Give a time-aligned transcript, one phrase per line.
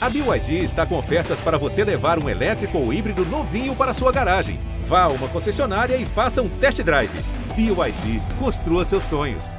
[0.00, 4.12] A BYD está com ofertas para você levar um elétrico ou híbrido novinho para sua
[4.12, 4.60] garagem.
[4.84, 7.10] Vá a uma concessionária e faça um test drive.
[7.56, 9.56] BYD, construa seus sonhos.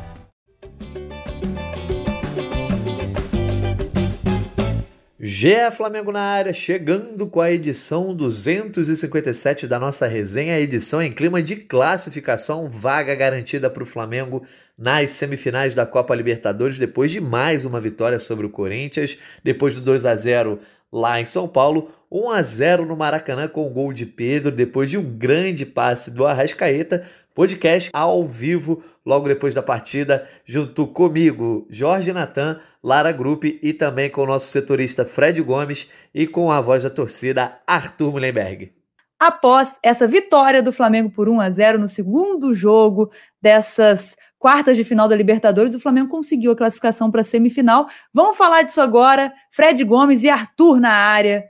[5.20, 11.44] GE Flamengo na área, chegando com a edição 257 da nossa resenha, edição em clima
[11.44, 14.46] de classificação, vaga garantida para o Flamengo
[14.80, 19.82] nas semifinais da Copa Libertadores, depois de mais uma vitória sobre o Corinthians, depois do
[19.82, 20.58] 2 a 0
[20.90, 24.90] lá em São Paulo, 1 a 0 no Maracanã com o gol de Pedro, depois
[24.90, 31.68] de um grande passe do Arrascaeta, podcast ao vivo logo depois da partida, junto comigo,
[31.70, 36.62] Jorge Natan, Lara Grupp e também com o nosso setorista Fred Gomes e com a
[36.62, 38.72] voz da torcida Arthur Mullenberg.
[39.20, 43.12] Após essa vitória do Flamengo por 1 a 0 no segundo jogo
[43.42, 47.90] dessas quartas de final da Libertadores, o Flamengo conseguiu a classificação para a semifinal.
[48.14, 49.34] Vamos falar disso agora.
[49.52, 51.44] Fred Gomes e Arthur na área.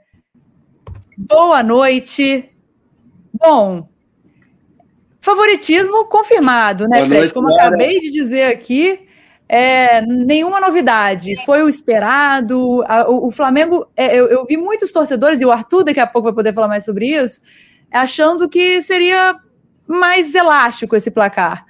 [1.16, 2.50] Boa noite.
[3.32, 3.88] Bom,
[5.20, 7.20] favoritismo confirmado, né, Boa Fred?
[7.20, 9.06] Noite, Como eu acabei de dizer aqui,
[9.48, 11.36] é, nenhuma novidade.
[11.46, 12.82] Foi o esperado.
[12.88, 16.08] A, o, o, Flamengo, é, eu, eu vi muitos torcedores, e o Arthur daqui a
[16.08, 17.40] pouco vai poder falar mais sobre isso,
[17.92, 19.36] achando que seria
[19.86, 21.64] mais elástico esse placar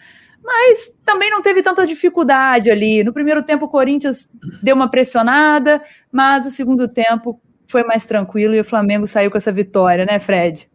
[0.51, 3.05] mas também não teve tanta dificuldade ali.
[3.05, 4.29] No primeiro tempo, o Corinthians
[4.61, 9.37] deu uma pressionada, mas o segundo tempo foi mais tranquilo e o Flamengo saiu com
[9.37, 10.69] essa vitória, né, Fred?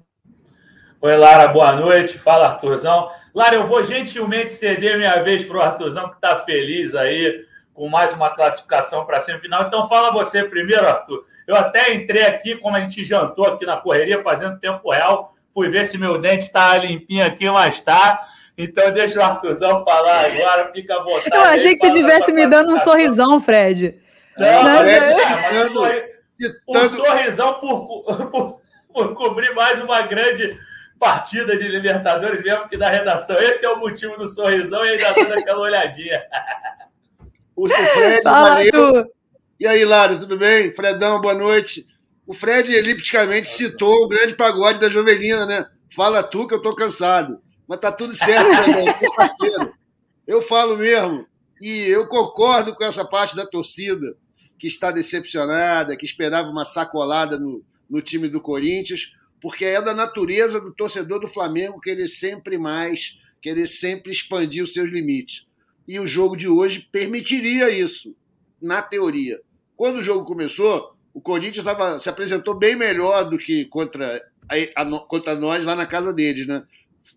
[1.01, 2.17] Oi, Lara, boa noite.
[2.17, 3.09] Fala, Arthurzão.
[3.33, 7.89] Lara, eu vou gentilmente ceder minha vez para o Arthurzão, que está feliz aí com
[7.89, 9.63] mais uma classificação para a semifinal.
[9.63, 11.25] Então, fala você primeiro, Arthur.
[11.45, 15.67] Eu até entrei aqui, como a gente jantou aqui na correria, fazendo tempo real, fui
[15.69, 18.25] ver se meu dente está limpinho aqui, mas está.
[18.57, 21.35] Então deixa o Arthurzão falar agora, fica à vontade.
[21.35, 23.99] Eu achei que você estivesse me dando um sorrisão, Fred.
[24.37, 26.05] Não, não Fred,
[26.67, 28.61] um, um sorrisão por, por,
[28.93, 30.57] por cobrir mais uma grande
[30.97, 33.37] partida de Libertadores mesmo que da redação.
[33.37, 36.21] Esse é o motivo do sorrisão e ainda dando aquela olhadinha.
[37.57, 39.09] O Fred, Fala, valeu.
[39.57, 40.73] E aí, Lara, tudo bem?
[40.73, 41.85] Fredão, boa noite.
[42.27, 45.65] O Fred elipticamente citou o grande pagode da Jovelina, né?
[45.89, 47.39] Fala tu que eu tô cansado.
[47.67, 49.73] Mas tá tudo certo, meu parceiro.
[50.27, 51.27] Eu falo mesmo.
[51.61, 54.15] E eu concordo com essa parte da torcida
[54.57, 59.93] que está decepcionada, que esperava uma sacolada no, no time do Corinthians, porque é da
[59.93, 65.45] natureza do torcedor do Flamengo querer sempre mais, querer sempre expandir os seus limites.
[65.87, 68.15] E o jogo de hoje permitiria isso,
[68.61, 69.39] na teoria.
[69.75, 74.81] Quando o jogo começou, o Corinthians tava, se apresentou bem melhor do que contra, a,
[74.81, 76.63] a, contra nós lá na casa deles, né?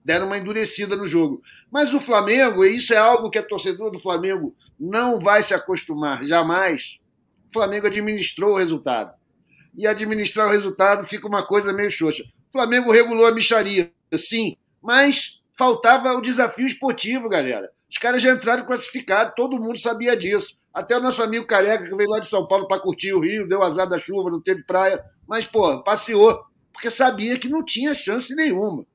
[0.05, 1.43] Deram uma endurecida no jogo.
[1.71, 5.55] Mas o Flamengo, e isso é algo que a torcedora do Flamengo não vai se
[5.55, 6.99] acostumar jamais,
[7.51, 9.17] o Flamengo administrou o resultado.
[9.77, 12.25] E administrar o resultado fica uma coisa meio xoxa.
[12.49, 17.71] O Flamengo regulou a micharia, sim, mas faltava o desafio esportivo, galera.
[17.91, 20.59] Os caras já entraram classificados, todo mundo sabia disso.
[20.73, 23.49] Até o nosso amigo Careca, que veio lá de São Paulo para curtir o Rio,
[23.49, 27.95] deu azar da chuva, não teve praia, mas, pô, passeou, porque sabia que não tinha
[27.95, 28.87] chance nenhuma.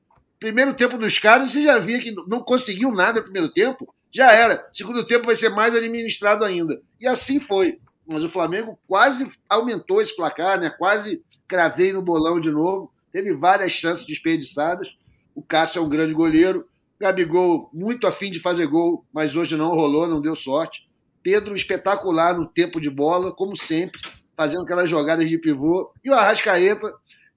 [0.44, 4.30] Primeiro tempo dos caras, você já via que não conseguiu nada no primeiro tempo, já
[4.30, 4.68] era.
[4.74, 6.82] Segundo tempo vai ser mais administrado ainda.
[7.00, 7.78] E assim foi.
[8.06, 10.68] Mas o Flamengo quase aumentou esse placar, né?
[10.68, 12.92] quase cravei no bolão de novo.
[13.10, 14.94] Teve várias chances desperdiçadas.
[15.34, 16.68] O Cássio é um grande goleiro.
[17.00, 20.86] Gabigol, muito afim de fazer gol, mas hoje não rolou, não deu sorte.
[21.22, 23.98] Pedro, espetacular no tempo de bola, como sempre,
[24.36, 25.90] fazendo aquelas jogadas de pivô.
[26.04, 26.92] E o Arrascaeta,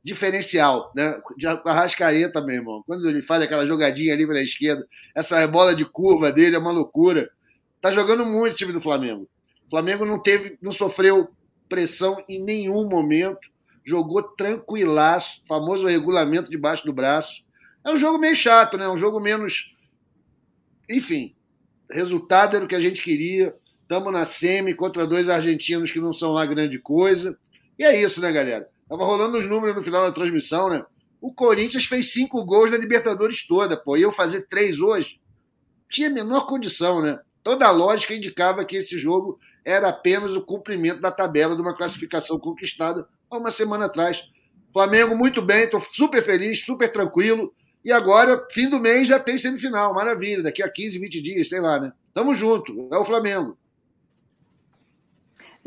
[0.07, 1.19] diferencial, né?
[1.35, 2.81] De Arrascaeta, meu irmão.
[2.87, 6.71] Quando ele faz aquela jogadinha ali pela esquerda, essa bola de curva dele é uma
[6.71, 7.29] loucura.
[7.81, 9.27] Tá jogando muito o time do Flamengo.
[9.65, 11.27] O Flamengo não teve, não sofreu
[11.67, 13.49] pressão em nenhum momento.
[13.85, 17.43] Jogou tranquilaço, famoso regulamento debaixo do braço.
[17.85, 18.87] É um jogo meio chato, né?
[18.87, 19.75] Um jogo menos.
[20.89, 21.35] Enfim,
[21.91, 23.53] resultado era o que a gente queria.
[23.81, 27.37] Estamos na semi contra dois argentinos que não são lá grande coisa.
[27.77, 28.69] E é isso, né, galera?
[28.89, 30.83] Tava rolando os números no final da transmissão, né?
[31.19, 33.97] O Corinthians fez cinco gols na Libertadores toda, pô.
[33.97, 35.19] E eu fazer três hoje?
[35.89, 37.19] Tinha a menor condição, né?
[37.43, 41.75] Toda a lógica indicava que esse jogo era apenas o cumprimento da tabela de uma
[41.75, 44.23] classificação conquistada há uma semana atrás.
[44.71, 47.53] Flamengo muito bem, estou super feliz, super tranquilo.
[47.83, 49.93] E agora, fim do mês, já tem semifinal.
[49.93, 51.91] Maravilha, daqui a 15, 20 dias, sei lá, né?
[52.13, 53.57] Tamo junto, é o Flamengo.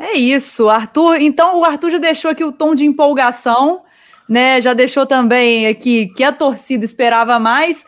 [0.02, 1.20] É isso, Arthur.
[1.20, 3.84] Então, o Arthur já deixou aqui o tom de empolgação,
[4.26, 4.58] né?
[4.58, 7.84] Já deixou também aqui que a torcida esperava mais.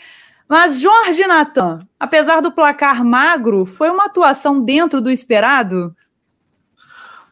[0.47, 5.97] Mas, Jorge Natan, apesar do placar magro, foi uma atuação dentro do esperado?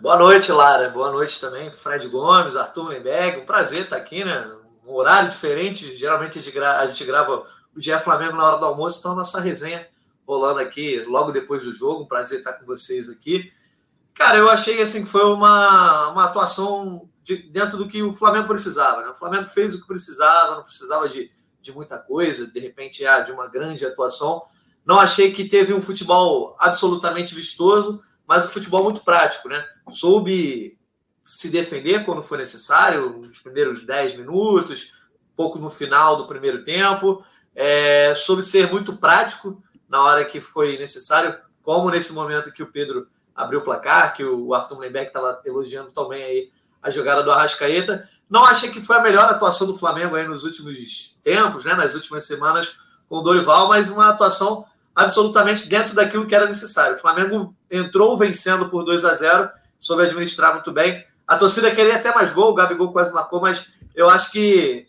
[0.00, 0.88] Boa noite, Lara.
[0.88, 3.40] Boa noite também Fred Gomes, Arthur Lemberg.
[3.40, 4.50] Um prazer estar aqui, né?
[4.86, 5.94] Um horário diferente.
[5.94, 7.44] Geralmente a gente, gra a gente grava
[7.76, 9.86] o dia Flamengo na hora do almoço, então a nossa resenha
[10.26, 12.04] rolando aqui logo depois do jogo.
[12.04, 13.52] Um prazer estar com vocês aqui.
[14.20, 18.46] Cara, eu achei assim que foi uma, uma atuação de, dentro do que o Flamengo
[18.46, 19.00] precisava.
[19.00, 19.08] Né?
[19.08, 21.30] O Flamengo fez o que precisava, não precisava de,
[21.60, 24.42] de muita coisa, de repente, ah, de uma grande atuação.
[24.84, 29.66] Não achei que teve um futebol absolutamente vistoso mas o futebol muito prático, né?
[29.88, 30.78] Soube
[31.20, 34.94] se defender quando foi necessário, nos primeiros 10 minutos,
[35.34, 37.24] pouco no final do primeiro tempo,
[37.56, 42.70] é, soube ser muito prático na hora que foi necessário, como nesse momento que o
[42.70, 46.50] Pedro abriu o placar, que o Arthur Lembeck estava elogiando também aí
[46.82, 48.08] a jogada do Arrascaeta.
[48.28, 51.94] Não achei que foi a melhor atuação do Flamengo aí nos últimos tempos, né, nas
[51.94, 52.74] últimas semanas
[53.08, 56.94] com o Dorival, mas uma atuação absolutamente dentro daquilo que era necessário.
[56.94, 61.04] O Flamengo entrou vencendo por 2 a 0 soube administrar muito bem.
[61.26, 64.86] A torcida queria até mais gol, o Gabigol quase marcou, mas eu acho que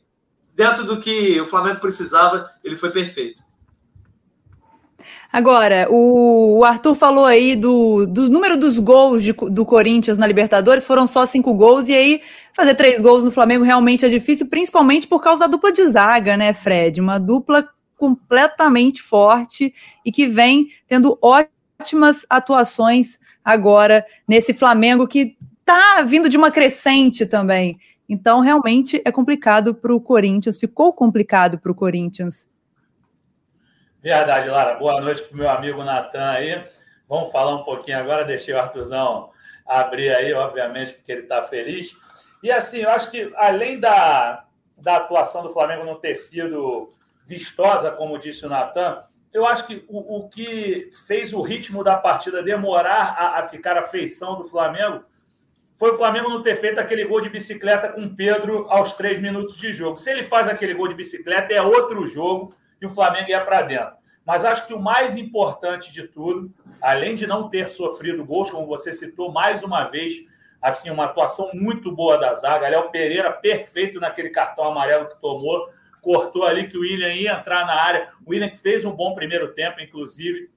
[0.53, 3.41] dentro do que o Flamengo precisava, ele foi perfeito.
[5.31, 10.85] Agora, o, Arthur falou aí do, do número dos gols de, do Corinthians na Libertadores,
[10.85, 12.21] foram só cinco gols, e aí
[12.53, 16.35] fazer três gols no Flamengo realmente é difícil, principalmente por causa da dupla de zaga,
[16.35, 16.99] né, Fred?
[16.99, 17.65] Uma dupla
[17.97, 19.73] completamente forte
[20.03, 27.25] e que vem tendo ótimas atuações agora nesse Flamengo que está vindo de uma crescente
[27.25, 27.79] também.
[28.09, 32.50] Então, realmente é complicado para o Corinthians, ficou complicado para o Corinthians.
[34.03, 34.79] Verdade, Lara.
[34.79, 36.63] Boa noite para o meu amigo Natan aí.
[37.07, 39.29] Vamos falar um pouquinho agora, deixei o Artuzão
[39.63, 41.95] abrir aí, obviamente, porque ele está feliz.
[42.41, 44.43] E assim, eu acho que além da,
[44.75, 46.89] da atuação do Flamengo não ter sido
[47.27, 51.95] vistosa, como disse o Natan, eu acho que o, o, que fez o ritmo da
[51.95, 55.03] partida demorar a, a, ficar a feição do Flamengo
[55.75, 59.57] foi o Flamengo não ter feito aquele gol de bicicleta com Pedro aos três minutos
[59.57, 59.97] de jogo.
[59.97, 63.61] Se ele faz aquele gol de bicicleta, é outro jogo e o Flamengo ia para
[63.61, 63.95] dentro.
[64.25, 68.67] Mas acho que o mais importante de tudo, além de não ter sofrido gols, como
[68.67, 70.13] você citou mais uma vez,
[70.61, 72.67] assim, uma atuação muito boa da zaga.
[72.67, 75.69] Léo Pereira, perfeito naquele cartão amarelo que tomou
[76.01, 78.09] cortou ali que o William ia entrar na área.
[78.25, 80.49] O William fez um bom primeiro tempo, inclusive.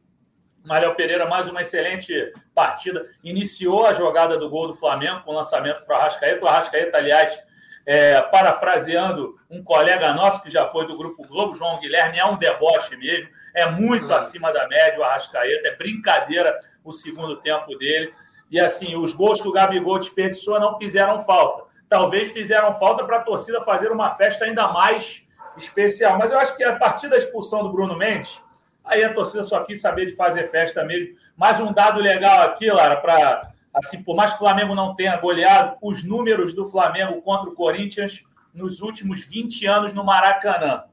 [0.64, 3.06] Maléo Pereira, mais uma excelente partida.
[3.22, 6.44] Iniciou a jogada do gol do Flamengo com o lançamento para o Arrascaeta.
[6.44, 7.38] O Arrascaeta, aliás,
[7.86, 12.36] é, parafraseando um colega nosso que já foi do Grupo Globo, João Guilherme, é um
[12.36, 13.28] deboche mesmo.
[13.54, 14.14] É muito uhum.
[14.14, 15.68] acima da média o Arrascaeta.
[15.68, 18.12] É brincadeira o segundo tempo dele.
[18.50, 21.64] E assim, os gols que o Gabigol desperdiçou não fizeram falta.
[21.88, 25.26] Talvez fizeram falta para a torcida fazer uma festa ainda mais
[25.56, 26.18] especial.
[26.18, 28.42] Mas eu acho que a partir da expulsão do Bruno Mendes,
[28.84, 31.14] aí a torcida só quis saber de fazer festa mesmo.
[31.36, 33.42] Mais um dado legal aqui, Lara, para
[33.74, 37.54] assim, por mais que o Flamengo não tenha goleado, os números do Flamengo contra o
[37.54, 38.24] Corinthians
[38.54, 40.84] nos últimos 20 anos no Maracanã.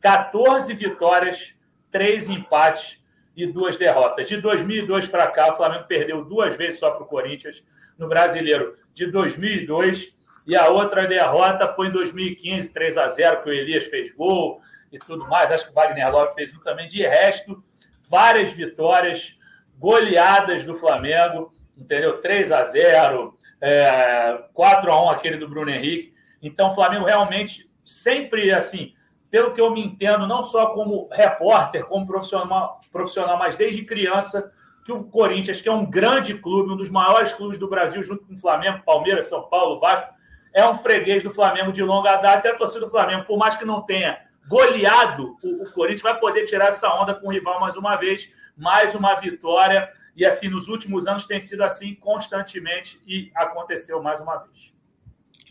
[0.00, 1.54] 14 vitórias,
[1.90, 3.02] 3 empates
[3.34, 4.28] e duas derrotas.
[4.28, 7.64] De 2002 para cá, o Flamengo perdeu duas vezes só para o Corinthians.
[7.96, 10.14] No Brasileiro, de 2002
[10.46, 14.60] e a outra derrota foi em 2015, 3 a 0 que o Elias fez gol
[14.90, 15.50] e tudo mais.
[15.50, 16.88] Acho que o Wagner Love fez um também.
[16.88, 17.62] De resto,
[18.08, 19.36] várias vitórias,
[19.78, 22.20] goleadas do Flamengo, entendeu?
[22.20, 26.14] 3 a 0 é, 4 a 1 aquele do Bruno Henrique.
[26.42, 28.94] Então, o Flamengo realmente sempre assim,
[29.30, 34.52] pelo que eu me entendo, não só como repórter, como profissional, profissional, mas desde criança,
[34.84, 38.24] que o Corinthians, que é um grande clube, um dos maiores clubes do Brasil, junto
[38.24, 40.14] com o Flamengo, Palmeiras, São Paulo, Vasco,
[40.54, 43.56] é um freguês do Flamengo de longa data e a torcida do Flamengo, por mais
[43.56, 47.76] que não tenha goleado, o Corinthians vai poder tirar essa onda com o rival mais
[47.76, 49.92] uma vez, mais uma vitória.
[50.18, 54.74] E assim, nos últimos anos tem sido assim constantemente e aconteceu mais uma vez.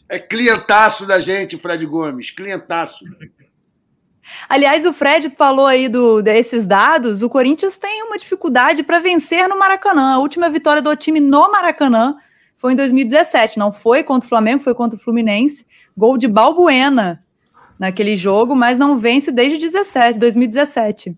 [0.10, 3.06] É clientaço da gente, Fred Gomes, clientaço.
[4.50, 7.22] Aliás, o Fred falou aí do, desses dados.
[7.22, 10.16] O Corinthians tem uma dificuldade para vencer no Maracanã.
[10.16, 12.18] A última vitória do time no Maracanã
[12.58, 13.58] foi em 2017.
[13.58, 15.66] Não foi contra o Flamengo, foi contra o Fluminense.
[15.96, 17.24] Gol de Balbuena
[17.80, 21.16] naquele jogo, mas não vence desde 17, 2017.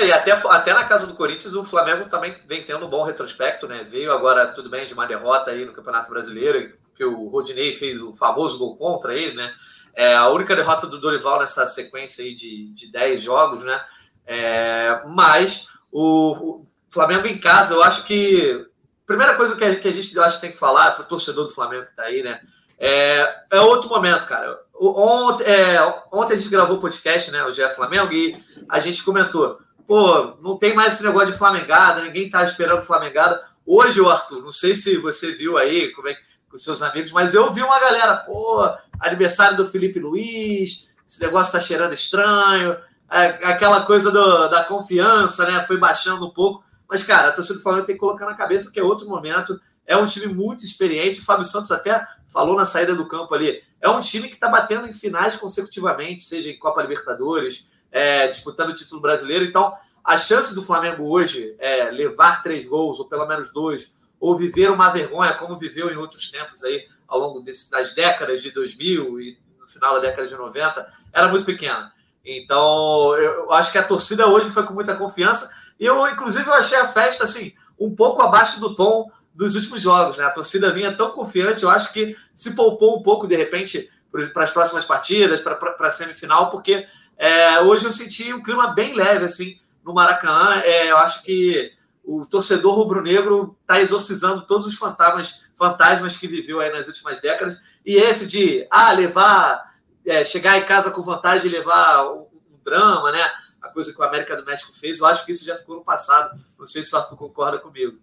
[0.00, 3.66] E até, até na casa do Corinthians, o Flamengo também vem tendo um bom retrospecto,
[3.66, 3.84] né?
[3.84, 8.00] Veio agora, tudo bem, de uma derrota aí no Campeonato Brasileiro, que o Rodinei fez
[8.00, 9.54] o famoso gol contra ele, né?
[9.94, 13.80] É a única derrota do Dorival nessa sequência aí de, de 10 jogos, né?
[14.26, 18.66] É, mas o, o Flamengo em casa, eu acho que
[19.06, 21.06] primeira coisa que a, que a gente eu acho que tem que falar para o
[21.06, 22.40] torcedor do Flamengo que está aí, né?
[22.78, 24.60] É, é outro momento, cara.
[24.80, 25.80] Ontem, é,
[26.12, 27.42] ontem a gente gravou o podcast, né?
[27.44, 32.02] O GE Flamengo, e a gente comentou: pô, não tem mais esse negócio de Flamengada,
[32.02, 33.42] ninguém tá esperando Flamengada.
[33.64, 36.16] Hoje, Arthur, não sei se você viu aí como é,
[36.50, 41.52] com seus amigos, mas eu vi uma galera, pô, aniversário do Felipe Luiz, esse negócio
[41.54, 42.76] tá cheirando estranho,
[43.10, 45.64] é, aquela coisa do, da confiança, né?
[45.66, 46.62] Foi baixando um pouco.
[46.86, 49.58] Mas, cara, a torcida do Flamengo tem que colocar na cabeça que é outro momento.
[49.86, 51.20] É um time muito experiente.
[51.20, 53.62] O Fábio Santos até falou na saída do campo ali.
[53.80, 58.70] É um time que está batendo em finais consecutivamente, seja em Copa Libertadores, é, disputando
[58.70, 59.44] o título brasileiro.
[59.44, 64.36] Então, a chance do Flamengo hoje é levar três gols, ou pelo menos dois, ou
[64.36, 69.20] viver uma vergonha, como viveu em outros tempos aí, ao longo das décadas de 2000
[69.20, 71.92] e no final da década de 90, era muito pequena.
[72.24, 75.54] Então, eu acho que a torcida hoje foi com muita confiança.
[75.80, 79.80] E eu, inclusive, eu achei a festa assim, um pouco abaixo do tom dos últimos
[79.80, 80.16] jogos.
[80.16, 80.24] Né?
[80.24, 83.90] A torcida vinha tão confiante, eu acho que se poupou um pouco, de repente,
[84.32, 86.86] para as próximas partidas, para a semifinal, porque
[87.18, 90.60] é, hoje eu senti um clima bem leve assim no Maracanã.
[90.60, 91.72] É, eu acho que
[92.04, 97.60] o torcedor rubro-negro está exorcizando todos os fantasmas, fantasmas que viveu aí nas últimas décadas.
[97.84, 99.74] E esse de ah, levar,
[100.06, 103.28] é, chegar em casa com vantagem e levar um, um drama, né?
[103.60, 105.84] a coisa que o América do México fez, eu acho que isso já ficou no
[105.84, 106.38] passado.
[106.58, 107.98] Não sei se o Arthur concorda comigo.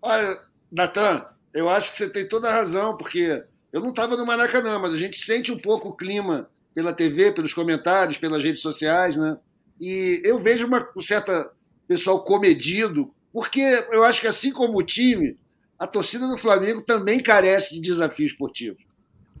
[0.00, 0.40] Olha,
[0.70, 4.78] Natan, eu acho que você tem toda a razão, porque eu não estava no Maracanã,
[4.78, 9.16] mas a gente sente um pouco o clima pela TV, pelos comentários, pelas redes sociais,
[9.16, 9.38] né?
[9.80, 11.32] E eu vejo uma, um certo
[11.88, 13.60] pessoal comedido, porque
[13.90, 15.36] eu acho que assim como o time,
[15.78, 18.76] a torcida do Flamengo também carece de desafio esportivo.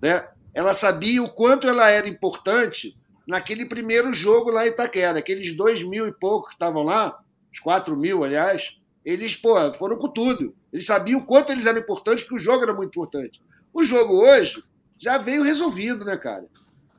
[0.00, 0.26] Né?
[0.52, 2.96] Ela sabia o quanto ela era importante
[3.26, 5.20] naquele primeiro jogo lá em Itaquera.
[5.20, 7.16] Aqueles dois mil e pouco que estavam lá,
[7.52, 10.54] os quatro mil, aliás, eles pô, foram com tudo.
[10.72, 13.40] Eles sabiam o quanto eles eram importantes, porque o jogo era muito importante.
[13.72, 14.62] O jogo hoje
[14.98, 16.46] já veio resolvido, né, cara?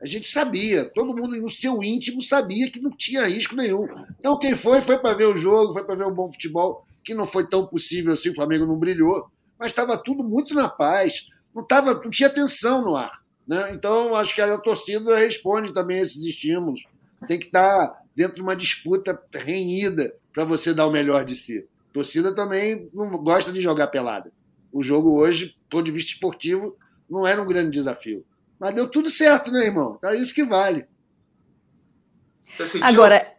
[0.03, 3.87] A gente sabia, todo mundo no seu íntimo sabia que não tinha risco nenhum.
[4.19, 7.13] Então, quem foi, foi para ver o jogo, foi para ver um bom futebol, que
[7.13, 11.29] não foi tão possível assim, o Flamengo não brilhou, mas estava tudo muito na paz,
[11.55, 13.23] não, tava, não tinha tensão no ar.
[13.47, 13.71] Né?
[13.71, 16.83] Então, acho que a torcida responde também a esses estímulos.
[17.25, 21.65] Tem que estar dentro de uma disputa renhida para você dar o melhor de si.
[21.91, 24.33] A torcida também não gosta de jogar pelada.
[24.69, 26.75] O jogo hoje, do ponto de vista esportivo,
[27.09, 28.25] não era um grande desafio.
[28.63, 29.97] Mas deu tudo certo, né, irmão?
[30.01, 30.87] Tá isso que vale.
[32.49, 32.87] Você sentiu...
[32.87, 33.33] Agora.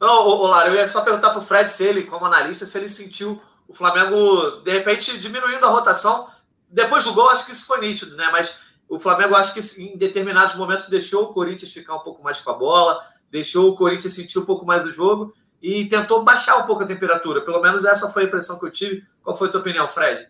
[0.00, 2.66] Não, ô, ô, Lara, eu ia só perguntar para o Fred se ele, como analista,
[2.66, 6.28] se ele sentiu o Flamengo, de repente, diminuindo a rotação.
[6.68, 8.28] Depois do gol, acho que isso foi nítido, né?
[8.32, 8.52] Mas
[8.88, 12.50] o Flamengo, acho que em determinados momentos, deixou o Corinthians ficar um pouco mais com
[12.50, 13.00] a bola,
[13.30, 16.86] deixou o Corinthians sentir um pouco mais o jogo e tentou baixar um pouco a
[16.86, 17.40] temperatura.
[17.42, 19.06] Pelo menos essa foi a impressão que eu tive.
[19.22, 20.28] Qual foi a tua opinião, Fred?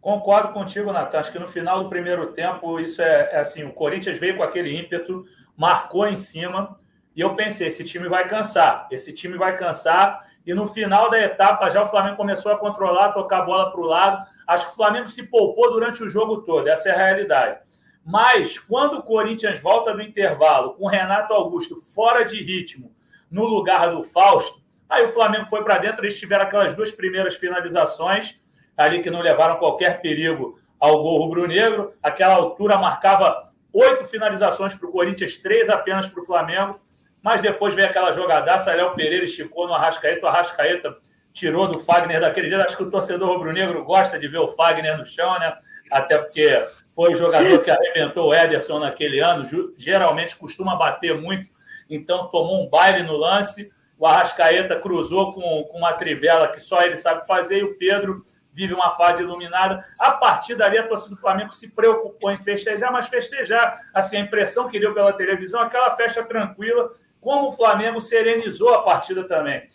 [0.00, 1.18] Concordo contigo, Natan.
[1.18, 4.42] Acho que no final do primeiro tempo, isso é, é, assim: o Corinthians veio com
[4.42, 5.24] aquele ímpeto,
[5.56, 6.78] marcou em cima,
[7.14, 10.28] e eu pensei: esse time vai cansar, esse time vai cansar.
[10.46, 13.80] E no final da etapa, já o Flamengo começou a controlar, tocar a bola para
[13.80, 14.26] o lado.
[14.46, 17.58] Acho que o Flamengo se poupou durante o jogo todo, essa é a realidade.
[18.02, 22.90] Mas quando o Corinthians volta do intervalo, com o Renato Augusto fora de ritmo,
[23.30, 27.36] no lugar do Fausto, aí o Flamengo foi para dentro, eles tiveram aquelas duas primeiras
[27.36, 28.40] finalizações
[28.76, 31.92] ali que não levaram qualquer perigo ao gol rubro-negro.
[32.02, 36.80] Aquela altura marcava oito finalizações para o Corinthians, três apenas para o Flamengo.
[37.22, 40.96] Mas depois veio aquela jogadaça, Léo Pereira esticou no Arrascaeta, o Arrascaeta
[41.32, 42.64] tirou do Fagner daquele dia.
[42.64, 45.54] Acho que o torcedor rubro-negro gosta de ver o Fagner no chão, né?
[45.90, 49.46] Até porque foi o jogador que arrebentou o Ederson naquele ano,
[49.76, 51.48] geralmente costuma bater muito,
[51.88, 53.70] então tomou um baile no lance.
[53.98, 58.24] O Arrascaeta cruzou com, com uma trivela que só ele sabe fazer e o Pedro
[58.52, 59.84] vive uma fase iluminada.
[59.98, 64.20] A partir dali, a torcida do Flamengo se preocupou em festejar, mas festejar, assim, a
[64.20, 69.68] impressão que deu pela televisão, aquela festa tranquila, como o Flamengo serenizou a partida também.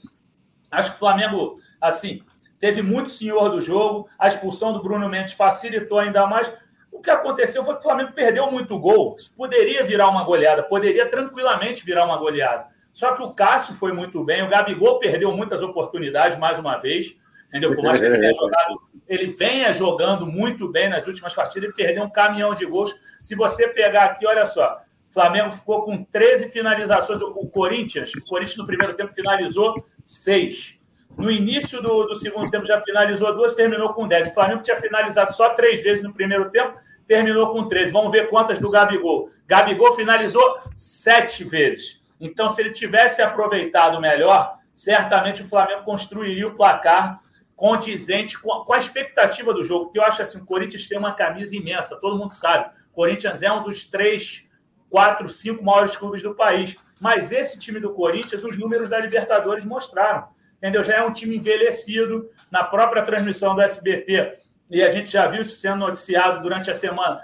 [0.71, 2.23] Acho que o Flamengo, assim,
[2.59, 6.51] teve muito senhor do jogo, a expulsão do Bruno Mendes facilitou ainda mais.
[6.91, 9.15] O que aconteceu foi que o Flamengo perdeu muito gol.
[9.17, 12.67] Isso poderia virar uma goleada, poderia tranquilamente virar uma goleada.
[12.91, 17.15] Só que o Cássio foi muito bem, o Gabigol perdeu muitas oportunidades mais uma vez.
[17.47, 17.71] Entendeu?
[17.71, 22.03] Por mais que ele, jogado, ele venha jogando muito bem nas últimas partidas, ele perdeu
[22.03, 22.93] um caminhão de gols.
[23.21, 24.81] Se você pegar aqui, olha só,
[25.15, 27.21] Flamengo ficou com 13 finalizações.
[27.21, 30.77] O Corinthians, o Corinthians no primeiro tempo finalizou seis.
[31.17, 34.27] No início do, do, segundo tempo já finalizou duas, terminou com 10.
[34.27, 37.93] O Flamengo tinha finalizado só três vezes no primeiro tempo, terminou com 13.
[37.93, 39.29] Vamos ver quantas do Gabigol.
[39.47, 42.01] Gabigol finalizou sete vezes.
[42.19, 47.21] Então, se ele tivesse aproveitado melhor, certamente o Flamengo construiria o placar
[47.55, 49.85] condizente com a, com a, expectativa do jogo.
[49.85, 52.69] Porque eu acho assim, o Corinthians tem uma camisa imensa, todo mundo sabe.
[52.91, 54.45] O Corinthians é um dos três,
[54.89, 56.75] quatro, cinco maiores clubes do país.
[56.99, 60.27] Mas esse time do Corinthians, os números da Libertadores mostraram.
[60.57, 60.83] entendeu?
[60.83, 62.29] Já é um time envelhecido.
[62.51, 64.37] Na própria transmissão do SBT,
[64.69, 67.21] e a gente já viu isso sendo noticiado durante a semana,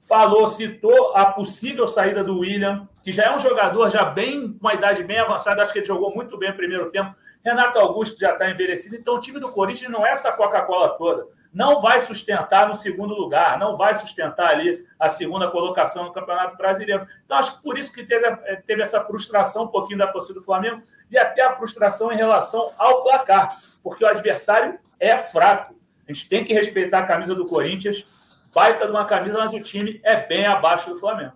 [0.00, 4.74] falou, citou a possível saída do William, que já é um jogador já bem, uma
[4.74, 7.14] idade bem avançada, acho que ele jogou muito bem no primeiro tempo.
[7.44, 11.26] Renato Augusto já está envelhecido, então o time do Corinthians não é essa Coca-Cola toda.
[11.52, 16.56] Não vai sustentar no segundo lugar, não vai sustentar ali a segunda colocação no Campeonato
[16.56, 17.06] Brasileiro.
[17.24, 20.82] Então, acho que por isso que teve, essa frustração um pouquinho da torcida do Flamengo
[21.10, 25.76] e até a frustração em relação ao placar, porque o adversário é fraco.
[26.08, 28.04] A gente tem que respeitar a camisa do Corinthians,
[28.52, 31.34] baita de uma camisa, mas o time é bem abaixo do Flamengo.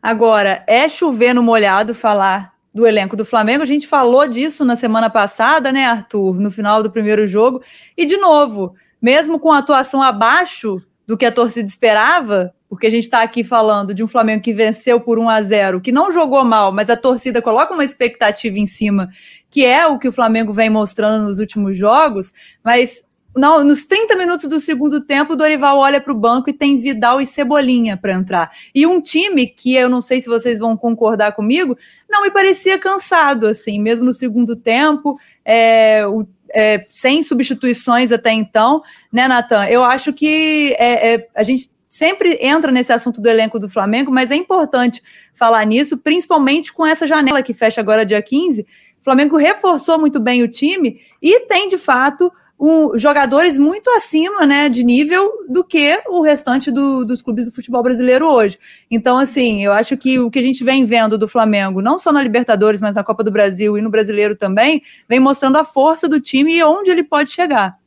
[0.00, 3.62] Agora, é chover no molhado falar do elenco do Flamengo.
[3.62, 7.62] A gente falou disso na semana passada, né, Arthur, no final do primeiro jogo.
[7.96, 12.90] E, de novo, mesmo com a atuação abaixo do que a torcida esperava, porque a
[12.90, 16.12] gente está aqui falando de um Flamengo que venceu por 1 a 0, que não
[16.12, 19.10] jogou mal, mas a torcida coloca uma expectativa em cima,
[19.50, 23.02] que é o que o Flamengo vem mostrando nos últimos jogos, mas
[23.34, 26.80] não, nos 30 minutos do segundo tempo, o Dorival olha para o banco e tem
[26.80, 28.50] Vidal e Cebolinha para entrar.
[28.74, 32.78] E um time que eu não sei se vocês vão concordar comigo, não me parecia
[32.78, 38.82] cansado, assim, mesmo no segundo tempo, é, o, é, sem substituições até então,
[39.12, 39.66] né, Natan?
[39.66, 44.10] Eu acho que é, é, a gente sempre entra nesse assunto do elenco do Flamengo,
[44.10, 45.02] mas é importante
[45.34, 48.62] falar nisso, principalmente com essa janela que fecha agora dia 15.
[48.62, 54.44] O Flamengo reforçou muito bem o time e tem, de fato, um, jogadores muito acima
[54.44, 58.60] né, de nível do que o restante do, dos clubes do futebol brasileiro hoje.
[58.90, 62.12] Então, assim, eu acho que o que a gente vem vendo do Flamengo, não só
[62.12, 66.06] na Libertadores, mas na Copa do Brasil e no Brasileiro também, vem mostrando a força
[66.06, 67.78] do time e onde ele pode chegar.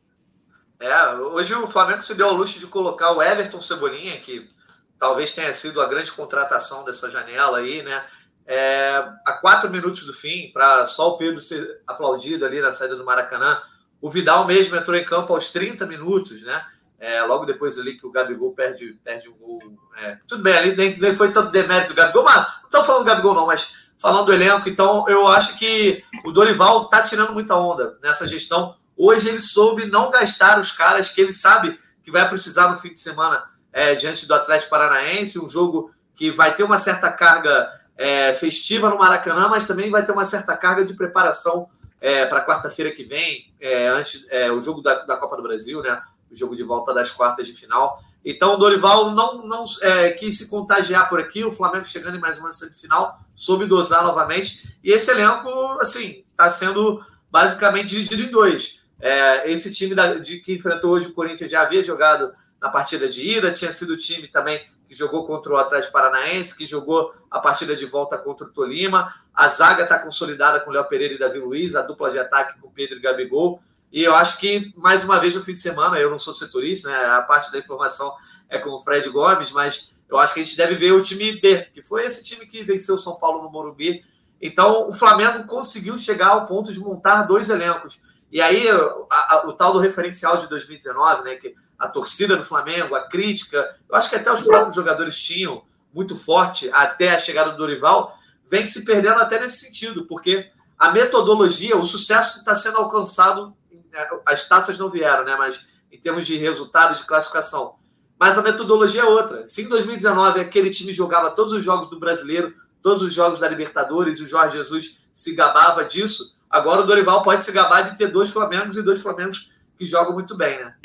[0.79, 4.49] É, hoje o Flamengo se deu ao luxo de colocar o Everton Cebolinha, que
[4.97, 8.03] talvez tenha sido a grande contratação dessa janela aí, né?
[8.45, 12.95] É, a quatro minutos do fim, para só o Pedro ser aplaudido ali na saída
[12.95, 13.61] do Maracanã
[14.03, 16.61] o Vidal mesmo entrou em campo aos 30 minutos, né?
[16.99, 19.61] É, logo depois ali que o Gabigol perde, perde um gol.
[19.97, 23.03] É, tudo bem, ali nem, nem foi tanto demérito do Gabigol, mas não estou falando
[23.03, 27.31] do Gabigol, não, mas falando do elenco, então eu acho que o Dorival está tirando
[27.31, 28.75] muita onda nessa gestão.
[28.97, 32.89] Hoje ele soube não gastar os caras que ele sabe que vai precisar no fim
[32.89, 37.71] de semana é, diante do Atlético Paranaense, um jogo que vai ter uma certa carga
[37.97, 41.69] é, festiva no Maracanã, mas também vai ter uma certa carga de preparação
[42.03, 45.81] é, para quarta-feira que vem, é, antes é, o jogo da, da, Copa do Brasil,
[45.81, 46.01] né?
[46.29, 48.03] O jogo de volta das quartas de final.
[48.25, 51.45] Então o Dorival não, não é, quis se contagiar por aqui.
[51.45, 54.77] O Flamengo chegando em mais uma semifinal, soube dosar novamente.
[54.83, 58.81] E esse elenco, assim, está sendo basicamente dividido em dois.
[58.99, 63.07] É, esse time da, de, que enfrentou hoje o Corinthians já havia jogado na partida
[63.07, 64.61] de ida, tinha sido o time também
[64.93, 69.11] que jogou contra o Atlético Paranaense, que jogou a partida de volta contra o Tolima.
[69.33, 72.69] A zaga está consolidada com Léo Pereira e Davi Luiz, a dupla de ataque com
[72.69, 73.59] Pedro e Gabigol.
[73.91, 76.89] E eu acho que, mais uma vez, no fim de semana, eu não sou setorista,
[76.89, 77.05] né?
[77.05, 78.13] A parte da informação
[78.47, 81.31] é com o Fred Gomes, mas eu acho que a gente deve ver o time
[81.33, 84.05] B, que foi esse time que venceu o São Paulo no Morumbi.
[84.39, 87.99] Então, o Flamengo conseguiu chegar ao ponto de montar dois elencos.
[88.31, 91.35] E aí, a, a, o tal do referencial de 2019, né?
[91.35, 95.63] Que a torcida do Flamengo, a crítica, eu acho que até os próprios jogadores tinham
[95.93, 98.17] muito forte até a chegada do Dorival,
[98.49, 103.55] vem se perdendo até nesse sentido, porque a metodologia, o sucesso está sendo alcançado,
[103.93, 105.35] é, as taças não vieram, né?
[105.37, 107.75] Mas em termos de resultado de classificação.
[108.19, 109.45] Mas a metodologia é outra.
[109.45, 113.47] Se em 2019 aquele time jogava todos os jogos do brasileiro, todos os jogos da
[113.47, 117.97] Libertadores, e o Jorge Jesus se gabava disso, agora o Dorival pode se gabar de
[117.97, 120.75] ter dois Flamengos e dois Flamengos que jogam muito bem, né?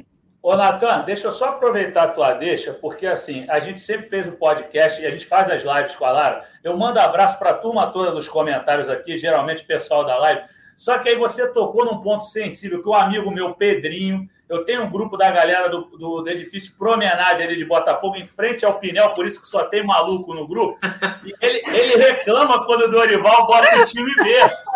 [0.49, 4.27] Ô, Natan, deixa eu só aproveitar a tua deixa, porque assim, a gente sempre fez
[4.27, 6.49] o um podcast e a gente faz as lives com a Lara.
[6.65, 10.41] Eu mando abraço para a turma toda nos comentários aqui, geralmente o pessoal da live.
[10.79, 14.85] Só que aí você tocou num ponto sensível que o amigo meu, Pedrinho, eu tenho
[14.85, 18.79] um grupo da galera do, do, do, edifício Promenade ali de Botafogo, em frente ao
[18.79, 20.79] Pinel, por isso que só tem maluco no grupo.
[21.27, 24.31] E ele, ele reclama quando o Dorival bota o time B.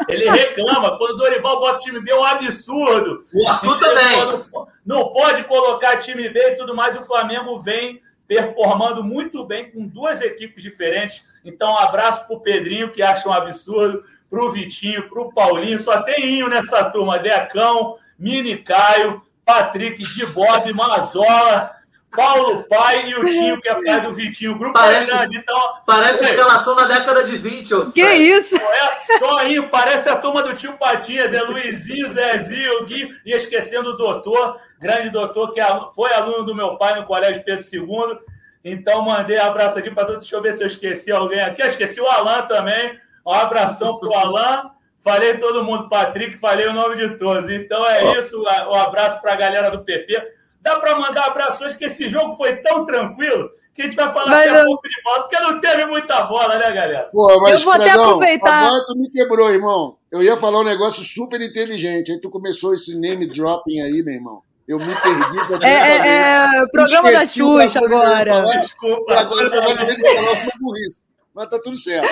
[0.09, 0.99] Ele reclama.
[0.99, 3.25] Quando o Dorival bota o time B, é um absurdo.
[3.33, 4.17] O Arthur também.
[4.17, 6.97] Não, não pode colocar time B e tudo mais.
[6.97, 11.25] E o Flamengo vem performando muito bem com duas equipes diferentes.
[11.45, 15.31] Então, um abraço para o Pedrinho, que acha um absurdo, para o Vitinho, para o
[15.31, 15.79] Paulinho.
[15.79, 17.19] Só tem inho nessa turma.
[17.19, 19.23] Decão, Mini Caio.
[19.45, 21.71] Patrick, de Bob, Mazola,
[22.11, 24.53] Paulo Pai e o Tinho, que é pai do Vitinho.
[24.53, 25.39] O grupo parece, é grande.
[25.39, 27.75] Então, parece escalação da década de 20.
[27.75, 28.55] Ô, que isso?
[28.57, 31.33] É, só aí, parece a turma do tio Patias.
[31.33, 36.55] É Luizinho, Zezinho, Gui, e esquecendo o doutor, grande doutor, que é foi aluno do
[36.55, 38.19] meu pai no Colégio Pedro II.
[38.65, 40.21] Então, mandei um abraço aqui para todos.
[40.25, 41.63] Deixa eu ver se eu esqueci alguém aqui.
[41.63, 43.01] Eu esqueci o Alan também.
[43.27, 44.71] Um abração para o Alan.
[45.01, 47.51] falei todo mundo, Patrick, falei o nome de todos.
[47.51, 50.23] Então é isso, o um abraço para a galera do PP.
[50.61, 54.31] Dá para mandar abraços que esse jogo foi tão tranquilo que a gente vai falar
[54.31, 57.09] mas daqui a pouco de bola, porque não teve muita bola, né, galera?
[57.11, 58.65] Pô, mas, eu vou Fredão, até aproveitar.
[58.65, 59.97] Agora tu me quebrou, irmão.
[60.11, 62.13] Eu ia falar um negócio super inteligente.
[62.13, 64.43] Aí tu começou esse name dropping aí, meu irmão.
[64.69, 65.39] Eu me perdi.
[65.65, 68.61] É, é, é, programa da Xuxa agora.
[68.61, 69.15] Desculpa.
[69.15, 71.01] Agora eu vou falar uma burrice.
[71.35, 72.09] Mas tá tudo certo.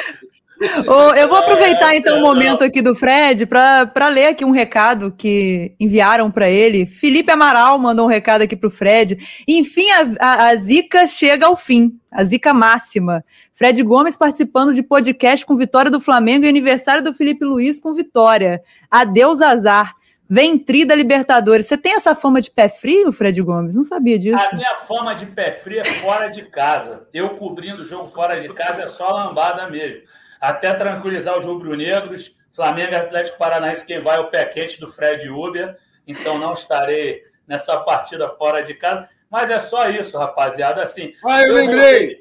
[1.16, 5.74] Eu vou aproveitar então o momento aqui do Fred para ler aqui um recado que
[5.80, 6.84] enviaram para ele.
[6.84, 9.16] Felipe Amaral mandou um recado aqui para o Fred.
[9.48, 13.24] Enfim, a, a, a, zica chega ao fim, a zica máxima.
[13.54, 17.94] Fred Gomes participando de podcast com vitória do Flamengo e aniversário do Felipe Luiz com
[17.94, 18.62] vitória.
[18.90, 19.94] Adeus, azar.
[20.32, 21.66] Ventri da Libertadores.
[21.66, 23.74] Você tem essa fama de pé frio, Fred Gomes?
[23.74, 24.38] Não sabia disso.
[24.38, 27.08] A minha fama de pé frio é fora de casa.
[27.12, 30.02] Eu cobrindo o jogo fora de casa é só lambada mesmo
[30.40, 32.34] até tranquilizar os rubro-negros.
[32.52, 35.76] Flamengo e Atlético Paranaense, quem vai é o pé quente do Fred Uber,
[36.06, 39.08] então não estarei nessa partida fora de casa.
[39.30, 40.82] Mas é só isso, rapaziada.
[40.82, 42.16] Assim, ah, eu, eu lembrei.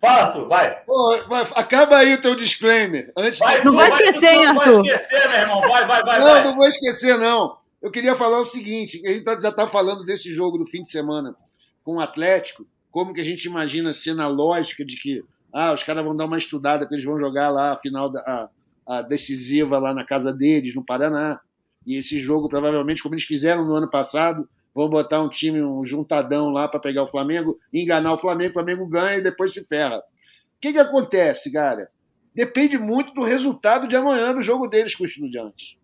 [0.00, 0.80] Fala, tu, vai.
[0.84, 1.14] Pô,
[1.54, 3.12] acaba aí o teu disclaimer.
[3.16, 4.66] Antes vai, não vai esquecer, hein, Arthur?
[4.66, 5.60] Não vai esquecer, meu irmão.
[5.60, 6.18] Vai, vai, vai.
[6.18, 6.44] Não, vai.
[6.44, 7.58] não vou esquecer, não.
[7.82, 10.82] Eu queria falar o seguinte: a gente tá, já está falando desse jogo do fim
[10.82, 11.36] de semana
[11.84, 15.82] com o Atlético, como que a gente imagina ser na lógica de que ah, os
[15.82, 19.02] caras vão dar uma estudada, porque eles vão jogar lá a final da, a, a
[19.02, 21.40] decisiva lá na casa deles, no Paraná.
[21.86, 25.84] E esse jogo, provavelmente, como eles fizeram no ano passado, vão botar um time, um
[25.84, 29.66] juntadão lá para pegar o Flamengo, enganar o Flamengo, o Flamengo ganha e depois se
[29.66, 29.98] ferra.
[29.98, 31.90] O que, que acontece, cara?
[32.34, 35.76] Depende muito do resultado de amanhã no jogo deles com o Estudiantes.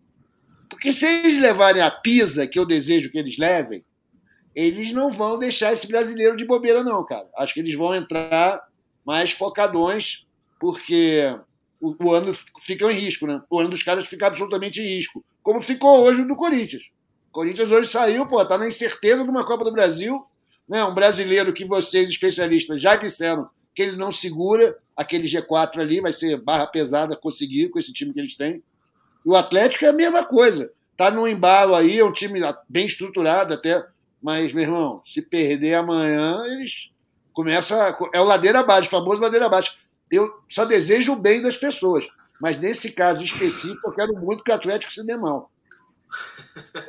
[0.69, 3.83] Porque se eles levarem a pisa que eu desejo que eles levem,
[4.55, 7.27] eles não vão deixar esse brasileiro de bobeira, não, cara.
[7.37, 8.66] Acho que eles vão entrar
[9.07, 10.25] mais focadões,
[10.59, 11.33] porque
[11.79, 13.41] o, o, ano fica em risco, né?
[13.49, 15.23] O ano dos caras fica absolutamente em risco.
[15.41, 16.83] Como ficou hoje do Corinthians.
[17.29, 20.19] O Corinthians hoje saiu, pô, tá na incerteza de uma Copa do Brasil,
[20.67, 20.83] né?
[20.83, 26.11] Um brasileiro que vocês, especialistas, já disseram que ele não segura aquele G4 ali, vai
[26.11, 28.61] ser barra pesada conseguir com esse time que eles têm.
[29.25, 30.69] E o Atlético é a mesma coisa.
[30.97, 33.85] Tá no embalo aí, é um time bem estruturado até,
[34.21, 36.89] mas, meu irmão, se perder amanhã, eles
[37.37, 37.95] começa.
[38.11, 39.77] É o ladeira abaixo, famoso ladeira abaixo.
[40.09, 42.07] Eu só desejo o bem das pessoas.
[42.41, 45.51] Mas nesse caso específico, eu quero muito que o Atlético se dê mal.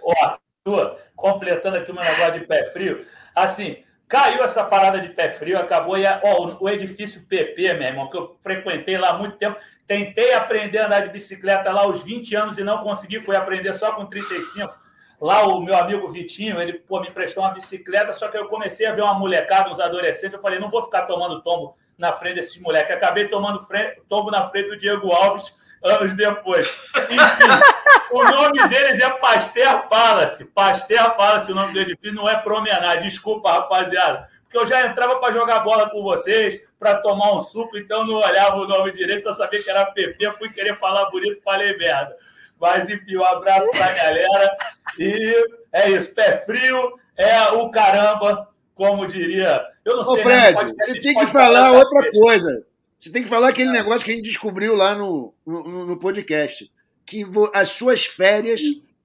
[0.03, 3.05] Ó, completando aqui uma negócio de pé frio.
[3.35, 5.99] Assim, caiu essa parada de pé frio, acabou.
[5.99, 9.59] E, ó, o edifício PP, meu irmão, que eu frequentei lá há muito tempo.
[9.87, 13.73] Tentei aprender a andar de bicicleta lá aos 20 anos e não consegui, fui aprender
[13.75, 14.73] só com 35
[15.21, 18.87] Lá o meu amigo Vitinho, ele pô, me prestou uma bicicleta, só que eu comecei
[18.87, 22.37] a ver uma molecada, uns adolescentes, eu falei, não vou ficar tomando tombo na frente
[22.37, 22.95] desses moleques.
[22.95, 25.53] Acabei tomando frente, tombo na frente do Diego Alves
[25.83, 26.69] anos depois.
[27.11, 27.19] Enfim,
[28.13, 30.45] o nome deles é Pasteur Palace.
[30.47, 33.09] Pasteur Palace, o nome do edifício, não é promenade.
[33.09, 34.29] Desculpa, rapaziada.
[34.45, 38.15] Porque eu já entrava para jogar bola com vocês, para tomar um suco, então não
[38.15, 42.17] olhava o nome direito, só sabia que era PP, fui querer falar bonito, falei merda.
[42.61, 44.57] Mas, enfim, um abraço para a galera.
[44.99, 49.61] E é isso, pé frio é o caramba, como diria.
[49.85, 50.23] Eu não Ô, sei.
[50.23, 50.73] Fred, né?
[50.79, 52.65] você tem que falar outra coisa.
[52.99, 53.73] Você tem que falar aquele é.
[53.73, 56.71] negócio que a gente descobriu lá no, no, no podcast.
[57.05, 58.61] Que as suas férias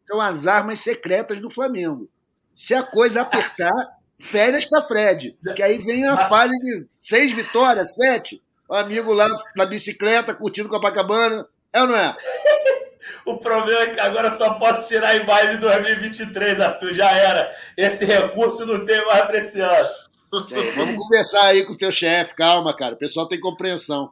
[0.05, 2.09] são as armas secretas do Flamengo.
[2.55, 3.71] Se a coisa apertar,
[4.19, 5.37] férias para Fred.
[5.55, 8.41] Que aí vem a fase de seis vitórias, sete.
[8.69, 11.47] O amigo lá na bicicleta, curtindo Copacabana.
[11.71, 12.15] É ou não é?
[13.25, 16.93] O problema é que agora só posso tirar em baile 2023, Arthur.
[16.93, 17.51] Já era.
[17.77, 19.89] Esse recurso não tem mais para esse ano.
[20.75, 22.95] Vamos conversar aí com o teu chefe, calma, cara.
[22.95, 24.11] O pessoal tem compreensão.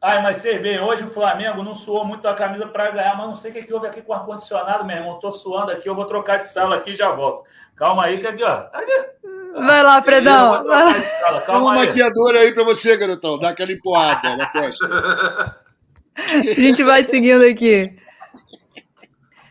[0.00, 3.26] Ai, mas vocês veem, hoje o Flamengo não suou muito a camisa para ganhar, mas
[3.26, 5.18] não sei o que, que houve aqui com o ar-condicionado, meu irmão.
[5.18, 7.44] Tô suando aqui, eu vou trocar de sala aqui e já volto.
[7.74, 8.66] Calma aí, que aqui, ó.
[8.72, 8.92] Aqui.
[9.54, 10.64] Vai lá, Fredão.
[10.66, 13.38] Dá uma maquiadora aí para você, garotão.
[13.38, 15.56] Dá aquela empurrada na costa.
[16.16, 17.94] A gente vai seguindo aqui.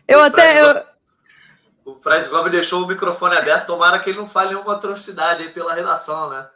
[0.08, 0.62] Eu o até.
[0.62, 0.86] Fred,
[1.84, 1.92] eu...
[1.92, 5.50] O Fred Gomes deixou o microfone aberto, tomara que ele não fale nenhuma atrocidade aí
[5.50, 6.48] pela redação, né?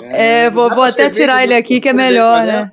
[0.00, 2.72] É, vou, vou até tirar ele aqui que é melhor, né?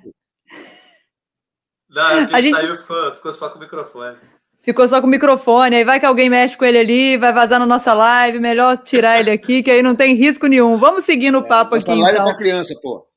[1.90, 4.18] Não, é a gente saiu ficou, ficou só com o microfone.
[4.62, 7.60] Ficou só com o microfone, aí vai que alguém mexe com ele ali, vai vazar
[7.60, 10.78] na nossa live, melhor tirar ele aqui, que aí não tem risco nenhum.
[10.78, 11.88] Vamos seguir no é, papo aqui.
[11.88, 12.22] Live então.
[12.22, 13.09] é pra criança, pô.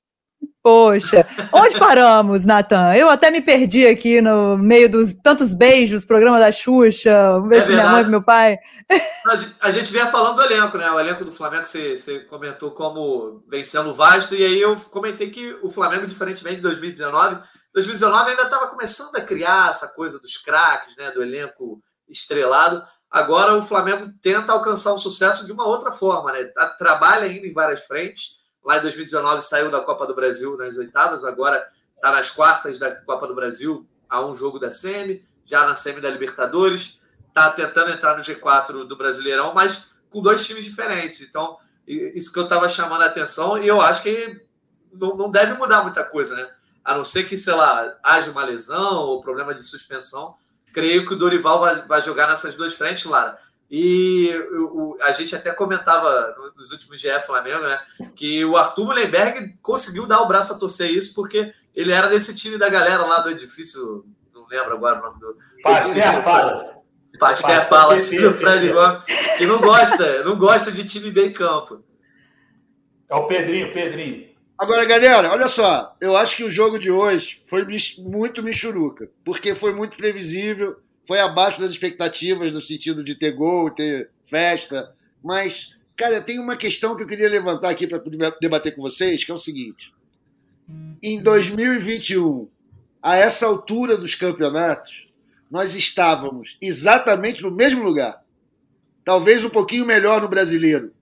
[0.63, 2.95] Poxa, onde paramos, Natan?
[2.95, 7.67] Eu até me perdi aqui no meio dos tantos beijos, programa da Xuxa, um beijo
[7.67, 8.59] é minha mãe, meu pai.
[9.61, 10.89] A gente vinha falando do elenco, né?
[10.91, 15.31] O elenco do Flamengo, você, você comentou como vencendo o Vasco, e aí eu comentei
[15.31, 17.41] que o Flamengo, diferentemente de 2019,
[17.75, 22.85] 2019 ainda estava começando a criar essa coisa dos craques, né, do elenco estrelado.
[23.11, 26.45] Agora o Flamengo tenta alcançar um sucesso de uma outra forma, né?
[26.79, 28.42] Trabalha ainda em várias frentes.
[28.65, 32.95] Lá em 2019 saiu da Copa do Brasil nas oitavas, agora está nas quartas da
[32.95, 37.91] Copa do Brasil, a um jogo da Semi, já na Semi da Libertadores, está tentando
[37.91, 41.21] entrar no G4 do Brasileirão, mas com dois times diferentes.
[41.23, 44.41] Então, isso que eu estava chamando a atenção, e eu acho que
[44.93, 46.49] não, não deve mudar muita coisa, né?
[46.85, 50.37] A não ser que, sei lá, haja uma lesão ou problema de suspensão,
[50.73, 53.39] creio que o Dorival vai, vai jogar nessas duas frentes, Lara.
[53.75, 57.81] E o, a gente até comentava nos últimos GE Flamengo, né?
[58.15, 62.35] Que o Arthur Mullenberg conseguiu dar o braço a torcer isso, porque ele era desse
[62.35, 64.05] time da galera lá do edifício,
[64.35, 65.39] não lembro agora o nome do.
[65.63, 66.83] Pasteur Palace.
[67.19, 69.05] Pasteur Palace do Fred Gomes,
[69.39, 71.83] que não gosta, não gosta de time bem campo.
[73.09, 74.33] É o Pedrinho, Pedrinho.
[74.59, 75.97] Agora, galera, olha só.
[75.99, 77.67] Eu acho que o jogo de hoje foi
[78.01, 83.71] muito michuruca, porque foi muito previsível, foi abaixo das expectativas no sentido de ter gol,
[83.71, 84.95] ter festa.
[85.23, 88.03] Mas, cara, tem uma questão que eu queria levantar aqui para
[88.41, 89.93] debater com vocês, que é o seguinte.
[91.03, 92.49] Em 2021,
[93.03, 95.09] a essa altura dos campeonatos,
[95.51, 98.23] nós estávamos exatamente no mesmo lugar.
[99.05, 100.93] Talvez um pouquinho melhor no brasileiro,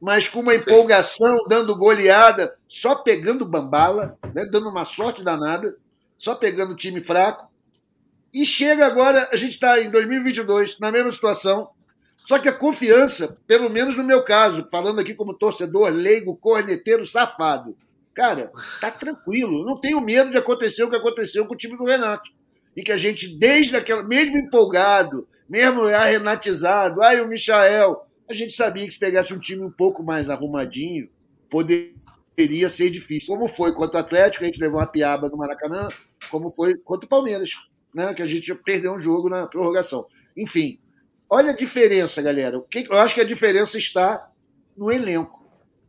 [0.00, 5.76] mas com uma empolgação, dando goleada, só pegando bambala, né, dando uma sorte danada,
[6.18, 7.51] só pegando time fraco.
[8.32, 11.68] E chega agora, a gente está em 2022, na mesma situação,
[12.24, 17.04] só que a confiança, pelo menos no meu caso, falando aqui como torcedor leigo, corneteiro,
[17.04, 17.76] safado,
[18.14, 21.84] cara, tá tranquilo, não tenho medo de acontecer o que aconteceu com o time do
[21.84, 22.30] Renato.
[22.74, 28.54] E que a gente, desde aquela, mesmo empolgado, mesmo renatizado, ai, o Michael, a gente
[28.54, 31.10] sabia que se pegasse um time um pouco mais arrumadinho,
[31.50, 33.28] poderia ser difícil.
[33.28, 35.88] Como foi contra o Atlético, a gente levou uma piaba no Maracanã,
[36.30, 37.50] como foi contra o Palmeiras,
[37.94, 38.14] né?
[38.14, 40.06] que a gente perdeu um jogo na prorrogação.
[40.36, 40.78] Enfim,
[41.28, 42.62] olha a diferença, galera.
[42.74, 44.30] Eu acho que a diferença está
[44.76, 45.42] no elenco.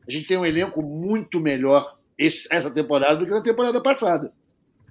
[0.08, 4.34] A gente tem um elenco muito melhor essa temporada do que na temporada passada.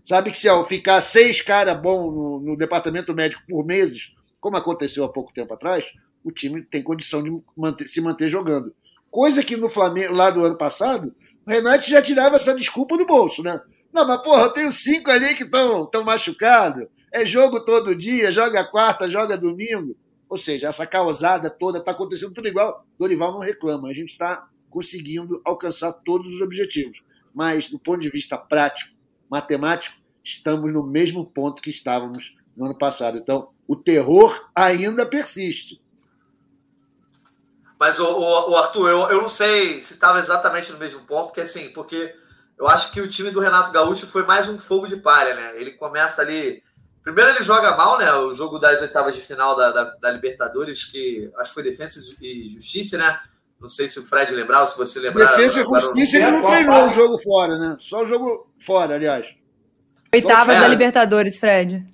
[0.04, 4.56] Sabe que se ao ficar seis caras bons no, no departamento médico por meses, como
[4.56, 5.92] aconteceu há pouco tempo atrás,
[6.24, 8.74] o time tem condição de manter, se manter jogando.
[9.10, 11.14] Coisa que no Flamengo, lá do ano passado,
[11.46, 13.60] o Renato já tirava essa desculpa do bolso, né?
[13.92, 16.86] Não, mas porra, eu tenho cinco ali que estão tão machucados.
[17.12, 19.94] É jogo todo dia, joga quarta, joga domingo.
[20.28, 22.86] Ou seja, essa causada toda está acontecendo tudo igual.
[22.98, 23.88] Dorival não reclama.
[23.88, 27.02] A gente está conseguindo alcançar todos os objetivos.
[27.34, 28.96] Mas, do ponto de vista prático,
[29.28, 29.94] matemático,
[30.24, 33.18] estamos no mesmo ponto que estávamos no ano passado.
[33.18, 35.82] Então, o terror ainda persiste.
[37.78, 41.26] Mas, o, o, o Arthur, eu, eu não sei se estava exatamente no mesmo ponto,
[41.26, 42.14] porque assim, porque
[42.58, 45.60] eu acho que o time do Renato Gaúcho foi mais um fogo de palha, né?
[45.60, 46.62] Ele começa ali.
[47.02, 48.12] Primeiro ele joga mal, né?
[48.14, 52.00] O jogo das oitavas de final da, da, da Libertadores, que acho que foi Defesa
[52.20, 53.18] e Justiça, né?
[53.60, 55.36] Não sei se o Fred lembrar ou se você lembrar.
[55.36, 57.76] Defesa e Justiça ele não treinou o jogo fora, né?
[57.78, 59.36] Só o jogo fora, aliás.
[60.14, 61.84] Oitavas da Libertadores, Fred.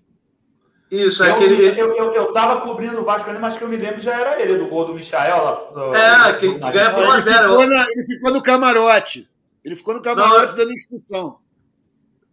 [0.90, 1.66] Isso, é eu, aquele.
[1.79, 4.40] Eu, eu, eu tava cobrindo o Vasco ali, mas que eu me lembro já era
[4.40, 5.53] ele, do gol do Michael lá.
[5.53, 7.61] Do, é, que, que ganha por 1x0.
[7.61, 9.29] Ele, ele, ficou no camarote.
[9.62, 11.38] Ele ficou no camarote Não, dando instrução.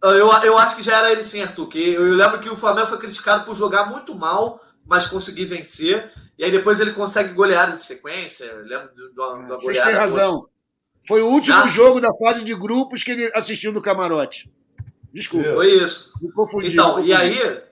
[0.02, 1.68] Eu, eu acho que já era ele sim, Arthur.
[1.68, 6.12] Que eu lembro que o Flamengo foi criticado por jogar muito mal, mas conseguir vencer.
[6.38, 8.44] E aí depois ele consegue goleada de sequência.
[8.44, 10.48] Eu lembro do, do, é, da Vocês têm razão.
[11.06, 11.66] Foi o último já?
[11.68, 14.50] jogo da fase de grupos que ele assistiu no camarote.
[15.12, 15.50] Desculpa.
[15.54, 16.12] Foi isso.
[16.20, 16.72] Me confundi.
[16.72, 17.10] Então, me confundi.
[17.10, 17.62] e aí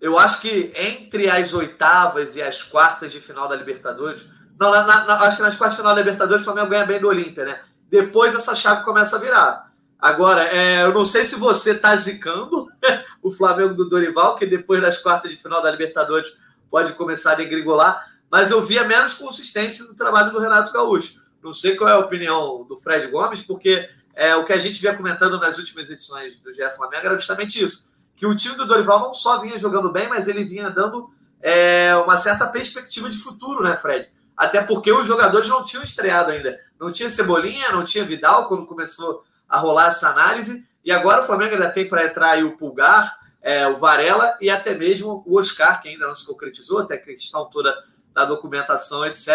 [0.00, 4.24] eu acho que entre as oitavas e as quartas de final da Libertadores.
[4.58, 7.00] Não, na, na, acho que nas quartas de final da Libertadores o Flamengo ganha bem
[7.00, 7.60] do Olímpia, né?
[7.90, 9.67] Depois essa chave começa a virar.
[10.00, 12.68] Agora, é, eu não sei se você está zicando
[13.22, 16.32] o Flamengo do Dorival, que depois das quartas de final da Libertadores
[16.70, 21.20] pode começar a degringolar, mas eu via menos consistência no trabalho do Renato Gaúcho.
[21.42, 24.80] Não sei qual é a opinião do Fred Gomes, porque é, o que a gente
[24.80, 28.66] vinha comentando nas últimas edições do GE Flamengo era justamente isso que o time do
[28.66, 31.08] Dorival não só vinha jogando bem, mas ele vinha dando
[31.40, 34.08] é, uma certa perspectiva de futuro, né, Fred?
[34.36, 36.58] Até porque os jogadores não tinham estreado ainda.
[36.80, 40.66] Não tinha Cebolinha, não tinha Vidal quando começou a rolar essa análise.
[40.84, 44.74] E agora o Flamengo ainda tem para entrar o Pulgar, é, o Varela e até
[44.74, 47.74] mesmo o Oscar, que ainda não se concretizou, até a questão toda
[48.12, 49.28] da documentação, etc.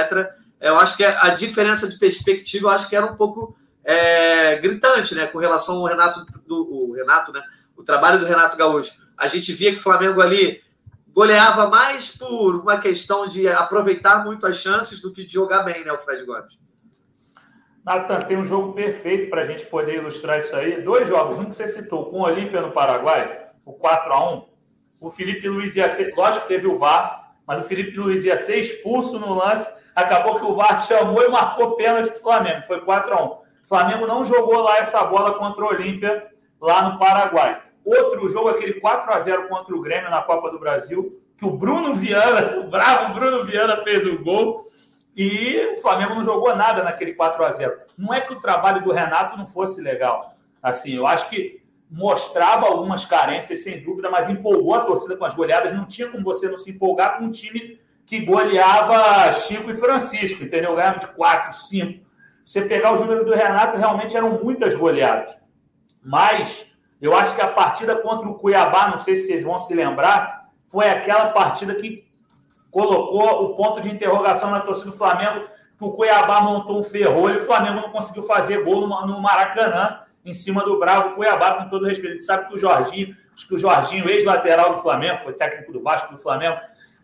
[0.60, 4.58] É, eu acho que a diferença de perspectiva, eu acho que era um pouco é,
[4.58, 5.28] gritante, né?
[5.28, 7.44] Com relação ao Renato, do, o Renato, né?
[7.76, 10.62] o trabalho do Renato Gaúcho, a gente via que o Flamengo ali
[11.10, 15.84] goleava mais por uma questão de aproveitar muito as chances do que de jogar bem,
[15.84, 16.58] né, o Fred Gomes?
[17.86, 20.82] Nathan, tem um jogo perfeito para a gente poder ilustrar isso aí.
[20.82, 24.54] Dois jogos, um que você citou, com o Olímpia no Paraguai, o 4 a 1
[25.04, 28.38] o Felipe Luiz ia ser, lógico que teve o VAR, mas o Felipe Luiz ia
[28.38, 32.62] ser expulso no lance, acabou que o VAR chamou e marcou pênalti para o Flamengo,
[32.62, 36.26] foi 4 a 1 O Flamengo não jogou lá essa bola contra o Olímpia,
[36.62, 37.62] lá no Paraguai.
[37.84, 41.52] Outro jogo, aquele 4 a 0 contra o Grêmio na Copa do Brasil, que o
[41.52, 44.70] Bruno Viana, o bravo Bruno Viana fez o gol,
[45.16, 48.84] e o Flamengo não jogou nada naquele 4 a 0 Não é que o trabalho
[48.84, 50.36] do Renato não fosse legal.
[50.62, 55.36] Assim, eu acho que mostrava algumas carências, sem dúvida, mas empolgou a torcida com as
[55.36, 55.74] goleadas.
[55.74, 60.44] Não tinha como você não se empolgar com um time que goleava Chico e Francisco,
[60.44, 60.76] entendeu?
[60.76, 62.04] Ganhava de 4, 5.
[62.44, 65.38] Você pegar os números do Renato, realmente eram muitas goleadas.
[66.04, 66.66] Mas
[67.00, 70.50] eu acho que a partida contra o Cuiabá, não sei se vocês vão se lembrar,
[70.68, 72.06] foi aquela partida que
[72.74, 75.46] colocou o ponto de interrogação na torcida do Flamengo,
[75.78, 80.00] que o Cuiabá montou um ferrolho e o Flamengo não conseguiu fazer gol no Maracanã
[80.26, 82.24] em cima do Bravo Cuiabá, com todo respeito.
[82.24, 86.12] Sabe que o Jorginho, acho que o Jorginho, ex-lateral do Flamengo, foi técnico do Vasco
[86.12, 86.58] do Flamengo,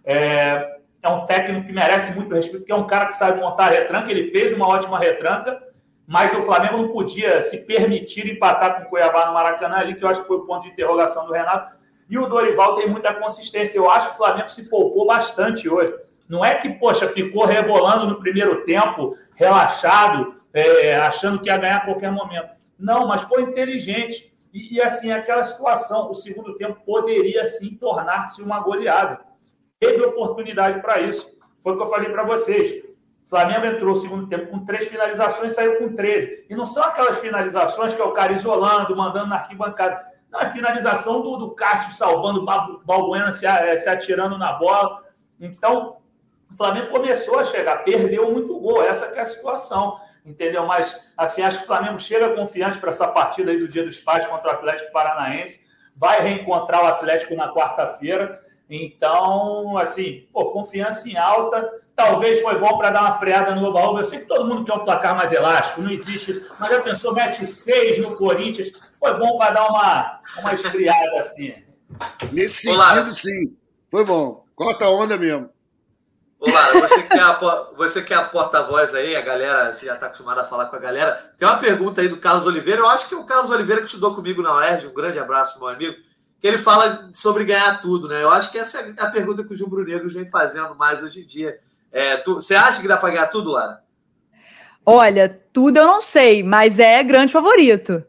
[0.04, 3.70] é, é, um técnico que merece muito respeito, que é um cara que sabe montar
[3.70, 5.62] retranca, ele fez uma ótima retranca,
[6.08, 10.04] mas o Flamengo não podia se permitir empatar com o Cuiabá no Maracanã ali, que
[10.04, 11.78] eu acho que foi o ponto de interrogação do Renato.
[12.10, 13.78] E o Dorival tem muita consistência.
[13.78, 15.94] Eu acho que o Flamengo se poupou bastante hoje.
[16.28, 21.78] Não é que, poxa, ficou rebolando no primeiro tempo, relaxado, é, achando que ia ganhar
[21.78, 22.56] a qualquer momento.
[22.78, 24.34] Não, mas foi inteligente.
[24.54, 29.20] E, e assim, aquela situação, o segundo tempo poderia sim tornar-se uma goleada.
[29.80, 31.28] Teve oportunidade para isso.
[31.60, 32.84] Foi o que eu falei para vocês.
[33.24, 36.46] O Flamengo entrou no segundo tempo com três finalizações saiu com 13.
[36.50, 40.09] E não são aquelas finalizações que é o cara isolando, mandando na arquibancada.
[40.36, 45.04] É finalização do, do Cássio salvando o Balbuena se, eh, se atirando na bola.
[45.40, 45.98] Então,
[46.52, 48.84] o Flamengo começou a chegar, perdeu muito gol.
[48.84, 50.66] Essa é a situação entendeu?
[50.66, 54.00] Mas, assim, acho que o Flamengo chega confiante para essa partida aí do Dia dos
[54.00, 61.10] Pais contra o Atlético Paranaense, vai reencontrar o Atlético na quarta-feira, então, assim, pô, confiança
[61.10, 64.46] em alta, talvez foi bom para dar uma freada no Oba-Oba, eu sei que todo
[64.46, 68.72] mundo quer um placar mais elástico, não existe, mas já pensou, mete seis no Corinthians,
[69.00, 71.56] foi bom para dar uma, uma esfriada assim.
[72.32, 73.56] Nesse sentido, sim,
[73.90, 75.50] foi bom, corta a onda mesmo.
[76.40, 77.34] Olá, você que é a,
[77.76, 80.76] você que é a porta-voz aí, a galera, você já está acostumado a falar com
[80.76, 81.34] a galera.
[81.38, 82.80] Tem uma pergunta aí do Carlos Oliveira.
[82.80, 85.60] Eu acho que é o Carlos Oliveira que estudou comigo na UERJ, um grande abraço,
[85.60, 85.98] meu amigo,
[86.40, 88.24] que ele fala sobre ganhar tudo, né?
[88.24, 91.22] Eu acho que essa é a pergunta que o Jumbo Negro vem fazendo mais hoje
[91.22, 91.60] em dia.
[91.92, 93.82] É, tu, você acha que dá para ganhar tudo, Lara?
[94.86, 98.02] Olha, tudo eu não sei, mas é grande favorito.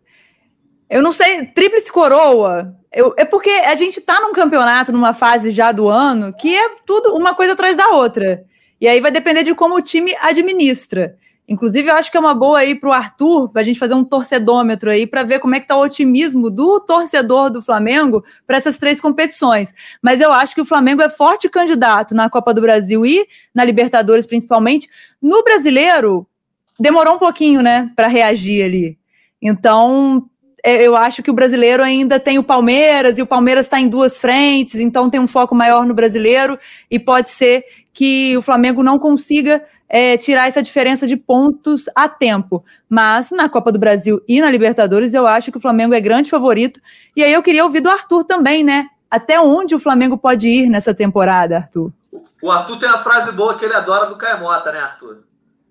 [0.91, 2.77] Eu não sei, tríplice coroa.
[2.93, 6.69] Eu, é porque a gente tá num campeonato, numa fase já do ano, que é
[6.85, 8.45] tudo uma coisa atrás da outra.
[8.81, 11.17] E aí vai depender de como o time administra.
[11.47, 13.95] Inclusive, eu acho que é uma boa aí para o Arthur, para a gente fazer
[13.95, 18.25] um torcedômetro aí, para ver como é que está o otimismo do torcedor do Flamengo
[18.47, 19.73] para essas três competições.
[20.01, 23.65] Mas eu acho que o Flamengo é forte candidato na Copa do Brasil e na
[23.65, 24.89] Libertadores, principalmente.
[25.21, 26.27] No brasileiro,
[26.79, 28.99] demorou um pouquinho, né, para reagir ali.
[29.43, 30.31] Então,
[30.65, 34.21] eu acho que o brasileiro ainda tem o Palmeiras e o Palmeiras está em duas
[34.21, 36.59] frentes, então tem um foco maior no brasileiro
[36.91, 42.09] e pode ser que o Flamengo não consiga é, tirar essa diferença de pontos a
[42.09, 42.65] tempo.
[42.89, 46.31] Mas na Copa do Brasil e na Libertadores eu acho que o Flamengo é grande
[46.31, 46.81] favorito.
[47.17, 48.87] E aí eu queria ouvir do Arthur também, né?
[49.11, 51.93] Até onde o Flamengo pode ir nessa temporada, Arthur?
[52.41, 55.25] O Arthur tem uma frase boa que ele adora do Caemota, né, Arthur?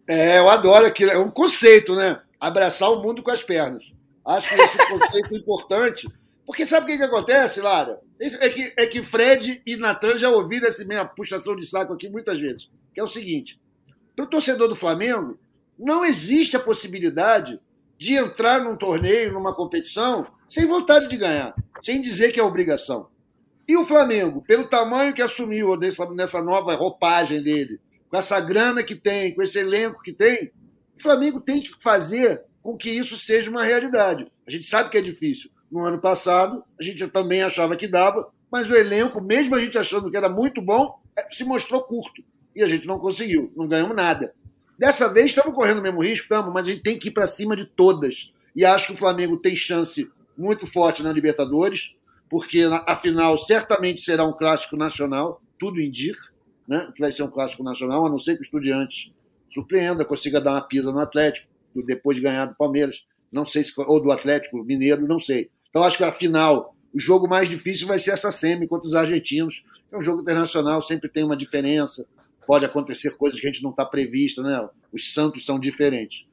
[0.06, 1.12] É, eu adoro aquilo.
[1.12, 2.19] É um conceito, né?
[2.39, 3.84] Abraçar o mundo com as pernas.
[4.29, 6.07] Acho esse conceito importante.
[6.45, 7.99] Porque sabe o que, que acontece, Lara?
[8.19, 12.07] É que, é que Fred e Natan já ouviram essa minha puxação de saco aqui
[12.07, 12.69] muitas vezes.
[12.93, 13.59] Que é o seguinte:
[14.15, 15.39] para o torcedor do Flamengo,
[15.77, 17.59] não existe a possibilidade
[17.97, 23.07] de entrar num torneio, numa competição, sem vontade de ganhar, sem dizer que é obrigação.
[23.67, 28.83] E o Flamengo, pelo tamanho que assumiu nessa, nessa nova roupagem dele, com essa grana
[28.83, 30.51] que tem, com esse elenco que tem,
[30.95, 34.28] o Flamengo tem que fazer com que isso seja uma realidade.
[34.48, 35.50] A gente sabe que é difícil.
[35.72, 39.78] No ano passado, a gente também achava que dava, mas o elenco, mesmo a gente
[39.78, 42.24] achando que era muito bom, é, se mostrou curto.
[42.55, 44.34] E a gente não conseguiu, não ganhamos nada.
[44.78, 47.28] Dessa vez estamos correndo o mesmo risco, estamos, mas a gente tem que ir para
[47.28, 48.32] cima de todas.
[48.55, 51.93] E acho que o Flamengo tem chance muito forte na Libertadores,
[52.30, 56.32] porque afinal certamente será um clássico nacional, tudo indica,
[56.68, 59.12] né, que vai ser um clássico nacional, a não ser que o Estudiantes
[59.53, 63.74] surpreenda, consiga dar uma pisa no Atlético depois de ganhar do Palmeiras, não sei se
[63.78, 65.49] ou do Atlético Mineiro, não sei.
[65.70, 68.95] Então acho que a final, o jogo mais difícil vai ser essa semi contra os
[68.95, 69.63] argentinos.
[69.91, 72.07] É um jogo internacional, sempre tem uma diferença,
[72.47, 74.67] pode acontecer coisas que a gente não está previsto, né?
[74.91, 76.26] Os Santos são diferentes.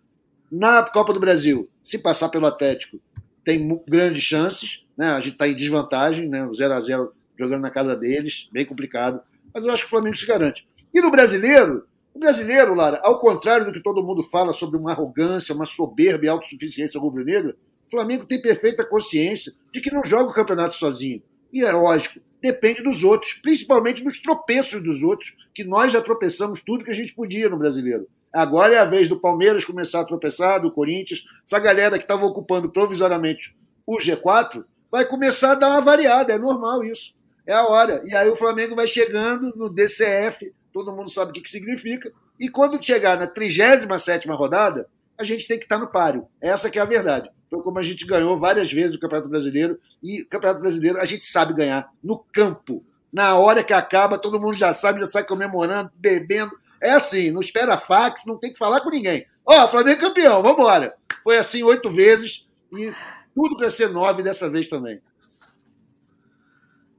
[0.50, 3.00] Na Copa do Brasil, se passar pelo Atlético,
[3.44, 4.84] tem grandes chances.
[4.96, 5.08] né?
[5.10, 6.48] A gente está em desvantagem, né?
[6.54, 9.20] 0 a 0 jogando na casa deles, bem complicado.
[9.52, 10.66] Mas eu acho que o Flamengo se garante.
[10.92, 11.86] E no brasileiro,
[12.16, 16.24] o brasileiro, Lara, ao contrário do que todo mundo fala sobre uma arrogância, uma soberba
[16.24, 17.54] e autossuficiência rubro-negra,
[17.86, 21.22] o Flamengo tem perfeita consciência de que não joga o campeonato sozinho.
[21.52, 26.62] E é lógico, depende dos outros, principalmente dos tropeços dos outros, que nós já tropeçamos
[26.62, 28.08] tudo que a gente podia no brasileiro.
[28.32, 31.22] Agora é a vez do Palmeiras começar a tropeçar, do Corinthians.
[31.44, 33.54] Essa galera que estava ocupando provisoriamente
[33.86, 37.14] o G4 vai começar a dar uma variada, é normal isso.
[37.46, 38.02] É a hora.
[38.06, 42.12] E aí o Flamengo vai chegando no DCF, todo mundo sabe o que, que significa.
[42.38, 46.28] E quando chegar na 37 rodada, a gente tem que estar no páreo.
[46.38, 47.30] Essa que é a verdade.
[47.46, 51.06] Então, como a gente ganhou várias vezes o Campeonato Brasileiro, e o Campeonato Brasileiro a
[51.06, 52.84] gente sabe ganhar no campo.
[53.10, 56.52] Na hora que acaba, todo mundo já sabe, já sai comemorando, bebendo.
[56.78, 59.24] É assim, não espera fax, não tem que falar com ninguém.
[59.46, 60.94] Ó, oh, Flamengo campeão, vamos embora.
[61.24, 62.92] Foi assim oito vezes e
[63.34, 65.00] tudo para ser nove dessa vez também.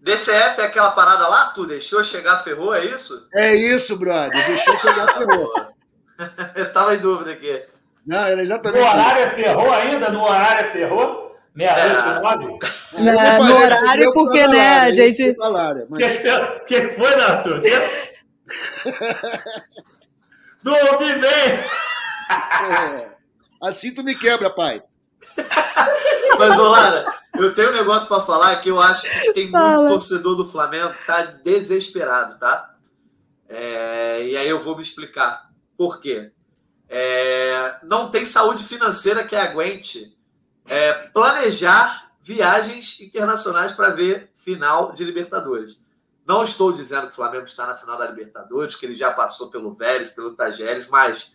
[0.08, 3.28] DCF é aquela parada lá, tu deixou chegar, ferrou, é isso?
[3.36, 4.32] É isso, brother.
[4.48, 5.52] Deixou chegar, ferrou.
[6.56, 7.64] Eu tava em dúvida aqui.
[8.06, 10.10] Não, era exatamente No horário é ferrou ainda?
[10.10, 11.36] No horário é ferrou?
[11.54, 12.20] Meia-noite é.
[12.22, 12.46] nove?
[13.00, 15.36] Não, no horário, porque, né, a gente...
[15.38, 16.22] O mas...
[16.66, 17.60] que, que foi, Nato?
[20.64, 21.60] Não ouvi bem!
[22.30, 23.08] É.
[23.62, 24.82] Assim tu me quebra, pai.
[26.38, 30.36] Mas, Olara, eu tenho um negócio para falar que eu acho que tem muito torcedor
[30.36, 32.76] do Flamengo que tá desesperado, tá?
[33.50, 35.50] É, e aí eu vou me explicar.
[35.78, 36.32] Por quê?
[36.90, 40.18] É, não tem saúde financeira que aguente
[40.66, 45.80] é, planejar viagens internacionais para ver final de Libertadores.
[46.26, 49.50] Não estou dizendo que o Flamengo está na final da Libertadores, que ele já passou
[49.50, 51.32] pelo Vélez, pelo Tajeres, mas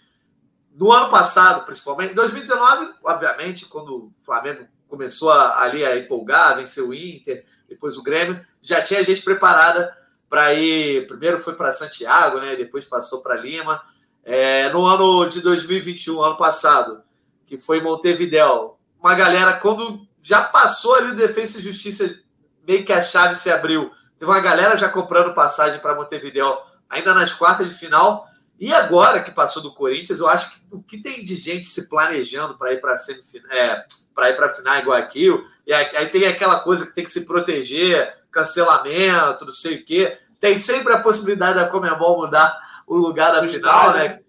[0.74, 6.56] no ano passado, principalmente, em 2019, obviamente, quando o Flamengo começou a, ali a empolgar,
[6.56, 9.96] venceu o Inter, depois o Grêmio, já tinha gente preparada
[10.28, 11.06] para ir.
[11.06, 12.56] Primeiro foi para Santiago, né?
[12.56, 13.82] Depois passou para Lima.
[14.24, 17.02] É, no ano de 2021, ano passado,
[17.46, 22.18] que foi Montevidéu, uma galera, quando já passou ali o Defesa e Justiça,
[22.66, 23.90] meio que a chave se abriu
[24.22, 26.56] Teve uma galera já comprando passagem para Montevideo
[26.88, 28.24] ainda nas quartas de final.
[28.62, 31.88] E agora que passou do Corinthians, eu acho que o que tem de gente se
[31.88, 33.84] planejando para ir para semifinal, é,
[34.14, 37.02] para ir para a final igual aquilo, e aí, aí, tem aquela coisa que tem
[37.02, 40.16] que se proteger, cancelamento, não sei o quê.
[40.38, 42.56] Tem sempre a possibilidade da Comembol mudar
[42.86, 44.20] o lugar da final, né?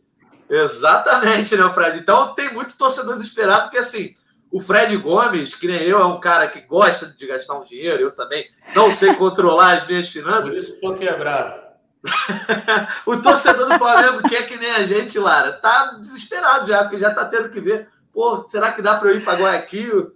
[0.49, 1.99] Exatamente, né, Fred?
[1.99, 4.15] Então tem muito torcedor desesperado, porque assim,
[4.51, 8.01] o Fred Gomes, que nem eu, é um cara que gosta de gastar um dinheiro,
[8.01, 10.49] eu também não sei controlar as minhas finanças.
[10.49, 11.62] Por isso estou quebrado.
[13.05, 16.99] o torcedor do Flamengo, que é que nem a gente, Lara, tá desesperado já, porque
[16.99, 17.87] já tá tendo que ver.
[18.11, 20.13] Pô, será que dá para eu ir para Guayaquil?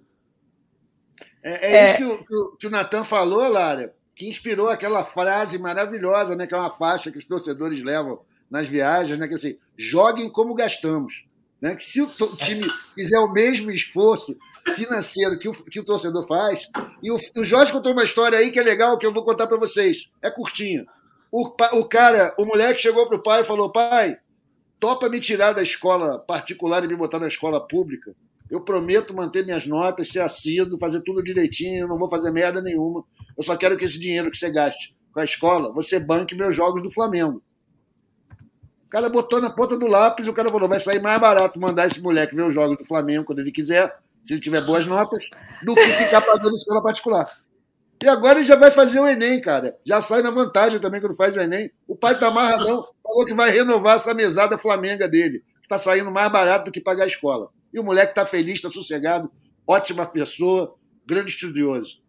[1.43, 4.69] É, é, é, isso que o, que o, que o Natan falou, Lara, que inspirou
[4.69, 6.45] aquela frase maravilhosa, né?
[6.45, 8.19] Que é uma faixa que os torcedores levam
[8.49, 9.27] nas viagens, né?
[9.27, 11.25] Que é assim, joguem como gastamos.
[11.61, 11.75] Né?
[11.75, 14.37] Que se o time fizer o mesmo esforço
[14.75, 16.69] financeiro que o, que o torcedor faz.
[17.01, 19.47] E o, o Jorge contou uma história aí que é legal, que eu vou contar
[19.47, 20.09] para vocês.
[20.21, 20.85] É curtinha.
[21.31, 24.17] O, o cara, o moleque chegou pro pai e falou: pai,
[24.79, 28.15] topa me tirar da escola particular e me botar na escola pública.
[28.49, 33.03] Eu prometo manter minhas notas, ser assíduo, fazer tudo direitinho, não vou fazer merda nenhuma.
[33.37, 36.55] Eu só quero que esse dinheiro que você gaste com a escola, você banque meus
[36.55, 37.43] jogos do Flamengo.
[38.85, 41.87] O cara botou na ponta do lápis, o cara falou: vai sair mais barato mandar
[41.87, 45.29] esse moleque ver os jogos do Flamengo quando ele quiser, se ele tiver boas notas,
[45.61, 47.29] do que ficar pagando escola particular.
[48.01, 49.75] E agora ele já vai fazer o Enem, cara.
[49.85, 51.71] Já sai na vantagem também quando faz o Enem.
[51.87, 56.11] O pai tá amarradão, falou que vai renovar essa mesada flamenga dele, que tá saindo
[56.11, 57.49] mais barato do que pagar a escola.
[57.73, 59.31] E o moleque tá feliz, tá sossegado,
[59.65, 60.75] ótima pessoa,
[61.05, 61.99] grande estudioso.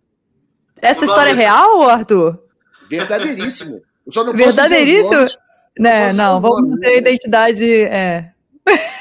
[0.81, 2.39] Essa história é real, Arthur?
[2.89, 3.83] Verdadeiríssimo.
[4.07, 5.27] Eu só não Verdadeiríssimo?
[5.79, 7.73] Né, não, vamos manter a identidade.
[7.85, 8.33] É.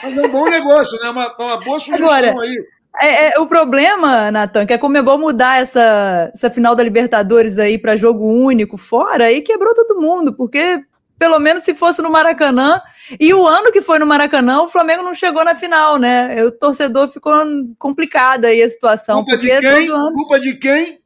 [0.04, 1.10] Mas é um bom negócio, né?
[1.10, 2.66] Uma, uma boa sugestão Agora, aí.
[3.00, 6.84] É, é, o problema, Natan, que é como é bom mudar essa, essa final da
[6.84, 10.84] Libertadores aí para jogo único fora e quebrou todo mundo, porque
[11.18, 12.82] pelo menos se fosse no Maracanã,
[13.20, 16.44] e o ano que foi no Maracanã, o Flamengo não chegou na final, né?
[16.44, 17.34] O torcedor ficou
[17.80, 19.24] complicada aí a situação.
[19.24, 19.90] Culpa de quem?
[19.90, 20.14] Ano...
[20.14, 21.02] Culpa de quem?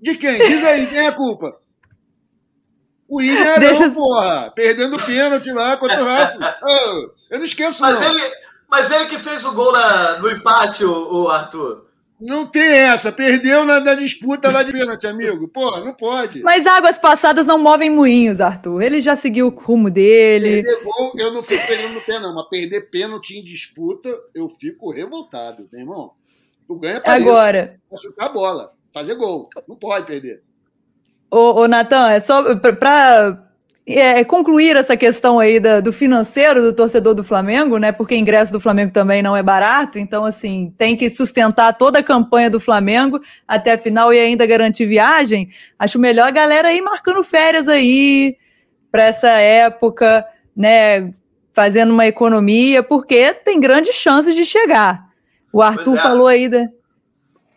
[0.00, 0.38] De quem?
[0.38, 1.56] Diz aí, quem é a culpa?
[3.08, 3.90] O Ilharão, Deixa...
[3.90, 6.38] porra, perdendo pênalti lá contra o Racing.
[6.42, 8.08] Oh, eu não esqueço, mas não.
[8.08, 8.32] Ele,
[8.68, 11.86] mas ele que fez o gol na, no empate, o, o Arthur.
[12.20, 13.12] Não tem essa.
[13.12, 15.48] Perdeu na, na disputa lá de pênalti, amigo.
[15.48, 16.42] Pô, não pode.
[16.42, 18.82] Mas águas passadas não movem moinhos, Arthur.
[18.82, 20.62] Ele já seguiu o rumo dele.
[20.62, 22.34] Perder gol, eu não fico pegando no pé, não.
[22.34, 26.12] Mas perder pênalti em disputa, eu fico revoltado, meu irmão.
[26.66, 27.78] Tu ganha pra Agora.
[27.92, 28.72] Isso, pra chutar a bola.
[28.92, 29.48] fazer gol.
[29.68, 30.42] Não pode perder.
[31.30, 33.43] Ô, ô Natan, é só para
[33.86, 37.92] é, concluir essa questão aí da, do financeiro do torcedor do Flamengo, né?
[37.92, 42.02] Porque ingresso do Flamengo também não é barato, então assim tem que sustentar toda a
[42.02, 45.50] campanha do Flamengo até a final e ainda garantir viagem.
[45.78, 48.36] Acho melhor a galera aí marcando férias aí
[48.90, 50.26] para essa época,
[50.56, 51.12] né?
[51.52, 55.04] Fazendo uma economia, porque tem grandes chances de chegar.
[55.52, 56.00] O Arthur é.
[56.00, 56.68] falou aí da,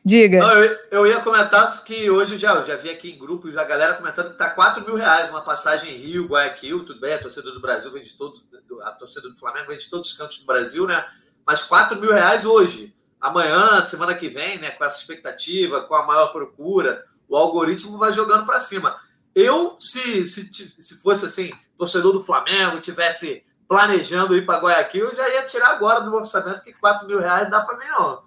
[0.07, 0.39] Diga.
[0.39, 3.93] Não, eu, eu, ia comentar que hoje já, já vi aqui em grupo a galera
[3.93, 7.59] comentando que tá 4 mil reais uma passagem Rio, Guayaquil, tudo bem, a torcida do
[7.59, 8.45] Brasil vem de todos,
[8.83, 11.05] a torcida do Flamengo vem de todos os cantos do Brasil, né?
[11.45, 12.95] Mas 4 mil reais hoje.
[13.19, 14.69] Amanhã, semana que vem, né?
[14.69, 18.97] Com essa expectativa, com a maior procura, o algoritmo vai jogando para cima.
[19.35, 25.15] Eu, se, se, se fosse assim, torcedor do Flamengo, tivesse planejando ir para Guayaquil, eu
[25.17, 28.26] já ia tirar agora do orçamento que 4 mil reais dá para mim, não.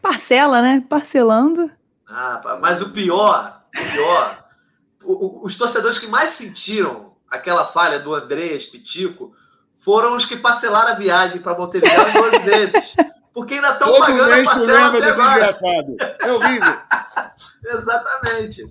[0.00, 0.84] Parcela, né?
[0.88, 1.70] Parcelando.
[2.06, 4.44] Ah, mas o pior, o pior,
[5.42, 9.32] os torcedores que mais sentiram aquela falha do Andrés Pitico
[9.78, 12.94] foram os que parcelaram a viagem para Montevideo em 12 vezes.
[13.32, 15.36] Porque ainda estão pagando a parcela até agora.
[15.36, 15.96] Engraçado.
[16.18, 16.76] É horrível.
[17.64, 18.62] Exatamente.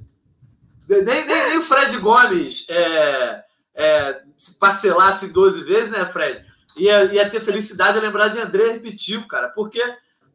[0.87, 6.45] Nem, nem, nem, o Fred Gomes é, é, se parcelasse 12 vezes, né, Fred?
[6.75, 9.49] Ia, ia ter felicidade de lembrar de André Pitico, cara.
[9.49, 9.81] Porque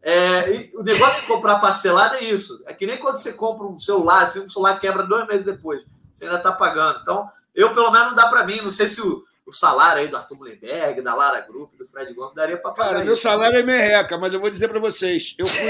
[0.07, 2.63] é, o negócio de comprar parcelado é isso.
[2.67, 5.83] É que nem quando você compra um celular, assim, um celular quebra dois meses depois.
[6.13, 7.01] Você ainda está pagando.
[7.01, 8.61] Então, eu, pelo menos, não dá para mim.
[8.61, 12.13] Não sei se o, o, salário aí do Arthur Mullenberg, da Lara Group, do Fred
[12.13, 12.89] Gomes, daria para pagar.
[12.89, 13.07] Cara, isso.
[13.07, 15.35] meu salário é merreca, mas eu vou dizer para vocês.
[15.39, 15.63] Eu fui.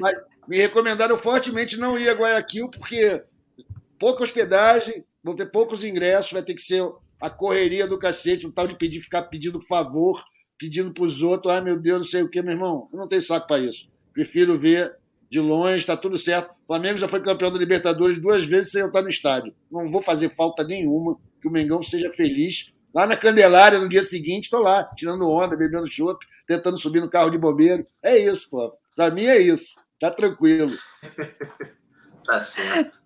[0.48, 3.22] me recomendaram fortemente não ir a Guayaquil, porque
[3.98, 6.82] pouca hospedagem, vão ter poucos ingressos, vai ter que ser
[7.20, 10.24] a correria do cacete, o tal de pedir, ficar pedindo favor
[10.62, 13.08] pedindo para os outros, ai meu Deus, não sei o que, meu irmão, eu não
[13.08, 13.88] tenho saco para isso.
[14.12, 14.94] Prefiro ver
[15.28, 16.52] de longe, está tudo certo.
[16.52, 19.52] O Flamengo já foi campeão da Libertadores duas vezes sem eu estar no estádio.
[19.68, 22.72] Não vou fazer falta nenhuma que o Mengão seja feliz.
[22.94, 27.10] Lá na Candelária, no dia seguinte, estou lá, tirando onda, bebendo chopp, tentando subir no
[27.10, 27.84] carro de bombeiro.
[28.00, 28.72] É isso, pô.
[28.94, 29.80] Para mim é isso.
[30.00, 30.76] Tá tranquilo.
[32.24, 33.02] tá certo.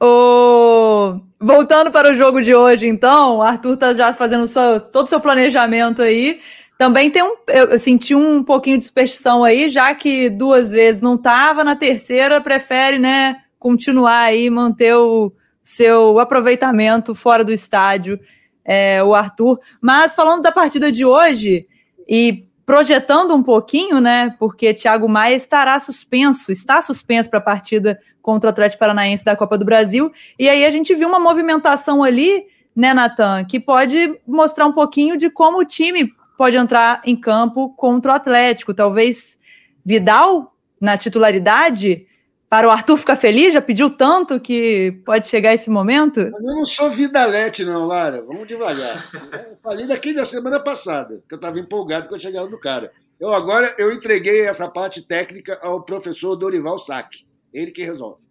[0.00, 1.20] O...
[1.40, 5.08] Voltando para o jogo de hoje, então, o Arthur tá já fazendo seu, todo o
[5.08, 6.40] seu planejamento aí.
[6.76, 7.36] Também tem um.
[7.46, 12.40] Eu senti um pouquinho de superstição aí, já que duas vezes não estava, na terceira
[12.40, 18.18] prefere, né, continuar aí, manter o seu aproveitamento fora do estádio,
[18.64, 19.60] é, o Arthur.
[19.80, 21.66] Mas falando da partida de hoje
[22.08, 28.00] e projetando um pouquinho, né, porque Thiago Maia estará suspenso, está suspenso para a partida
[28.20, 30.10] contra o Atlético Paranaense da Copa do Brasil.
[30.38, 35.16] E aí a gente viu uma movimentação ali, né, Natan, que pode mostrar um pouquinho
[35.16, 38.74] de como o time pode entrar em campo contra o Atlético.
[38.74, 39.36] Talvez
[39.84, 42.06] Vidal na titularidade
[42.48, 46.20] para o Arthur ficar feliz, já pediu tanto que pode chegar esse momento?
[46.30, 48.22] Mas eu não sou Vidalete, não, Lara.
[48.22, 49.08] Vamos devagar.
[49.12, 52.92] Eu falei daqui da semana passada, que eu estava empolgado com a chegada do cara.
[53.18, 57.26] Eu agora eu entreguei essa parte técnica ao professor Dorival Sack.
[57.52, 58.22] Ele que resolve.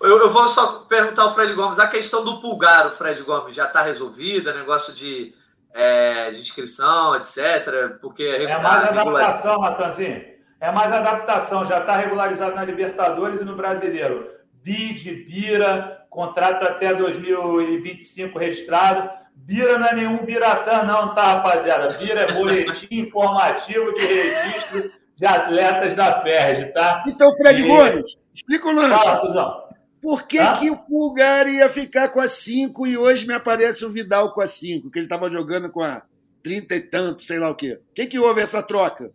[0.00, 3.54] Eu, eu vou só perguntar ao Fred Gomes, a questão do pulgar, o Fred Gomes,
[3.54, 5.34] já está resolvida, negócio de
[5.74, 7.98] é, de inscrição, etc.
[8.00, 10.24] Porque é mais adaptação, Matanzinho.
[10.60, 11.64] É mais adaptação.
[11.64, 14.28] Já está regularizado na Libertadores e no Brasileiro.
[14.62, 19.10] BID, Bira, contrato até 2025 registrado.
[19.34, 21.88] Bira não é nenhum Biratã, não, tá, rapaziada?
[21.96, 27.04] Bira é boletim informativo de registro de atletas da FERJ, tá?
[27.06, 27.66] Então, Fred e...
[27.66, 29.04] Gomes, explica o lance.
[29.04, 29.69] Fala, Cusão.
[30.00, 33.90] Por que, que o Pulgar ia ficar com a 5 e hoje me aparece o
[33.90, 36.02] Vidal com a 5, que ele estava jogando com a
[36.42, 37.80] 30 e tanto, sei lá o quê?
[37.90, 39.12] O que, que houve essa troca?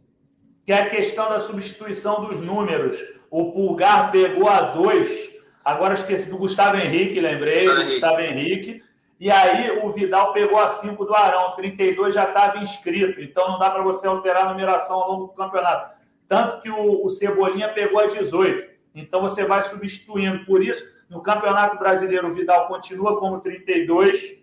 [0.64, 3.04] Que é a questão da substituição dos números.
[3.32, 5.32] O Pulgar pegou a 2,
[5.64, 8.84] agora esqueci do Gustavo Henrique, lembrei, Gustavo, Gustavo Henrique.
[9.20, 13.60] E aí o Vidal pegou a 5 do Arão, 32 já estava inscrito, então não
[13.60, 15.96] dá para você alterar a numeração ao longo do campeonato.
[16.28, 18.75] Tanto que o, o Cebolinha pegou a 18.
[18.96, 20.46] Então você vai substituindo.
[20.46, 24.38] Por isso, no Campeonato Brasileiro, o Vidal continua como 32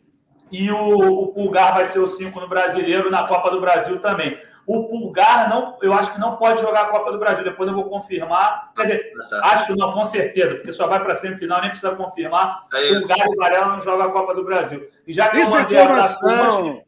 [0.51, 4.39] e o, o Pulgar vai ser o 5 no Brasileiro, na Copa do Brasil também.
[4.65, 7.43] O Pulgar, não, eu acho que não pode jogar a Copa do Brasil.
[7.43, 8.71] Depois eu vou confirmar.
[8.77, 12.67] Quer dizer, acho não, com certeza, porque só vai para semifinal, nem precisa confirmar.
[12.73, 14.87] É Pulgar e Varela não jogam a Copa do Brasil.
[15.07, 16.83] E já que Isso mandei é informação.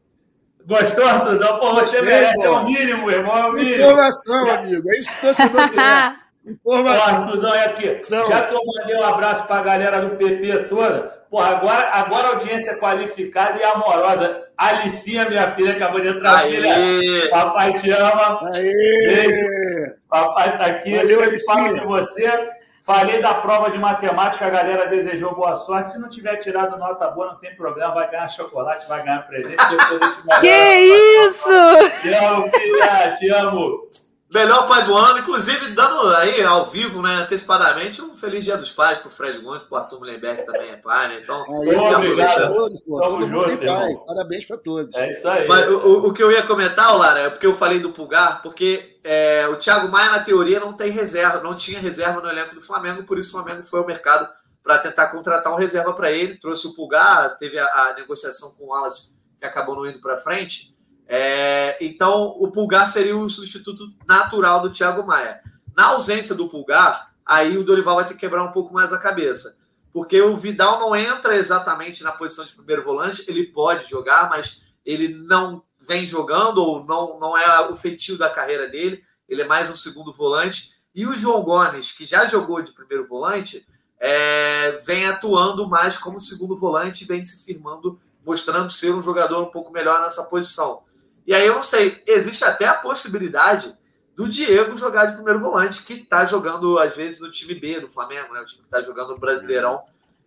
[0.66, 1.58] Gostou, Artuzão?
[1.58, 2.44] Pô, você Gostei, merece, pô.
[2.44, 3.82] é o mínimo, irmão, é o mínimo.
[3.82, 4.90] Informação, amigo.
[4.90, 5.60] É isso que o torcedor.
[6.46, 7.14] Informação.
[7.14, 8.00] Ó, Artuzão, olha aqui.
[8.08, 12.28] Já que eu mandei um abraço para a galera do PP toda, pô, agora, agora
[12.28, 14.42] audiência qualificada e amorosa.
[14.56, 17.28] Alicinha, minha filha, acabou de entrar aqui, né?
[17.30, 18.40] Papai te ama.
[18.54, 19.96] Aê!
[20.08, 22.50] Papai tá aqui, Valeu, falo de você.
[22.84, 25.92] Falei da prova de matemática, a galera desejou boa sorte.
[25.92, 29.56] Se não tiver tirado nota boa, não tem problema, vai ganhar chocolate, vai ganhar presente.
[30.42, 32.00] que isso!
[32.02, 33.88] Te amo, filha, te amo.
[34.34, 38.72] Melhor pai do ano, inclusive dando aí ao vivo, né, antecipadamente, um feliz dia dos
[38.72, 41.20] pais pro Fred Gomes, pro Arthur Mullenberg também é pai, né?
[41.22, 42.52] Então, aí, obrigado.
[42.52, 43.94] Todos, pô, todo mundo tem pai.
[44.04, 44.92] Parabéns para todos.
[44.96, 45.46] É isso aí.
[45.46, 48.98] Mas o, o, que eu ia comentar, Lara, é porque eu falei do Pulgar, porque
[49.04, 52.60] é, o Thiago Maia, na teoria, não tem reserva, não tinha reserva no elenco do
[52.60, 54.28] Flamengo, por isso o Flamengo foi ao mercado
[54.64, 58.64] para tentar contratar um reserva para ele, trouxe o Pulgar, teve a, a negociação com
[58.64, 60.74] o Wallace, que acabou não indo para frente.
[61.06, 61.53] É,
[61.86, 65.40] então, o Pulgar seria o substituto natural do Thiago Maia.
[65.76, 68.98] Na ausência do Pulgar, aí o Dorival vai ter que quebrar um pouco mais a
[68.98, 69.56] cabeça.
[69.92, 74.62] Porque o Vidal não entra exatamente na posição de primeiro volante, ele pode jogar, mas
[74.84, 79.46] ele não vem jogando, ou não, não é o feitio da carreira dele, ele é
[79.46, 80.74] mais um segundo volante.
[80.94, 83.66] E o João Gomes, que já jogou de primeiro volante,
[83.98, 89.50] é, vem atuando mais como segundo volante, vem se firmando, mostrando ser um jogador um
[89.50, 90.82] pouco melhor nessa posição.
[91.26, 93.74] E aí eu não sei, existe até a possibilidade
[94.14, 97.88] do Diego jogar de primeiro volante, que está jogando, às vezes, no time B do
[97.88, 98.40] Flamengo, né?
[98.40, 99.82] O time que está jogando no Brasileirão.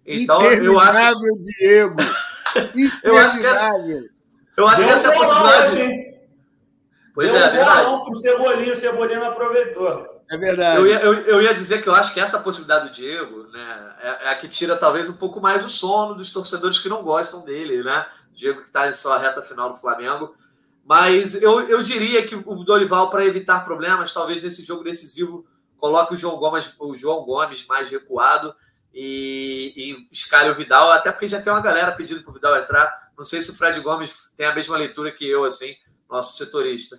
[0.06, 1.00] Então, eu acho.
[1.60, 1.98] Diego!
[3.04, 3.72] eu acho que essa,
[4.58, 6.18] eu acho que essa é a possibilidade.
[7.14, 7.92] Pois Deu é, é verdade.
[7.92, 10.24] Um Cebolinha, o Cebolinha não aproveitou.
[10.30, 10.80] É verdade.
[10.80, 13.96] Eu ia, eu, eu ia, dizer que eu acho que essa possibilidade do Diego né,
[14.02, 17.02] é, é, a que tira talvez um pouco mais o sono dos torcedores que não
[17.02, 18.06] gostam dele, né?
[18.34, 20.36] Diego que está em sua reta final do Flamengo.
[20.88, 26.14] Mas eu, eu diria que o Dorival, para evitar problemas, talvez nesse jogo decisivo, coloque
[26.14, 28.56] o João Gomes, o João Gomes mais recuado
[28.94, 32.56] e, e escalhe o Vidal, até porque já tem uma galera pedindo para o Vidal
[32.56, 33.12] entrar.
[33.18, 35.76] Não sei se o Fred Gomes tem a mesma leitura que eu, assim,
[36.10, 36.98] nosso setorista.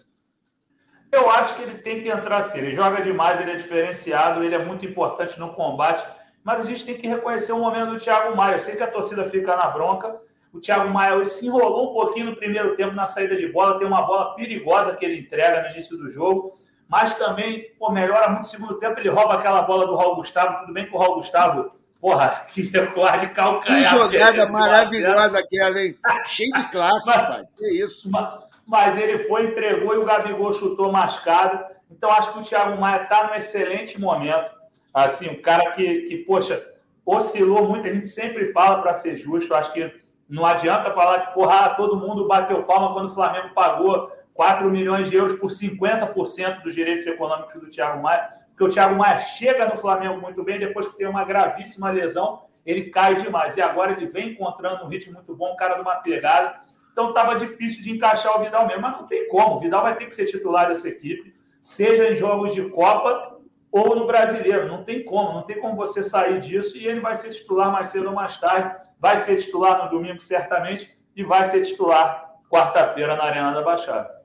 [1.11, 2.59] Eu acho que ele tem que entrar sim.
[2.59, 6.07] Ele joga demais, ele é diferenciado, ele é muito importante no combate.
[6.45, 8.57] Mas a gente tem que reconhecer o momento do Thiago Maia.
[8.57, 10.21] Eu sei que a torcida fica na bronca,
[10.53, 13.87] o Thiago Maia se enrolou um pouquinho no primeiro tempo na saída de bola, tem
[13.87, 16.55] uma bola perigosa que ele entrega no início do jogo,
[16.89, 18.99] mas também pô, melhora muito no segundo tempo.
[18.99, 20.61] Ele rouba aquela bola do Raul Gustavo.
[20.61, 21.71] Tudo bem que o Raul Gustavo,
[22.01, 23.83] porra, que recuar de calcanhar.
[23.83, 25.97] Que jogada maravilhosa aquela, hein?
[26.25, 27.45] Cheio de classe, mas, pai.
[27.59, 28.11] Que isso.
[28.11, 31.63] Mas, mas ele foi, entregou e o Gabigol chutou mascado.
[31.91, 34.57] Então acho que o Thiago Maia está num excelente momento.
[34.93, 36.67] Assim, um cara que, que, poxa,
[37.05, 37.87] oscilou muito.
[37.87, 39.55] A gente sempre fala para ser justo.
[39.55, 39.93] Acho que
[40.29, 45.09] não adianta falar que, porra, todo mundo bateu palma quando o Flamengo pagou 4 milhões
[45.09, 49.67] de euros por 50% dos direitos econômicos do Thiago Maia, porque o Thiago Maia chega
[49.67, 53.57] no Flamengo muito bem, depois que tem uma gravíssima lesão, ele cai demais.
[53.57, 56.61] E agora ele vem encontrando um ritmo muito bom, cara de uma pegada.
[56.93, 59.57] Então estava difícil de encaixar o Vidal mesmo, mas não tem como.
[59.57, 63.39] O Vidal vai ter que ser titular dessa equipe, seja em jogos de Copa
[63.73, 64.69] ou no Brasileiro.
[64.69, 67.89] Não tem como, não tem como você sair disso e ele vai ser titular mais
[67.89, 73.17] cedo ou mais tarde vai ser titular no domingo, certamente, e vai ser titular quarta-feira
[73.17, 74.19] na Arena da Baixada.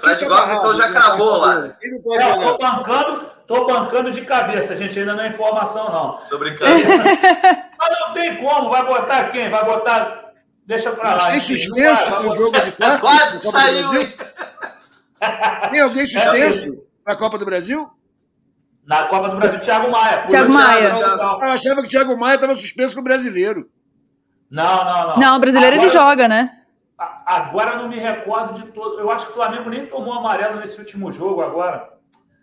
[0.00, 1.66] Fred Gomes, então, já cravou lá.
[1.66, 4.98] É, tô bancando, tô bancando de cabeça, gente.
[4.98, 6.18] Ainda não é informação, não.
[6.28, 6.72] Tô brincando.
[7.78, 8.70] Mas não tem como.
[8.70, 9.50] Vai botar quem?
[9.50, 10.32] Vai botar.
[10.64, 11.30] Deixa pra lá.
[11.30, 13.00] Tem suspenso no jogo de quarta?
[13.00, 13.90] Quase que saiu.
[15.72, 17.90] Tem alguém suspenso na Copa do Brasil?
[18.86, 20.26] Na Copa do Brasil, Thiago Maia.
[20.26, 20.92] Thiago Maia.
[20.94, 23.68] Eu achava que o Thiago Maia estava suspenso no brasileiro.
[24.50, 25.16] Não, não, não.
[25.16, 26.58] Não, o brasileiro Agora, ele joga, né?
[26.98, 29.00] Agora não me recordo de todo.
[29.00, 31.94] Eu acho que o Flamengo nem tomou amarelo nesse último jogo agora.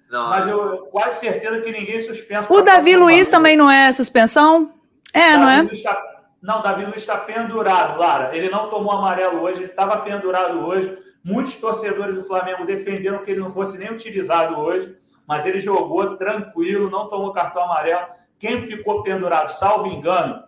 [0.10, 2.52] Não, mas eu quase certeza que ninguém suspenso.
[2.52, 4.74] O Davi Luiz também não é suspensão?
[5.14, 5.64] É, Davi não é?
[5.72, 6.02] Está...
[6.42, 8.36] Não, Davi Luiz está pendurado, Lara.
[8.36, 10.98] Ele não tomou amarelo hoje, ele estava pendurado hoje.
[11.24, 14.98] Muitos torcedores do Flamengo defenderam que ele não fosse nem utilizado hoje
[15.32, 18.06] mas ele jogou tranquilo, não tomou cartão amarelo.
[18.38, 20.44] Quem ficou pendurado, salvo engano,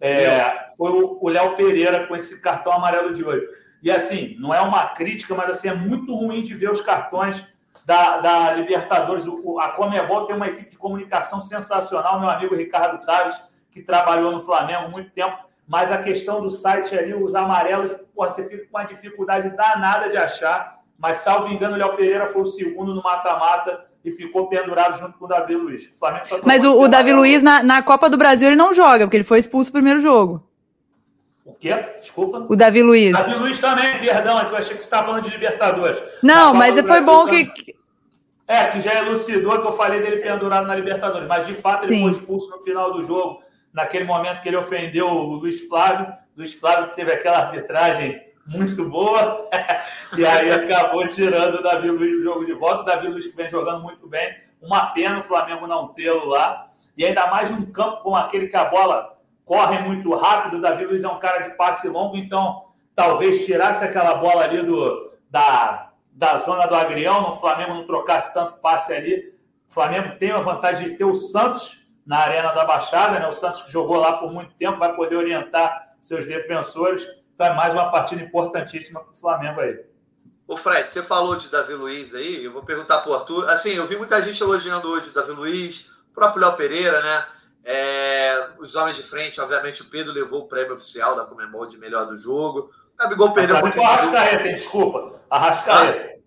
[0.00, 3.44] é, foi o Léo Pereira com esse cartão amarelo de hoje.
[3.82, 7.44] E assim, não é uma crítica, mas assim, é muito ruim de ver os cartões
[7.84, 9.26] da, da Libertadores.
[9.26, 14.30] O, a Comebol tem uma equipe de comunicação sensacional, meu amigo Ricardo Taves, que trabalhou
[14.30, 15.36] no Flamengo há muito tempo.
[15.66, 20.08] Mas a questão do site ali, os amarelos, porra, você fica com uma dificuldade danada
[20.08, 20.78] de achar.
[20.96, 25.18] Mas, salvo engano, o Léo Pereira foi o segundo no mata-mata e ficou pendurado junto
[25.18, 25.86] com o Davi Luiz.
[25.86, 29.16] O Mas o, o Davi Luiz, na, na Copa do Brasil, ele não joga, porque
[29.16, 30.48] ele foi expulso no primeiro jogo.
[31.44, 31.74] O quê?
[32.00, 32.46] Desculpa.
[32.48, 33.12] O Davi Luiz.
[33.12, 36.02] Davi Luiz também, perdão, é eu achei que você estava falando de Libertadores.
[36.22, 37.50] Não, mas foi bom que.
[38.46, 41.96] É, que já elucidou que eu falei dele pendurado na Libertadores, mas de fato ele
[41.96, 42.02] Sim.
[42.02, 43.42] foi expulso no final do jogo,
[43.72, 46.06] naquele momento que ele ofendeu o Luiz Flávio.
[46.36, 49.48] Luiz Flávio que teve aquela arbitragem muito boa.
[50.16, 52.82] e aí acabou tirando o Davi Luiz do jogo de volta.
[52.82, 54.36] O Davi Luiz que vem jogando muito bem.
[54.60, 56.70] Uma pena o Flamengo não tê-lo lá.
[56.96, 60.56] E ainda mais num campo como aquele que a bola corre muito rápido.
[60.56, 64.62] O Davi Luiz é um cara de passe longo, então talvez tirasse aquela bola ali
[64.62, 69.32] do, da, da zona do agrião, o Flamengo não trocasse tanto passe ali.
[69.68, 73.28] O Flamengo tem a vantagem de ter o Santos na Arena da Baixada, né?
[73.28, 77.06] O Santos que jogou lá por muito tempo vai poder orientar seus defensores.
[77.38, 79.78] Então é mais uma partida importantíssima para o Flamengo aí.
[80.48, 83.48] Ô Fred, você falou de Davi Luiz aí, eu vou perguntar para o Arthur.
[83.48, 87.26] Assim, eu vi muita gente elogiando hoje o Davi Luiz, o próprio Léo Pereira, né?
[87.64, 91.78] É, os homens de frente, obviamente, o Pedro levou o prêmio oficial da Comembol de
[91.78, 92.72] melhor do jogo.
[92.94, 93.84] O Gabigol perdeu um pouquinho.
[93.84, 94.54] Arrascaeta, hein?
[94.56, 95.20] desculpa.
[95.30, 96.18] Arrascaeta.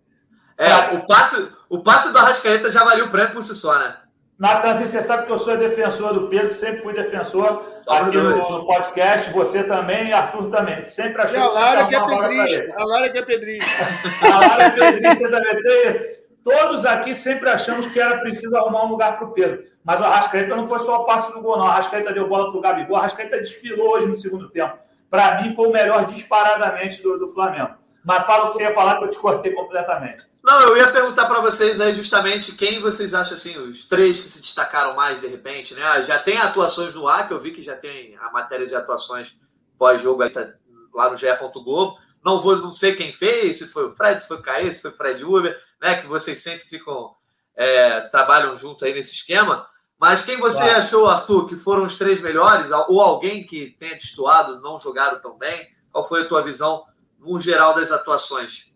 [0.57, 3.77] Ah, é, o passe, o passe do Arrascaeta já valeu o prêmio por si só,
[3.77, 3.97] né?
[4.41, 8.65] Natan, você sabe que eu sou defensor do Pedro, sempre fui defensor aqui no, no,
[8.65, 10.83] podcast, você também e Arthur também.
[10.87, 12.75] Sempre achei e a Lara que é pedrista.
[12.75, 13.87] A Lara que é pedrista.
[14.25, 15.61] a Lara é pedrista também.
[15.61, 19.63] Tem Todos aqui sempre achamos que era preciso arrumar um lugar para o Pedro.
[19.83, 21.65] Mas o Arrascaeta não foi só o passe no gol, não.
[21.65, 22.95] O Arrascaeta deu bola para o Gabigol.
[22.95, 24.75] O Arrascaeta desfilou hoje no segundo tempo.
[25.07, 27.75] Para mim, foi o melhor disparadamente do, do Flamengo.
[28.03, 30.30] Mas fala o que você ia falar que eu te cortei completamente.
[30.43, 34.27] Não, eu ia perguntar para vocês aí justamente quem vocês acham assim, os três que
[34.27, 36.01] se destacaram mais de repente, né?
[36.01, 39.37] Já tem atuações no ar, que eu vi que já tem a matéria de atuações
[39.77, 40.53] pós-jogo tá
[40.93, 41.27] lá no GE.
[41.63, 41.97] Globo.
[42.23, 44.81] Não vou, não sei quem fez, se foi o Fred, se foi o Caê, se
[44.81, 46.01] foi o Fred Uber, né?
[46.01, 47.15] Que vocês sempre ficam,
[47.55, 49.67] é, trabalham junto aí nesse esquema.
[49.99, 50.77] Mas quem você claro.
[50.79, 52.71] achou, Arthur, que foram os três melhores?
[52.87, 55.69] Ou alguém que tenha destoado, não jogaram tão bem?
[55.91, 56.83] Qual foi a tua visão
[57.19, 58.70] no geral das atuações?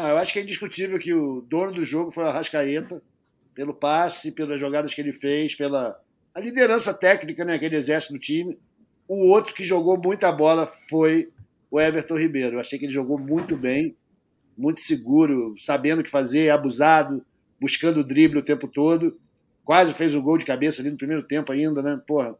[0.00, 3.02] Ah, eu acho que é indiscutível que o dono do jogo foi o Arrascaeta,
[3.52, 5.98] pelo passe, pelas jogadas que ele fez, pela
[6.32, 8.56] a liderança técnica né, que ele exerce no time.
[9.08, 11.32] O outro que jogou muita bola foi
[11.68, 12.54] o Everton Ribeiro.
[12.54, 13.96] Eu achei que ele jogou muito bem,
[14.56, 17.26] muito seguro, sabendo o que fazer, abusado,
[17.60, 19.18] buscando o drible o tempo todo.
[19.64, 22.00] Quase fez o gol de cabeça ali no primeiro tempo ainda, né?
[22.06, 22.36] Porra,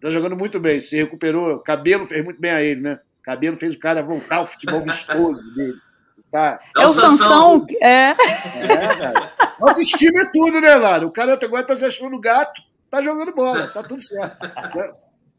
[0.00, 1.58] tá jogando muito bem, se recuperou.
[1.58, 3.00] Cabelo fez muito bem a ele, né?
[3.24, 5.80] Cabelo fez o cara voltar ao futebol vistoso dele.
[6.32, 6.58] Tá.
[6.74, 7.66] É o Sansão.
[7.82, 8.08] É.
[8.08, 8.14] é,
[8.96, 9.32] cara.
[9.60, 11.06] Autoestima é tudo, né, Lara?
[11.06, 14.38] O cara agora tá se achando gato, tá jogando bola, tá tudo certo.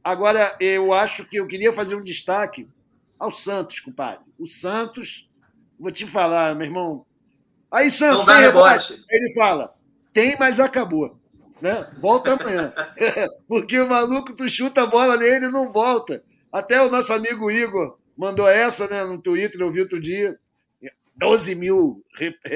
[0.04, 2.70] Agora, eu acho que eu queria fazer um destaque
[3.18, 4.24] ao Santos, compadre.
[4.38, 5.28] O Santos,
[5.80, 7.06] vou te falar, meu irmão.
[7.72, 9.04] Aí, Santos, tem rebote.
[9.10, 9.74] Ele fala,
[10.14, 11.18] tem, mas acabou.
[11.60, 11.90] Né?
[11.98, 12.72] Volta amanhã.
[13.48, 16.24] Porque o maluco, tu chuta a bola nele e não volta.
[16.52, 20.38] Até o nosso amigo Igor mandou essa né, no Twitter, eu vi outro dia.
[21.16, 22.04] 12 mil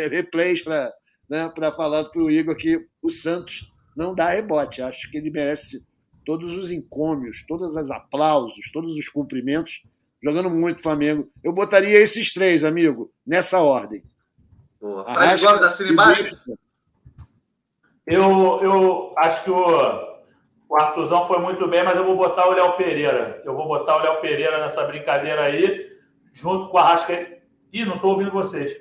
[0.09, 0.93] replays para
[1.29, 4.81] né, falar para o Igor que o Santos não dá rebote.
[4.81, 5.85] Acho que ele merece
[6.25, 9.83] todos os encômios, todos os aplausos, todos os cumprimentos.
[10.23, 11.29] Jogando muito Flamengo.
[11.43, 14.03] Eu botaria esses três, amigo, nessa ordem.
[14.81, 15.05] Boa.
[15.13, 16.37] Fred Gomes assina embaixo?
[18.05, 20.07] Eu, eu acho que o
[20.69, 23.41] o Artuzão foi muito bem, mas eu vou botar o Léo Pereira.
[23.45, 25.89] Eu vou botar o Léo Pereira nessa brincadeira aí,
[26.33, 27.36] junto com a Rascaeta.
[27.73, 28.77] Ih, não estou ouvindo vocês.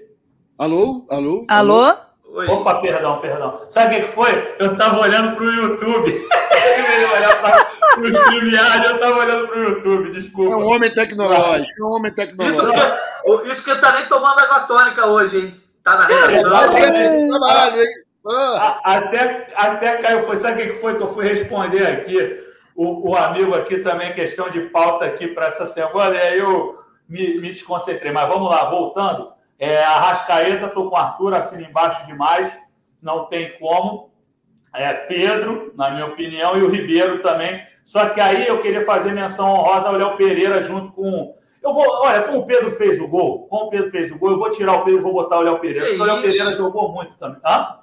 [0.56, 1.04] Alô?
[1.10, 1.44] Alô?
[1.48, 1.94] Alô?
[2.24, 2.46] Oi.
[2.46, 3.62] Opa, perdão, perdão.
[3.68, 4.54] Sabe o que foi?
[4.58, 6.28] Eu estava olhando para o YouTube.
[7.98, 10.52] eu estava olhando para o YouTube, desculpa.
[10.52, 12.68] É um homem tecnológico, é um homem tecnológico.
[12.68, 15.60] Isso que, isso que tá nem tomando água tônica hoje, hein?
[15.82, 16.56] Tá na redação.
[16.56, 17.88] É, trabalho, hein?
[18.28, 18.80] Ah.
[18.84, 22.44] Até, até caiu, foi, sabe o que foi que eu fui responder aqui?
[22.74, 26.85] O, o amigo aqui também, questão de pauta aqui para essa semana, e aí eu
[27.08, 28.12] me, me desconcentrei.
[28.12, 29.32] Mas vamos lá, voltando.
[29.58, 32.56] É, a Rascaeta, estou com o Arthur, assim embaixo demais,
[33.00, 34.10] não tem como.
[34.74, 37.66] É, Pedro, na minha opinião, e o Ribeiro também.
[37.82, 41.34] Só que aí eu queria fazer menção honrosa ao Léo Pereira junto com.
[41.62, 44.32] Eu vou, olha, como o Pedro fez o gol, como o Pedro fez o gol,
[44.32, 45.86] eu vou tirar o Pedro e vou botar o Léo Pereira.
[45.86, 47.40] Porque o Léo Pereira jogou muito também.
[47.44, 47.78] Hã?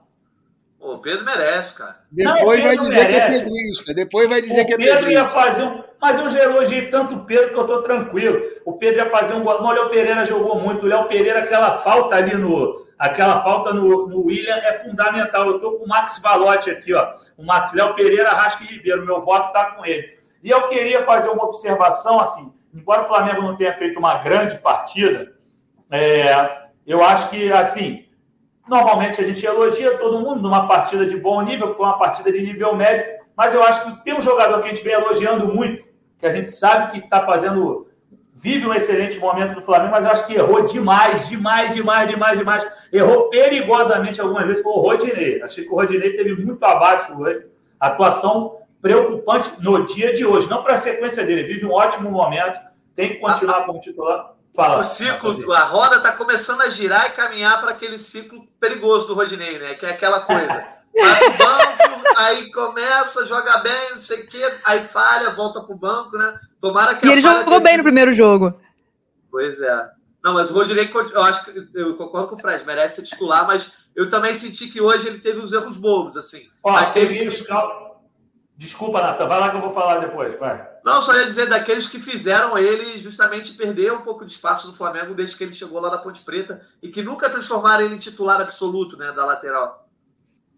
[0.79, 2.01] O Pedro merece, cara.
[2.11, 3.15] Depois não, vai dizer merece.
[3.15, 3.93] que é pedrista.
[3.93, 5.21] Depois vai dizer o que é Pedro pedrista.
[5.21, 5.83] ia fazer um.
[6.03, 8.41] Mas eu já elogiei tanto o Pedro que eu tô tranquilo.
[8.65, 9.61] O Pedro ia fazer um gol.
[9.61, 10.85] o Léo Pereira jogou muito.
[10.85, 12.75] O Léo Pereira, aquela falta ali no.
[12.99, 15.47] Aquela falta no, no William é fundamental.
[15.47, 17.13] Eu tô com o Max Valotti aqui, ó.
[17.37, 19.05] O Max Léo Pereira, Rasca e Ribeiro.
[19.05, 20.19] Meu voto tá com ele.
[20.43, 24.57] E eu queria fazer uma observação, assim, embora o Flamengo não tenha feito uma grande
[24.57, 25.33] partida,
[25.89, 28.03] é, eu acho que, assim,
[28.65, 32.31] Normalmente a gente elogia todo mundo numa partida de bom nível, que foi uma partida
[32.31, 33.03] de nível médio,
[33.35, 35.83] mas eu acho que tem um jogador que a gente vem elogiando muito,
[36.23, 37.85] que a gente sabe que está fazendo,
[38.33, 42.39] vive um excelente momento no Flamengo, mas eu acho que errou demais, demais, demais, demais,
[42.39, 42.67] demais.
[42.93, 45.41] Errou perigosamente algumas vezes, foi o Rodinei.
[45.41, 47.45] Achei que o Rodinei teve muito abaixo hoje.
[47.77, 51.43] Atuação preocupante no dia de hoje, não para a sequência dele.
[51.43, 52.57] Vive um ótimo momento,
[52.95, 54.31] tem que continuar como titular.
[54.55, 59.07] Fala, o ciclo, a roda está começando a girar e caminhar para aquele ciclo perigoso
[59.07, 59.73] do Rodinei, né?
[59.73, 60.71] Que é aquela coisa.
[60.95, 65.75] Vai pro banco, aí começa, joga bem, não sei o quê, aí falha, volta pro
[65.75, 66.39] banco, né?
[66.59, 68.53] Tomara que E ele jogou bem no primeiro jogo.
[69.31, 69.89] Pois é.
[70.23, 73.45] Não, mas o Rodinei, eu acho que eu concordo com o Fred, merece ser titular,
[73.45, 76.47] mas eu também senti que hoje ele teve uns erros bobos, assim.
[76.63, 77.47] Ó, aqueles que...
[78.55, 80.65] Desculpa, Natan, vai lá que eu vou falar depois, vai.
[80.85, 84.73] Não, só ia dizer daqueles que fizeram ele justamente perder um pouco de espaço no
[84.73, 87.99] Flamengo desde que ele chegou lá da Ponte Preta e que nunca transformaram ele em
[87.99, 89.82] titular absoluto, né, da lateral.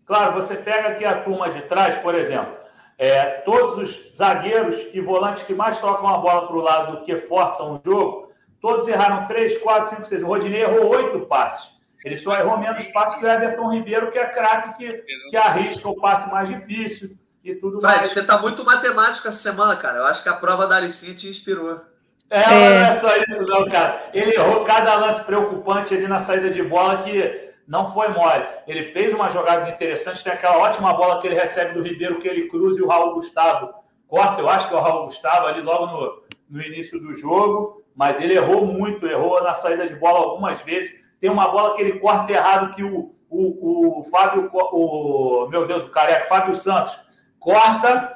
[0.06, 2.56] Claro, você pega aqui a turma de trás, por exemplo,
[2.98, 7.04] é, todos os zagueiros e volantes que mais tocam a bola para o lado do
[7.04, 8.32] que forçam o jogo,
[8.62, 10.24] todos erraram 3, 4, 5, 6.
[10.24, 11.76] O Rodinei errou 8 passes.
[12.04, 15.90] Ele só errou menos passes que o Everton Ribeiro, que é craque, que, que arrisca
[15.90, 18.10] o passe mais difícil e tudo Fred, mais.
[18.10, 19.98] você está muito matemático essa semana, cara.
[19.98, 21.82] Eu acho que a prova da Alicinha te inspirou.
[22.30, 24.10] É, é, não é só isso, não, cara.
[24.14, 28.46] Ele errou cada lance preocupante ali na saída de bola que não foi mole.
[28.68, 32.28] Ele fez umas jogadas interessantes, tem aquela ótima bola que ele recebe do Ribeiro, que
[32.28, 33.74] ele cruza e o Raul Gustavo
[34.08, 37.84] corta, eu acho que é o Raul Gustavo ali logo no, no início do jogo,
[37.96, 41.04] mas ele errou muito, errou na saída de bola algumas vezes.
[41.20, 45.84] Tem uma bola que ele corta errado que o, o, o Fábio, o meu Deus,
[45.84, 46.98] o careca, Fábio Santos,
[47.40, 48.16] corta,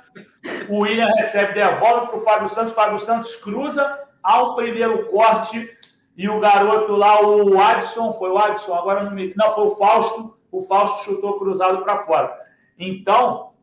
[0.69, 5.77] o William recebe, devolve para o Fábio Santos, Fábio Santos cruza ao primeiro corte
[6.19, 9.33] e o garoto lá, o Adson, foi o Adson, agora não me.
[9.37, 10.37] Não, foi o Fausto.
[10.51, 12.37] O Fausto chutou cruzado para fora.
[12.77, 13.53] Então,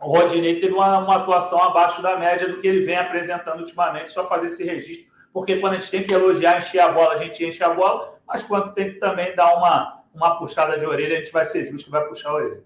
[0.00, 4.12] o Rodinei teve uma, uma, atuação abaixo da média do que ele vem apresentando ultimamente,
[4.12, 7.18] só fazer esse registro, porque quando a gente tem que elogiar, encher a bola, a
[7.18, 11.16] gente enche a bola, mas quando tem que também dar uma, uma puxada de orelha,
[11.16, 12.62] a gente vai ser justo e vai puxar a orelha.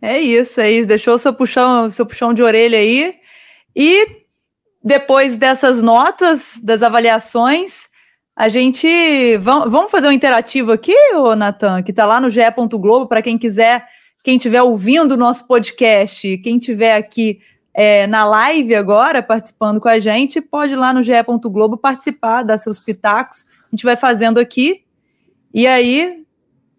[0.00, 0.88] É isso, é isso.
[0.88, 3.20] Deixou seu puxão, seu puxão de orelha aí.
[3.76, 4.17] E
[4.88, 7.88] depois dessas notas, das avaliações,
[8.34, 9.36] a gente.
[9.36, 12.40] Vamos fazer um interativo aqui, ô Natan, que está lá no GE.
[12.72, 13.86] Globo, para quem quiser,
[14.24, 17.38] quem estiver ouvindo o nosso podcast, quem estiver aqui
[17.74, 21.12] é, na live agora, participando com a gente, pode ir lá no GE.
[21.44, 23.44] Globo participar, dar seus pitacos.
[23.70, 24.84] A gente vai fazendo aqui.
[25.52, 26.24] E aí,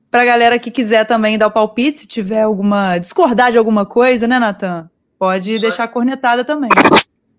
[0.10, 2.98] para a galera que quiser também dar o palpite, se tiver alguma.
[2.98, 4.90] discordar de alguma coisa, né, Natan?
[5.20, 5.88] Pode Isso deixar é.
[5.88, 6.72] cornetada também.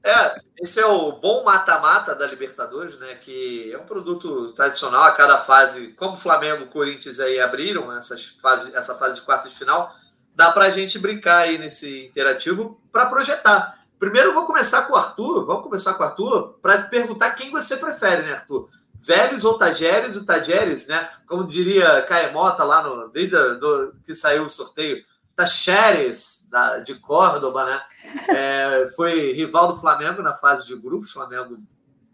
[0.02, 3.14] É, esse é o bom mata-mata da Libertadores, né?
[3.16, 8.74] Que é um produto tradicional a cada fase, como Flamengo Corinthians aí abriram essas fase,
[8.74, 9.94] essa fase de quarta de final,
[10.34, 13.78] dá para a gente brincar aí nesse interativo para projetar.
[13.98, 17.76] Primeiro vou começar com o Arthur, vamos começar com o Arthur, para perguntar quem você
[17.76, 18.68] prefere, né, Arthur?
[18.94, 21.10] Velhos ou Tajeres ou Tajeres, né?
[21.26, 25.04] Como diria Caemota lá no, desde a, do, que saiu o sorteio,
[25.40, 27.82] Tacheres, da, de Córdoba, né?
[28.28, 31.10] É, foi rival do Flamengo na fase de grupos.
[31.10, 31.58] O Flamengo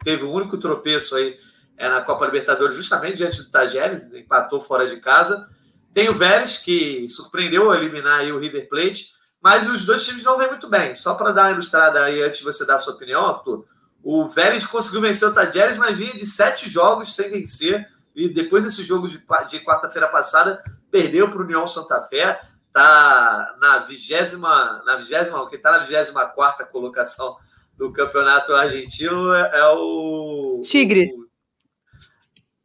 [0.04, 1.38] teve o um único tropeço aí
[1.76, 5.48] é, na Copa Libertadores, justamente diante do Tajeres, empatou fora de casa.
[5.94, 10.22] Tem o Vélez, que surpreendeu a eliminar aí o River Plate, mas os dois times
[10.22, 10.94] não vêm muito bem.
[10.94, 13.64] Só para dar uma ilustrada aí, antes de você dar a sua opinião, Arthur,
[14.02, 18.64] o Vélez conseguiu vencer o Tajeres, mas vinha de sete jogos sem vencer, e depois
[18.64, 19.18] desse jogo de,
[19.48, 22.38] de quarta-feira passada, perdeu para o União Santa Fé
[22.76, 27.36] está na vigésima, na vigésima, quem está na vigésima quarta colocação
[27.76, 31.10] do campeonato argentino é, é o Tigre.
[31.12, 31.26] O,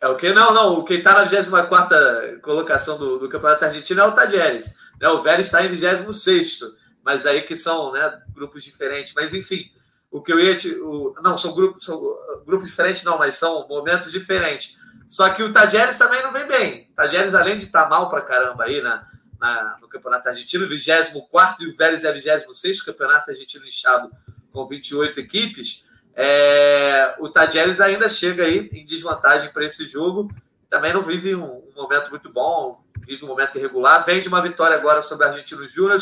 [0.01, 0.33] é o que?
[0.33, 0.83] Não, não.
[0.83, 4.75] Quem está na 24 colocação do, do, campeonato argentino é o Tajeres.
[4.99, 5.07] Né?
[5.07, 6.59] O Vélez está em 26,
[7.03, 9.13] mas aí que são né, grupos diferentes.
[9.13, 9.65] Mas enfim,
[10.09, 10.73] o que eu ia te.
[10.81, 12.01] O, não, são grupos, são
[12.45, 14.77] grupos diferentes, não, mas são momentos diferentes.
[15.07, 16.89] Só que o Tajeres também não vem bem.
[16.91, 19.05] O Tajeres, além de estar tá mal para caramba aí, né?
[19.41, 24.11] Na, no Campeonato Argentino, 24 e o Vélez é 26, Campeonato Argentino inchado
[24.51, 25.83] com 28 equipes.
[26.13, 30.31] É, o Tadjeres ainda chega aí em desvantagem para esse jogo.
[30.69, 34.05] Também não vive um, um, momento muito bom, vive um momento irregular.
[34.05, 35.99] Vem de uma vitória agora sobre o Argentino Júnior.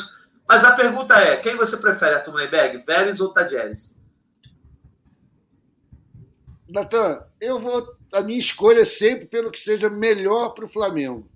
[0.48, 3.98] Mas a pergunta é: quem você prefere, Arthur Meiberg, Vélez ou Tadjeres?
[6.68, 7.98] Natan, eu vou.
[8.12, 11.30] A minha escolha é sempre pelo que seja melhor para o Flamengo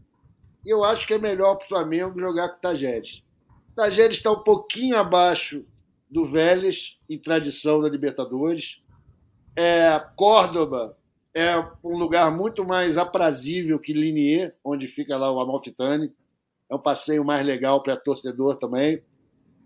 [0.70, 3.22] eu acho que é melhor para o Flamengo jogar com o Tajeres.
[3.72, 5.66] O Tajeres está um pouquinho abaixo
[6.09, 8.78] do Vélez em tradição da Libertadores.
[9.55, 10.97] É, Córdoba
[11.34, 16.14] é um lugar muito mais aprazível que Linier, onde fica lá o Amalfitani.
[16.70, 19.01] É um passeio mais legal para torcedor também.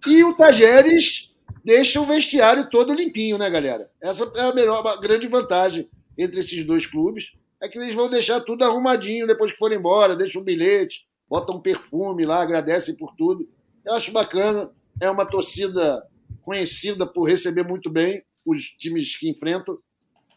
[0.07, 1.33] E o Tajeres
[1.63, 3.91] deixa o vestiário todo limpinho, né, galera?
[4.01, 8.09] Essa é a melhor, a grande vantagem entre esses dois clubes é que eles vão
[8.09, 12.95] deixar tudo arrumadinho depois que forem embora, deixam um bilhete, botam um perfume lá, agradecem
[12.95, 13.47] por tudo.
[13.85, 16.03] Eu acho bacana, é uma torcida
[16.41, 18.23] conhecida por receber muito bem.
[18.45, 19.77] os times que enfrentam.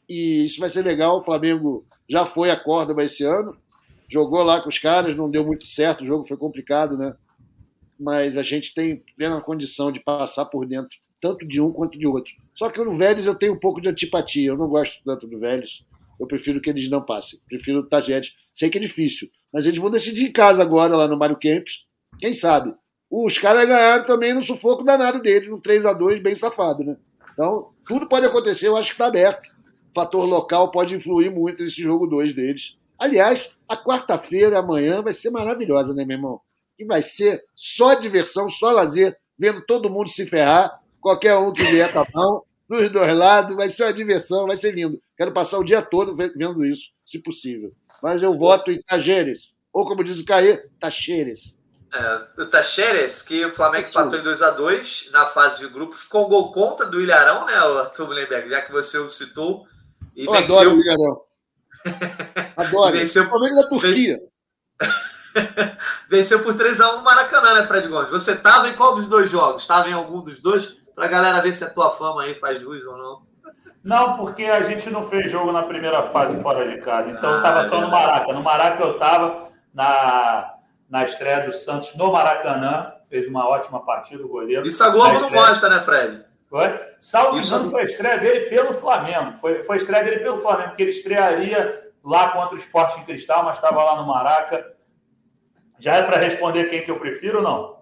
[0.08, 1.18] E isso vai ser legal.
[1.18, 3.56] O Flamengo já foi a Córdoba esse ano,
[4.08, 7.14] jogou lá com os caras, não deu muito certo, o jogo foi complicado, né?
[7.98, 12.08] Mas a gente tem plena condição de passar por dentro, tanto de um quanto de
[12.08, 12.32] outro.
[12.56, 15.38] Só que no Vélez eu tenho um pouco de antipatia, eu não gosto tanto do
[15.38, 15.84] Vélez.
[16.20, 17.40] Eu prefiro que eles não passem.
[17.48, 18.34] Prefiro o Tagete.
[18.52, 21.86] Sei que é difícil, mas eles vão decidir em casa agora, lá no Mário Kempis.
[22.18, 22.74] Quem sabe?
[23.10, 26.96] Os caras ganharam também no sufoco danado deles, no 3 a 2 bem safado, né?
[27.32, 29.50] Então, tudo pode acontecer, eu acho que está aberto
[29.94, 32.76] fator local pode influir muito nesse jogo 2 deles.
[32.98, 36.40] Aliás, a quarta-feira, amanhã, vai ser maravilhosa, né, meu irmão?
[36.78, 41.62] E vai ser só diversão, só lazer, vendo todo mundo se ferrar, qualquer um que
[41.64, 45.02] vier tá bom, dos dois lados, vai ser uma diversão, vai ser lindo.
[45.16, 47.72] Quero passar o dia todo vendo isso, se possível.
[48.00, 51.58] Mas eu voto em Tajeres, ou como diz o Caê, Tacheres.
[51.92, 56.52] É, o Tacheres, que o Flamengo empatou em 2x2 na fase de grupos, com gol
[56.52, 59.66] contra do Ilharão, né, Arthur Mullenberg, já que você o citou.
[60.14, 60.56] E Eu venceu...
[60.56, 61.22] adoro o Ilharão.
[62.56, 62.92] Adoro.
[62.92, 63.24] venceu...
[63.24, 64.18] O Flamengo da Turquia.
[66.08, 68.10] venceu por 3x1 no Maracanã, né, Fred Gomes?
[68.10, 69.62] Você estava em qual dos dois jogos?
[69.62, 70.79] Estava em algum dos dois?
[71.00, 73.22] Para a galera ver se a tua fama aí faz jus ou não.
[73.82, 77.10] Não, porque a gente não fez jogo na primeira fase fora de casa.
[77.10, 78.32] Então ah, eu estava só no Maraca.
[78.34, 80.56] No Maraca eu estava na,
[80.90, 82.92] na estreia do Santos no Maracanã.
[83.08, 84.66] Fez uma ótima partida o goleiro.
[84.66, 86.22] Isso a Globo não mostra, né, Fred?
[86.50, 86.78] Foi?
[86.98, 87.54] Salvo Isso...
[87.54, 89.38] engano, foi a estreia dele pelo Flamengo.
[89.38, 93.04] Foi, foi a estreia dele pelo Flamengo, porque ele estrearia lá contra o Esporte em
[93.04, 94.70] Cristal, mas estava lá no Maraca.
[95.78, 97.79] Já é para responder quem que eu prefiro ou não?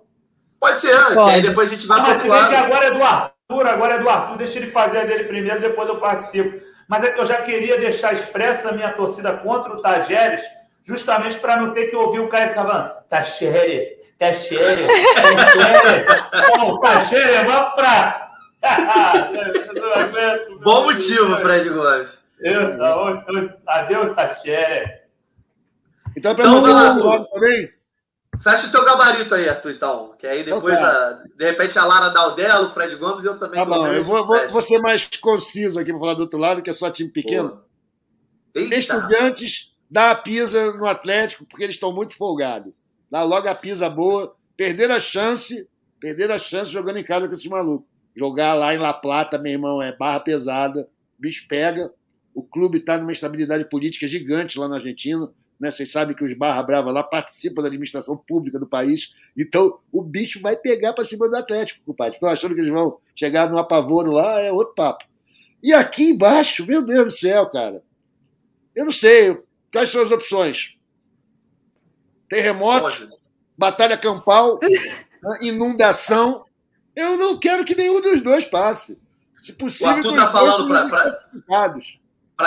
[0.61, 1.31] Pode ser, Pode.
[1.31, 3.99] aí depois a gente vai ah, mas para que agora é do Arthur, agora é
[3.99, 4.37] do Arthur.
[4.37, 6.61] Deixa ele fazer a dele primeiro, depois eu participo.
[6.89, 10.41] Mas é que eu já queria deixar expressa a minha torcida contra o Tajeres,
[10.85, 13.85] justamente para não ter que ouvir o Caio ficar falando Tajeres,
[14.19, 16.23] Tajeres, Tajeres.
[16.57, 18.29] Bom, Tajeres, vamos para
[20.63, 22.19] Bom motivo, Fred Gomes.
[23.67, 25.01] Adeus, Tachera.
[26.17, 27.71] Então, para então, fazer também.
[28.41, 30.15] Fecha o teu gabarito aí, Arthur, então.
[30.19, 31.09] Que aí depois, então, tá.
[31.09, 32.29] a, de repente, a Lara dá
[32.61, 33.59] o Fred Gomes e eu também.
[33.59, 36.63] Tá bom, eu vou, vou, vou, ser mais conciso aqui para falar do outro lado,
[36.63, 37.63] que é só time pequeno.
[38.55, 42.73] Estudiantes dá a pisa no Atlético, porque eles estão muito folgados.
[43.11, 44.35] Dá logo a pisa boa.
[44.57, 45.69] Perderam a chance,
[46.01, 47.89] perderam a chance jogando em casa com esses malucos.
[48.17, 51.93] Jogar lá em La Plata, meu irmão, é barra pesada, o bicho pega.
[52.35, 55.29] O clube está numa estabilidade política gigante lá na Argentina.
[55.59, 55.71] Né?
[55.71, 59.13] Vocês sabem que os Barra Brava lá participam da administração pública do país.
[59.37, 62.15] Então, o bicho vai pegar para cima do Atlético, compadre.
[62.15, 64.41] Estão achando que eles vão chegar no apavoro lá?
[64.41, 65.05] É outro papo.
[65.63, 67.83] E aqui embaixo, meu Deus do céu, cara.
[68.75, 69.37] Eu não sei.
[69.73, 70.77] Quais são as opções?
[72.29, 73.09] Terremoto,
[73.57, 74.69] batalha campal, né?
[75.43, 76.45] inundação
[76.99, 78.99] eu não quero que nenhum dos dois passe.
[79.41, 81.09] Se possível, o Arthur tá falando para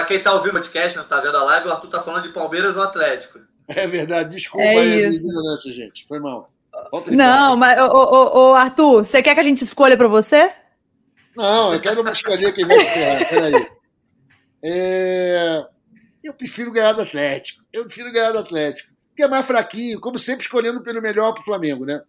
[0.05, 2.29] quem está ouvindo o podcast, não está vendo a live, o Arthur está falando de
[2.29, 3.39] Palmeiras ou Atlético.
[3.67, 5.69] É verdade, desculpa é aí isso.
[5.69, 6.05] a gente.
[6.07, 6.51] Foi mal.
[7.07, 10.51] Não, mas, ô, ô, ô, Arthur, você quer que a gente escolha para você?
[11.35, 13.29] Não, eu quero me escolher quem vai escolher.
[13.29, 13.67] Peraí.
[14.63, 15.65] É...
[16.23, 17.63] Eu prefiro ganhar do Atlético.
[17.71, 18.89] Eu prefiro ganhar do Atlético.
[19.09, 22.01] Porque é mais fraquinho, como sempre escolhendo pelo melhor para o Flamengo, né?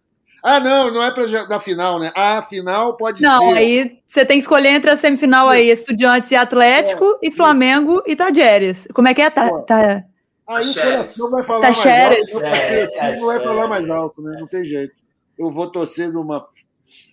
[0.43, 2.11] Ah, não, não é para da final, né?
[2.13, 3.45] A final pode não, ser.
[3.45, 7.31] Não, aí você tem que escolher entre a semifinal aí, Estudiantes e Atlético, é, e
[7.31, 8.03] Flamengo isso.
[8.07, 8.85] e Tajeres.
[8.93, 9.29] Como é que é?
[9.29, 10.03] Tá, tá...
[10.45, 12.37] Aí o coração vai falar mais alto.
[12.37, 14.37] O é, não vai falar mais alto, né?
[14.37, 14.93] Não tem jeito.
[15.39, 16.45] Eu vou torcer numa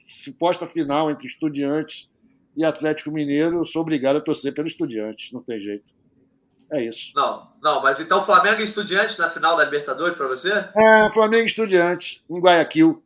[0.08, 2.08] suposta final entre Estudiantes
[2.56, 3.58] e Atlético Mineiro.
[3.58, 5.30] Eu sou obrigado a torcer pelo Estudiantes.
[5.30, 5.94] Não tem jeito.
[6.72, 7.12] É isso.
[7.14, 10.52] Não, não, mas então Flamengo e Estudiantes na final da Libertadores para você?
[10.76, 13.02] É, Flamengo e Estudiantes, em Guayaquil.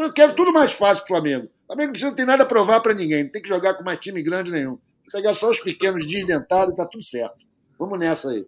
[0.00, 1.46] Eu quero tudo mais fácil para o Flamengo.
[1.46, 3.24] O Flamengo não tem nada a provar para ninguém.
[3.24, 4.78] Não tem que jogar com mais time grande nenhum.
[5.12, 7.44] Pegar só os pequenos de inventado e tá tudo certo.
[7.78, 8.46] Vamos nessa aí.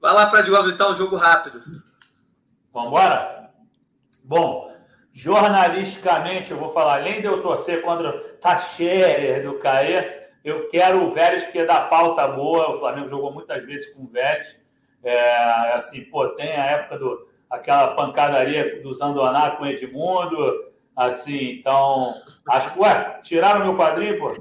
[0.00, 1.62] Vai lá, Fred Gomes, então, jogo rápido.
[2.72, 3.50] Vamos embora?
[4.24, 4.74] Bom,
[5.12, 11.04] jornalisticamente, eu vou falar, além de eu torcer contra o Tacherer do Caê, eu quero
[11.04, 12.74] o Vélez, porque é da pauta boa.
[12.74, 14.56] O Flamengo jogou muitas vezes com o Vélez.
[15.04, 21.58] É, assim, pô, tem a época do aquela pancadaria do Zandoná com o Edmundo, assim,
[21.60, 22.14] então.
[22.48, 24.32] Acho que, ué, tiraram meu quadrinho, pô.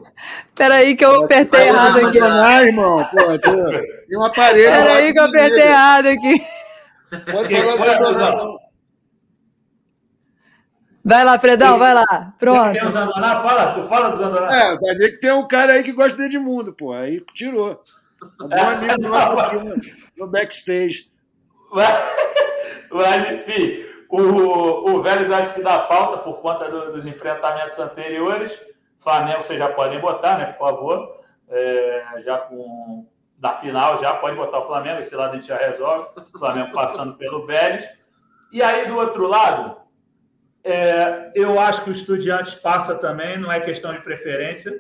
[0.56, 2.20] Peraí que eu apertei errado aqui.
[2.20, 4.72] Zandoná, irmão, pô, tem um aparelho.
[4.72, 6.44] Peraí que eu apertei errado aqui.
[7.32, 8.58] Pode falar Zandoná,
[11.04, 12.34] Vai lá, Fredão, vai lá.
[12.38, 12.74] Pronto.
[12.74, 13.42] Tem o Zandoná?
[13.42, 14.56] Fala, tu fala do Zandoná.
[14.56, 16.94] É, vai ver que tem um cara aí que gosta do Edmundo, pô.
[16.94, 17.84] Aí tirou.
[18.40, 19.76] Um amigo nosso aqui no,
[20.18, 21.10] no backstage.
[22.92, 28.60] Mas, enfim, o, o Vélez acho que dá pauta por conta do, dos enfrentamentos anteriores.
[29.00, 30.46] Flamengo vocês já podem botar, né?
[30.48, 31.22] Por favor.
[31.50, 33.08] É, já com
[33.42, 36.10] da final, já pode botar o Flamengo, esse lado a gente já resolve.
[36.38, 37.90] Flamengo passando pelo Vélez.
[38.52, 39.78] E aí, do outro lado,
[40.64, 44.80] é, eu acho que o Estudiantes passa também, não é questão de preferência,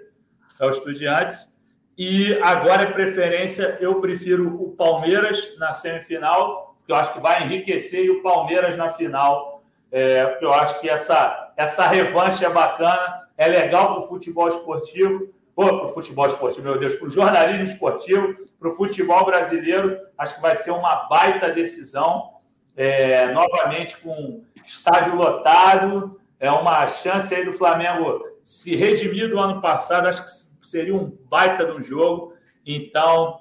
[0.59, 1.59] é o Estudiantes.
[1.97, 7.43] E agora é preferência, eu prefiro o Palmeiras na semifinal, que eu acho que vai
[7.43, 12.49] enriquecer, e o Palmeiras na final, é, porque eu acho que essa, essa revanche é
[12.49, 17.09] bacana, é legal para o futebol esportivo, para o futebol esportivo, meu Deus, para o
[17.09, 22.33] jornalismo esportivo, para o futebol brasileiro, acho que vai ser uma baita decisão,
[22.75, 29.61] é, novamente com estádio lotado, é uma chance aí do Flamengo se redimir do ano
[29.61, 32.33] passado, acho que seria um baita de um jogo.
[32.65, 33.39] Então,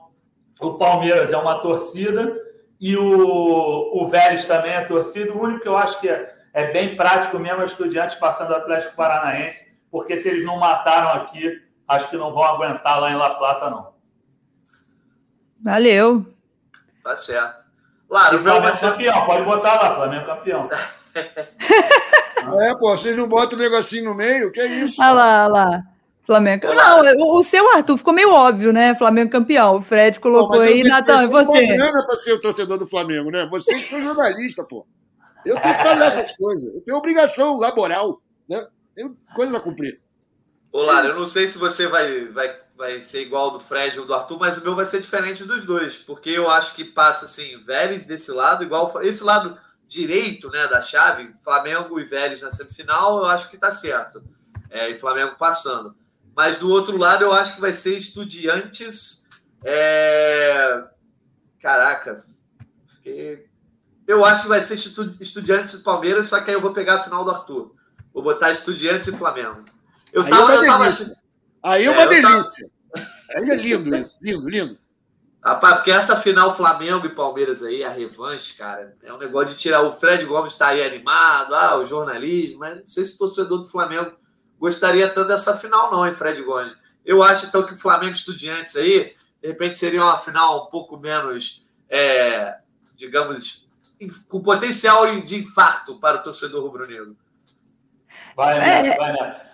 [0.61, 2.50] o Palmeiras é uma torcida
[2.81, 5.33] e o, o Vélez também é torcida.
[5.33, 8.51] O único que eu acho que é, é bem prático mesmo é o Estudiantes passando
[8.51, 13.11] o Atlético Paranaense, porque se eles não mataram aqui, acho que não vão aguentar lá
[13.11, 13.93] em La Plata, não.
[15.63, 16.25] Valeu.
[17.05, 17.65] Tá certo.
[18.09, 18.91] Claro, o Flamengo ser...
[18.91, 20.69] campeão, pode botar lá, Flamengo campeão.
[21.15, 24.51] é, pô, vocês não botam o negocinho no meio?
[24.51, 25.01] Que é isso?
[25.03, 25.83] Olha lá, olha lá.
[26.31, 26.73] Flamengo.
[26.73, 28.95] Não, o seu Arthur ficou meio óbvio, né?
[28.95, 29.79] Flamengo campeão.
[29.79, 31.67] O Fred colocou não, aí, Natan, você.
[31.67, 33.49] Não grana para ser o torcedor do Flamengo, né?
[33.51, 34.87] Você que foi jornalista, pô.
[35.45, 36.73] Eu tenho que falar essas coisas.
[36.73, 38.65] Eu tenho obrigação laboral, né?
[38.95, 40.01] Tenho coisas a cumprir.
[40.71, 44.15] Olá, eu não sei se você vai, vai, vai ser igual do Fred ou do
[44.15, 47.61] Arthur, mas o meu vai ser diferente dos dois, porque eu acho que passa assim,
[47.61, 49.59] Vélez desse lado, igual esse lado
[49.89, 54.23] direito né, da chave, Flamengo e Vélez na semifinal, eu acho que tá certo.
[54.71, 55.97] É, e Flamengo passando.
[56.35, 59.27] Mas do outro lado, eu acho que vai ser Estudiantes.
[59.65, 60.85] É...
[61.61, 62.23] Caraca.
[64.07, 67.03] Eu acho que vai ser Estudiantes e Palmeiras, só que aí eu vou pegar a
[67.03, 67.75] final do Arthur.
[68.13, 69.65] Vou botar Estudiantes e Flamengo.
[70.13, 71.13] Eu aí tava, é uma eu tava assim...
[71.63, 72.71] Aí é uma é, delícia.
[72.93, 73.09] Tava...
[73.37, 74.19] Aí é lindo isso.
[74.23, 74.79] Lindo, lindo.
[75.43, 79.57] Rapaz, porque essa final Flamengo e Palmeiras aí, a revanche, cara, é um negócio de
[79.57, 79.81] tirar.
[79.81, 83.59] O Fred Gomes está aí animado, ah, o jornalismo, mas não sei se o torcedor
[83.59, 84.13] do Flamengo
[84.61, 86.77] gostaria tanto dessa final, não, hein, Fred Gomes?
[87.05, 90.99] Eu acho, então, que o Flamengo Estudiantes aí, de repente, seria uma final um pouco
[90.99, 92.59] menos, é,
[92.95, 93.67] digamos,
[94.29, 97.17] com potencial de infarto para o torcedor rubro-negro.
[98.37, 98.97] Vai nessa, é...
[98.97, 99.51] vai nessa.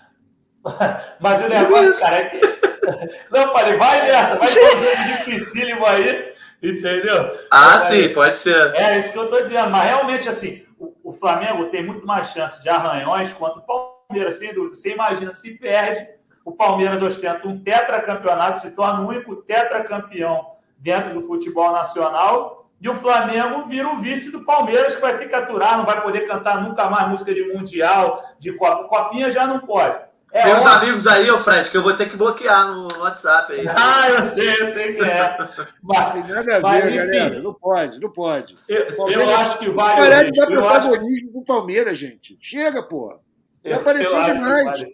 [1.21, 2.41] Mas o negócio, cara, é que...
[3.31, 7.33] Não, falei, vai nessa, vai fazer dificílimo aí, entendeu?
[7.51, 8.75] Ah, é, sim, pode ser.
[8.75, 12.31] É isso que eu tô dizendo, mas realmente, assim, o, o Flamengo tem muito mais
[12.31, 14.75] chance de arranhões quanto o Palmeiras Palmeiras, sem dúvida.
[14.75, 16.09] Você imagina, se perde,
[16.45, 22.89] o Palmeiras ostenta um tetracampeonato, se torna o único tetracampeão dentro do futebol nacional, e
[22.89, 26.27] o Flamengo vira o vice do Palmeiras, que vai ter que aturar, não vai poder
[26.27, 28.85] cantar nunca mais música de Mundial, de Copa.
[28.85, 30.07] Copinha já não pode.
[30.33, 33.53] É Tem uns amigos aí, ô Fred, que eu vou ter que bloquear no WhatsApp
[33.53, 33.67] aí.
[33.75, 35.37] Ah, eu sei, eu sei que é.
[35.83, 37.41] Mas, Tem nada a mas, ver, enfim, galera.
[37.41, 38.55] Não pode, não pode.
[38.69, 39.97] Eu, eu acho que vai.
[39.97, 42.37] Parar de dar protagonismo pro Palmeiras, gente.
[42.41, 43.19] Chega, porra.
[43.67, 44.85] Já apareceu demais.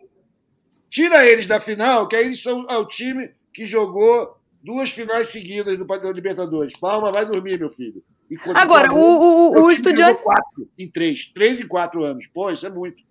[0.88, 5.28] Tira eles da final, que aí eles são é o time que jogou duas finais
[5.28, 6.72] seguidas do do Libertadores.
[6.78, 8.02] Palma, vai dormir, meu filho.
[8.30, 10.22] Enquanto Agora, o, o, o, o estudante.
[10.22, 12.26] Quatro em três, três em quatro anos.
[12.32, 13.02] Pô, isso é muito.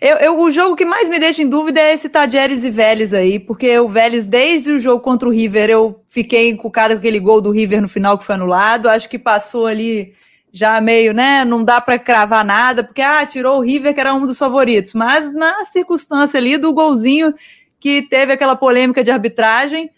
[0.00, 3.12] Eu, eu, o jogo que mais me deixa em dúvida é esse Tadieres e Vélez
[3.12, 7.18] aí, porque o Vélez, desde o jogo contra o River, eu fiquei encucado com aquele
[7.18, 8.88] gol do River no final que foi anulado.
[8.88, 10.14] Acho que passou ali
[10.52, 11.44] já meio, né?
[11.44, 14.92] Não dá para cravar nada, porque ah, tirou o River, que era um dos favoritos.
[14.92, 17.34] Mas na circunstância ali do golzinho
[17.80, 19.90] que teve aquela polêmica de arbitragem,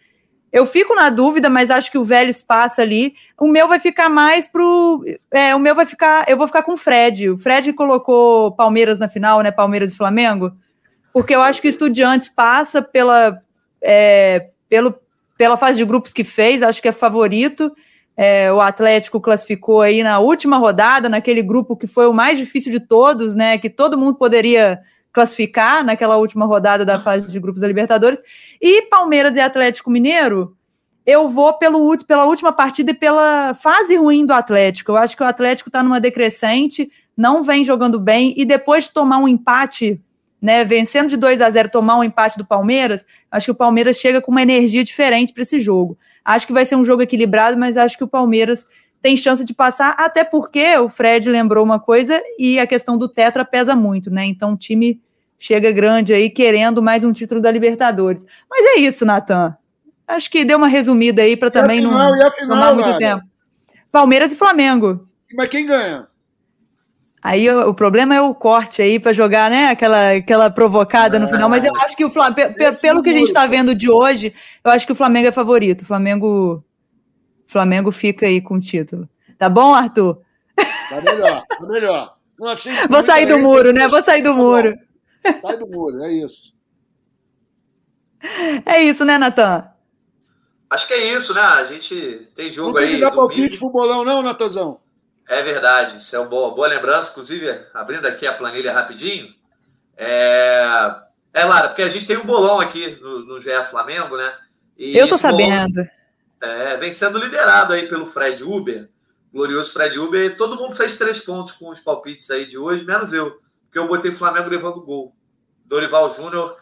[0.53, 3.17] eu fico na dúvida, mas acho que o Vélez passa ali.
[3.37, 5.05] O meu vai ficar mais pro.
[5.33, 6.25] É, o meu vai ficar.
[6.29, 7.31] Eu vou ficar com o Fred.
[7.31, 9.51] O Fred colocou Palmeiras na final, né?
[9.51, 10.53] Palmeiras e Flamengo.
[11.13, 13.41] Porque eu acho que o Estudiantes passa pela,
[13.83, 14.95] é, pelo,
[15.37, 17.75] pela fase de grupos que fez, acho que é favorito.
[18.17, 22.71] É, o Atlético classificou aí na última rodada, naquele grupo que foi o mais difícil
[22.71, 23.59] de todos, né?
[23.59, 24.81] Que todo mundo poderia
[25.13, 28.21] classificar naquela última rodada da fase de grupos da Libertadores.
[28.61, 30.57] E Palmeiras e Atlético Mineiro,
[31.07, 34.93] eu vou pelo, pela última partida e pela fase ruim do Atlético.
[34.93, 38.93] Eu acho que o Atlético está numa decrescente, não vem jogando bem, e depois de
[38.93, 40.01] tomar um empate,
[40.41, 40.65] né?
[40.65, 44.21] Vencendo de 2 a 0 tomar um empate do Palmeiras, acho que o Palmeiras chega
[44.21, 45.99] com uma energia diferente para esse jogo.
[46.25, 48.67] Acho que vai ser um jogo equilibrado, mas acho que o Palmeiras
[49.03, 53.07] tem chance de passar, até porque o Fred lembrou uma coisa e a questão do
[53.07, 54.25] Tetra pesa muito, né?
[54.25, 54.99] Então o time
[55.39, 58.25] chega grande aí querendo mais um título da Libertadores.
[58.49, 59.55] Mas é isso, Natan.
[60.09, 63.23] Acho que deu uma resumida aí para também final, não final, tomar muito tempo.
[63.93, 65.07] Palmeiras e Flamengo.
[65.35, 66.07] Mas quem ganha?
[67.25, 69.71] Aí o, problema é o corte aí para jogar, né?
[69.71, 71.49] Aquela, aquela provocada é, no final.
[71.49, 72.53] Mas eu acho que o Flamengo,
[72.83, 75.81] pelo que a gente está vendo de hoje, eu acho que o Flamengo é favorito.
[75.81, 76.63] O Flamengo,
[77.47, 79.09] Flamengo fica aí com o título.
[79.39, 80.21] Tá bom, Arthur?
[80.55, 82.17] Tá melhor, tá melhor.
[82.39, 83.89] Não, assim, Vou sair do muro, né?
[83.89, 84.75] Vou sair do tá muro.
[85.41, 86.53] Sai do muro, é isso.
[88.67, 89.67] É isso, né, Natan?
[90.69, 91.41] Acho que é isso, né?
[91.41, 92.85] A gente tem jogo não aí.
[92.85, 94.84] Não tem que dar palpite pro bolão, não, Natazão?
[95.29, 97.11] É verdade, isso é uma boa, boa lembrança.
[97.11, 99.35] Inclusive, abrindo aqui a planilha rapidinho.
[99.97, 100.95] É,
[101.33, 104.35] é Lara, porque a gente tem um bolão aqui no, no GE Flamengo, né?
[104.77, 105.73] E Eu tô sabendo.
[105.73, 105.91] Bolão,
[106.43, 108.89] é, vem sendo liderado aí pelo Fred Uber,
[109.33, 110.37] glorioso Fred Uber.
[110.37, 113.89] Todo mundo fez três pontos com os palpites aí de hoje, menos eu, porque eu
[113.89, 115.15] botei o Flamengo levando gol.
[115.65, 116.57] Dorival Júnior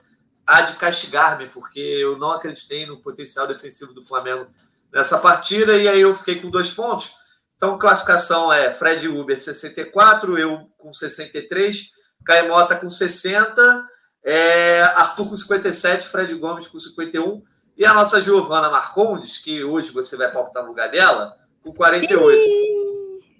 [0.46, 4.46] há de castigar-me, porque eu não acreditei no potencial defensivo do Flamengo
[4.92, 7.16] nessa partida, e aí eu fiquei com dois pontos.
[7.62, 11.92] Então, classificação é Fred Uber 64, eu com 63,
[12.24, 13.86] Caemota com 60,
[14.24, 17.40] é, Arthur com 57, Fred Gomes com 51
[17.78, 22.36] e a nossa Giovana Marcondes, que hoje você vai palpitar no lugar dela, com 48.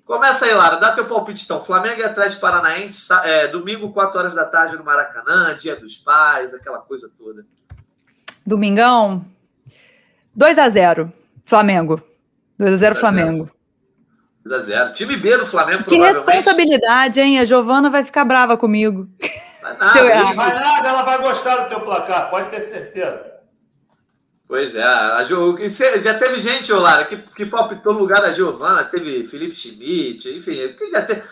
[0.05, 1.61] Começa aí, Lara, dá teu palpite então.
[1.61, 6.55] Flamengo e Atlético Paranaense, é, domingo, 4 horas da tarde no Maracanã, Dia dos Pais,
[6.55, 7.45] aquela coisa toda.
[8.47, 9.25] Domingão,
[10.33, 11.13] 2 a 0
[11.43, 12.01] Flamengo.
[12.57, 13.51] 2 a 0 Flamengo.
[14.45, 17.39] 2 a 0 Time B do Flamengo, Que responsabilidade, hein?
[17.39, 19.09] A Giovana vai ficar brava comigo.
[19.63, 23.33] Vai nada, Se vai nada, ela vai gostar do teu placar, pode ter certeza.
[24.49, 25.57] Pois é, a jo...
[26.03, 30.77] já teve gente, Olara, que, que palpitou no lugar da Giovana, teve Felipe Schmidt, enfim,
[30.93, 31.23] já teve...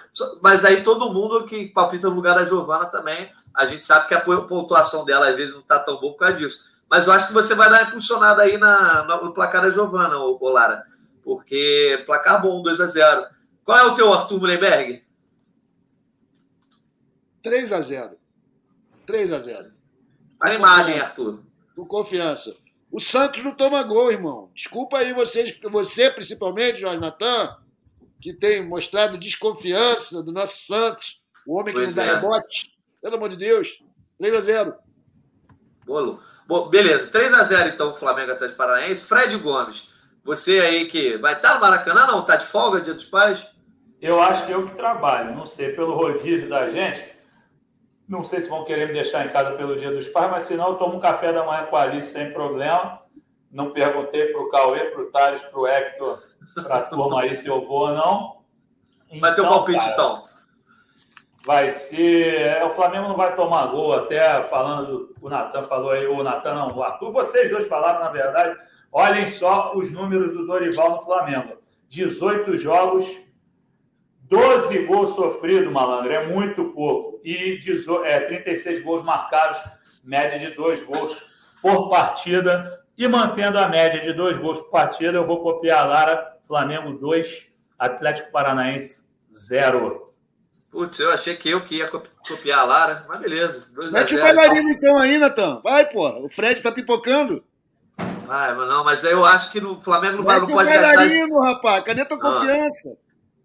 [0.40, 4.14] mas aí todo mundo que palpita no lugar da Giovana também, a gente sabe que
[4.14, 6.70] a pontuação dela às vezes não está tão boa por causa disso.
[6.88, 10.16] Mas eu acho que você vai dar uma impulsionada aí na, no placar da Giovana,
[10.16, 10.84] Olara.
[11.30, 13.26] Porque placar bom, 2 a 0
[13.64, 15.00] Qual é o teu, Arthur Mullenberg?
[17.40, 18.18] 3 a 0
[19.06, 19.70] 3 a 0
[20.40, 21.44] Animado, hein, Arthur?
[21.76, 22.56] Com confiança.
[22.90, 24.50] O Santos não toma gol, irmão.
[24.56, 27.56] Desculpa aí vocês, você principalmente, Jorge Natan,
[28.20, 32.14] que tem mostrado desconfiança do nosso Santos, o homem que pois não dá é.
[32.16, 32.76] rebote.
[33.00, 33.68] Pelo amor de Deus.
[34.18, 34.74] 3 a 0
[35.86, 36.20] Bolo.
[36.48, 39.04] Bom, beleza, 3 a 0 então o Flamengo Atlético Paranaense.
[39.04, 39.92] Fred Gomes,
[40.24, 42.22] você aí que vai estar no Maracanã, não?
[42.22, 43.46] Tá de folga, Dia dos Pais?
[44.00, 47.04] Eu acho que eu que trabalho, não sei, pelo rodízio da gente.
[48.08, 50.70] Não sei se vão querer me deixar em casa pelo Dia dos Pais, mas senão
[50.70, 53.00] eu tomo um café da manhã com a Alice sem problema.
[53.50, 56.22] Não perguntei para o Cauê, para o Thales, para o Hector,
[56.62, 58.40] para a turma aí se eu vou ou não.
[59.08, 60.24] Então, vai ter então, palpite, cara, então?
[61.44, 62.40] Vai ser.
[62.40, 65.14] É, o Flamengo não vai tomar gol, até falando.
[65.20, 67.10] O Natan falou aí, o Natan não, o Arthur.
[67.12, 68.56] Vocês dois falaram, na verdade.
[68.92, 71.58] Olhem só os números do Dorival no Flamengo:
[71.88, 73.06] 18 jogos,
[74.22, 77.20] 12 gols sofridos, malandro, é muito pouco.
[77.24, 77.58] E
[78.04, 79.58] é, 36 gols marcados,
[80.04, 81.24] média de 2 gols
[81.60, 82.78] por partida.
[82.96, 86.92] E mantendo a média de 2 gols por partida, eu vou copiar a Lara, Flamengo
[86.98, 87.48] 2,
[87.78, 90.04] Atlético Paranaense 0.
[90.70, 93.72] Putz, eu achei que eu que ia copiar a Lara, mas beleza.
[93.90, 95.60] Mete o bailarino então aí, Natan.
[95.62, 96.08] Vai, pô.
[96.24, 97.42] O Fred tá pipocando.
[98.26, 100.96] Vai, mas não, mas eu acho que no Flamengo não, vai, não pode gastar.
[100.96, 101.84] bailarino, rapaz.
[101.84, 102.96] Cadê tua confiança?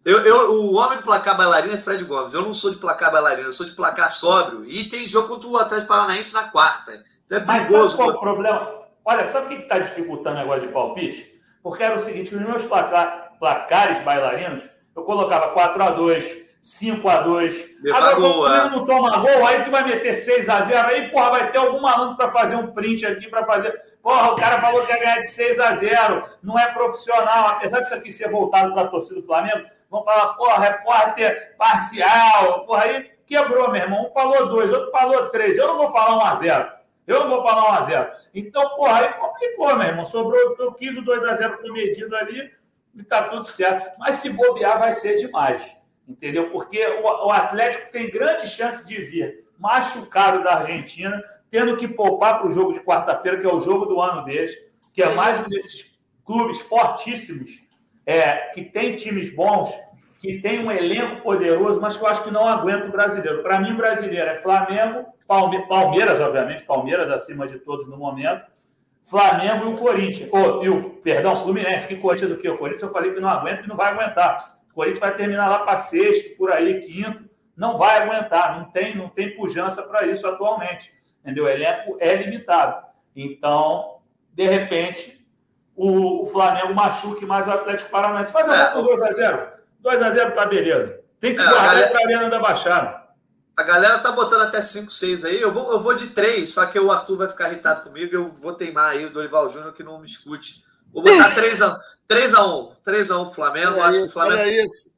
[0.06, 2.36] Eu, eu, o homem do placar bailarino é Fred Gomes.
[2.36, 4.64] Eu não sou de placar bailarino, eu sou de placar sóbrio.
[4.66, 7.04] E tem jogo contra o Atlético Paranaense na quarta.
[7.26, 7.72] Então é perigoso.
[7.72, 8.86] Mas sabe qual é o problema?
[9.04, 11.42] Olha, sabe o que está dificultando o negócio de palpite?
[11.64, 17.66] Porque era o seguinte, os meus placar, placares bailarinos, eu colocava 4x2, 5x2.
[17.92, 18.70] Agora, quando o é.
[18.70, 22.32] não toma gol, aí tu vai meter 6x0, aí, porra, vai ter algum malandro para
[22.32, 23.74] fazer um print aqui, para fazer...
[24.06, 27.48] Porra, o cara falou que ia ganhar de 6x0, não é profissional.
[27.48, 32.68] Apesar disso aqui ser voltado para a torcida do Flamengo, vão falar, porra, repórter parcial,
[32.68, 34.06] porra, aí quebrou, meu irmão.
[34.06, 35.58] Um falou dois, outro falou três.
[35.58, 36.72] Eu não vou falar 1 a 0
[37.08, 40.06] Eu não vou falar 1 a 0 Então, porra, aí complicou, meu irmão.
[40.06, 42.54] Sobrou, eu quis o 2 a 0 comedido ali
[42.94, 43.98] e tá tudo certo.
[43.98, 45.76] Mas se bobear, vai ser demais.
[46.08, 46.52] Entendeu?
[46.52, 51.24] Porque o, o Atlético tem grande chance de vir machucado da Argentina,
[51.56, 54.54] tendo que poupar para o jogo de quarta-feira, que é o jogo do ano deles,
[54.92, 57.64] que é mais um desses clubes fortíssimos,
[58.06, 59.74] é, que tem times bons,
[60.18, 63.42] que tem um elenco poderoso, mas que eu acho que não aguenta o brasileiro.
[63.42, 68.44] Para mim, brasileiro é Flamengo, Palme Palmeiras, obviamente, Palmeiras acima de todos no momento,
[69.04, 70.30] Flamengo e o Corinthians.
[70.34, 71.88] Oh, e o, perdão, Fluminense.
[71.88, 72.50] Que Corinthians o quê?
[72.50, 74.58] O Corinthians eu falei que não aguenta e não vai aguentar.
[74.72, 77.24] O Corinthians vai terminar lá para sexto, por aí, quinto.
[77.56, 80.94] Não vai aguentar, não tem, não tem pujança para isso atualmente.
[81.26, 81.46] Entendeu?
[81.46, 82.86] O elenco é limitado.
[83.16, 83.98] Então,
[84.32, 85.26] de repente,
[85.76, 88.32] o, o Flamengo machuque mais o Atlético Paranaense.
[88.32, 89.50] Faz a é, 2x0.
[89.84, 91.00] 2x0 tá beleza.
[91.20, 91.92] Tem que é, guardar galera...
[91.92, 93.06] para a Arena da Baixada.
[93.58, 95.42] A galera tá botando até 5, 6 aí.
[95.42, 98.14] Eu vou, eu vou de 3, só que o Arthur vai ficar irritado comigo.
[98.14, 100.64] Eu vou teimar aí o Dorival Júnior que não me escute.
[100.94, 103.72] Vou botar 3 a, 3 a 1 3 a 1 pro Flamengo.
[103.72, 104.42] Olha acho isso, que o Flamengo.
[104.42, 104.95] Olha isso.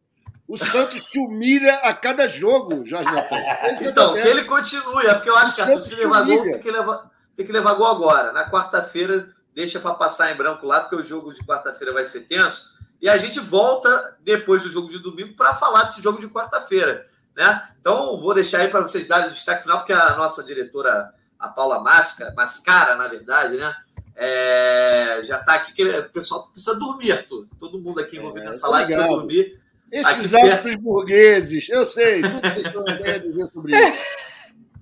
[0.48, 3.36] O Santos se humilha a cada jogo, Jorge Natan.
[3.36, 6.42] É então, que ele continue, é porque eu acho o que Arthur, se levar gol,
[6.42, 8.32] tem que levar, tem que levar gol agora.
[8.32, 12.22] Na quarta-feira, deixa para passar em branco lá, porque o jogo de quarta-feira vai ser
[12.22, 12.78] tenso.
[13.02, 17.08] E a gente volta depois do jogo de domingo para falar desse jogo de quarta-feira.
[17.36, 17.70] Né?
[17.82, 21.50] Então, vou deixar aí para vocês darem o destaque final, porque a nossa diretora, a
[21.50, 23.76] Paula Masca, Mascara, na verdade, né?
[24.16, 27.46] É, já está aqui, que o pessoal precisa dormir, Arthur.
[27.60, 29.62] Todo mundo aqui envolvido é, nessa live precisa dormir.
[29.92, 30.82] Esses árbitros perto...
[30.82, 34.02] burgueses, eu sei, tudo que vocês estão a dizer sobre isso.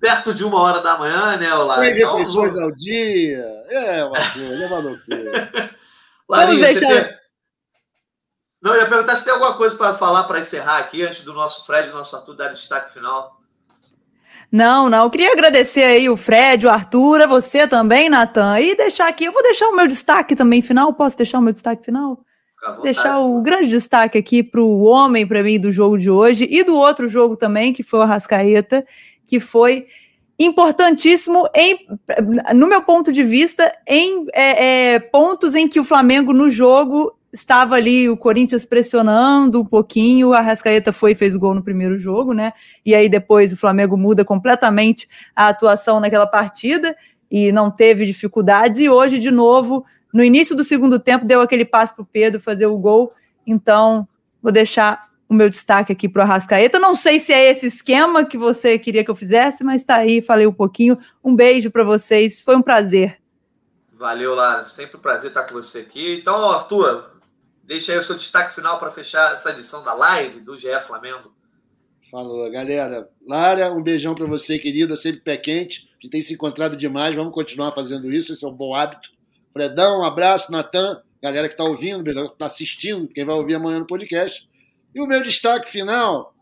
[0.00, 1.78] Perto de uma hora da manhã, né, Olá?
[1.78, 2.64] Tem então, refeições vou...
[2.64, 3.44] ao dia.
[3.68, 5.74] É uma coisa, é uma loucura.
[6.28, 7.04] Vamos deixar...
[7.04, 7.16] Tem...
[8.60, 11.32] Não, eu ia perguntar se tem alguma coisa para falar para encerrar aqui, antes do
[11.32, 13.40] nosso Fred, do nosso Arthur dar destaque final.
[14.50, 15.04] Não, não.
[15.04, 18.58] Eu queria agradecer aí o Fred, o Arthur, a você também, Natan.
[18.60, 20.92] E deixar aqui, eu vou deixar o meu destaque também final.
[20.94, 22.24] Posso deixar o meu destaque final?
[22.82, 26.64] Deixar o grande destaque aqui para o homem, para mim, do jogo de hoje e
[26.64, 28.86] do outro jogo também, que foi o Arrascaeta,
[29.26, 29.86] que foi
[30.38, 31.86] importantíssimo, em,
[32.54, 37.16] no meu ponto de vista, em é, é, pontos em que o Flamengo no jogo
[37.32, 41.98] estava ali o Corinthians pressionando um pouquinho, a Rascaeta foi e fez gol no primeiro
[41.98, 42.52] jogo, né?
[42.84, 46.96] E aí depois o Flamengo muda completamente a atuação naquela partida
[47.30, 48.80] e não teve dificuldades.
[48.80, 49.84] E hoje, de novo,
[50.16, 53.12] no início do segundo tempo, deu aquele passe para o Pedro fazer o gol.
[53.46, 54.08] Então,
[54.42, 56.78] vou deixar o meu destaque aqui para o Arrascaeta.
[56.78, 60.20] Não sei se é esse esquema que você queria que eu fizesse, mas está aí,
[60.22, 60.98] falei um pouquinho.
[61.22, 63.18] Um beijo para vocês, foi um prazer.
[63.92, 64.64] Valeu, Lara.
[64.64, 66.18] Sempre um prazer estar com você aqui.
[66.20, 67.16] Então, Arthur,
[67.66, 71.34] Deixa aí o seu destaque final para fechar essa edição da live do GE Flamengo.
[72.08, 73.10] Falou, galera.
[73.26, 75.90] Lara, um beijão para você, querida, sempre pé quente.
[75.98, 79.10] A gente tem se encontrado demais, vamos continuar fazendo isso, esse é um bom hábito.
[79.56, 83.86] Fredão, um abraço, Natan, galera que está ouvindo, está assistindo, quem vai ouvir amanhã no
[83.86, 84.46] podcast.
[84.94, 86.34] E o meu destaque final,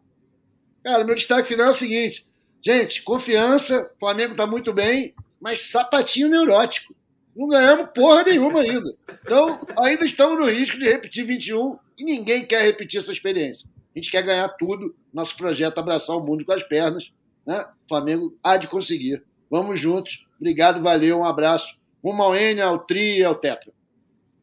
[0.82, 2.26] cara, o meu destaque final é o seguinte:
[2.60, 6.92] gente, confiança, Flamengo está muito bem, mas sapatinho neurótico.
[7.36, 8.92] Não ganhamos porra nenhuma ainda.
[9.22, 13.70] Então, ainda estamos no risco de repetir 21 e ninguém quer repetir essa experiência.
[13.94, 14.92] A gente quer ganhar tudo.
[15.12, 17.12] Nosso projeto é abraçar o mundo com as pernas.
[17.46, 17.60] Né?
[17.60, 19.22] O Flamengo há de conseguir.
[19.48, 20.26] Vamos juntos.
[20.36, 21.76] Obrigado, valeu, um abraço.
[22.04, 23.72] Rumo ao N, ao Tri e ao Tetra.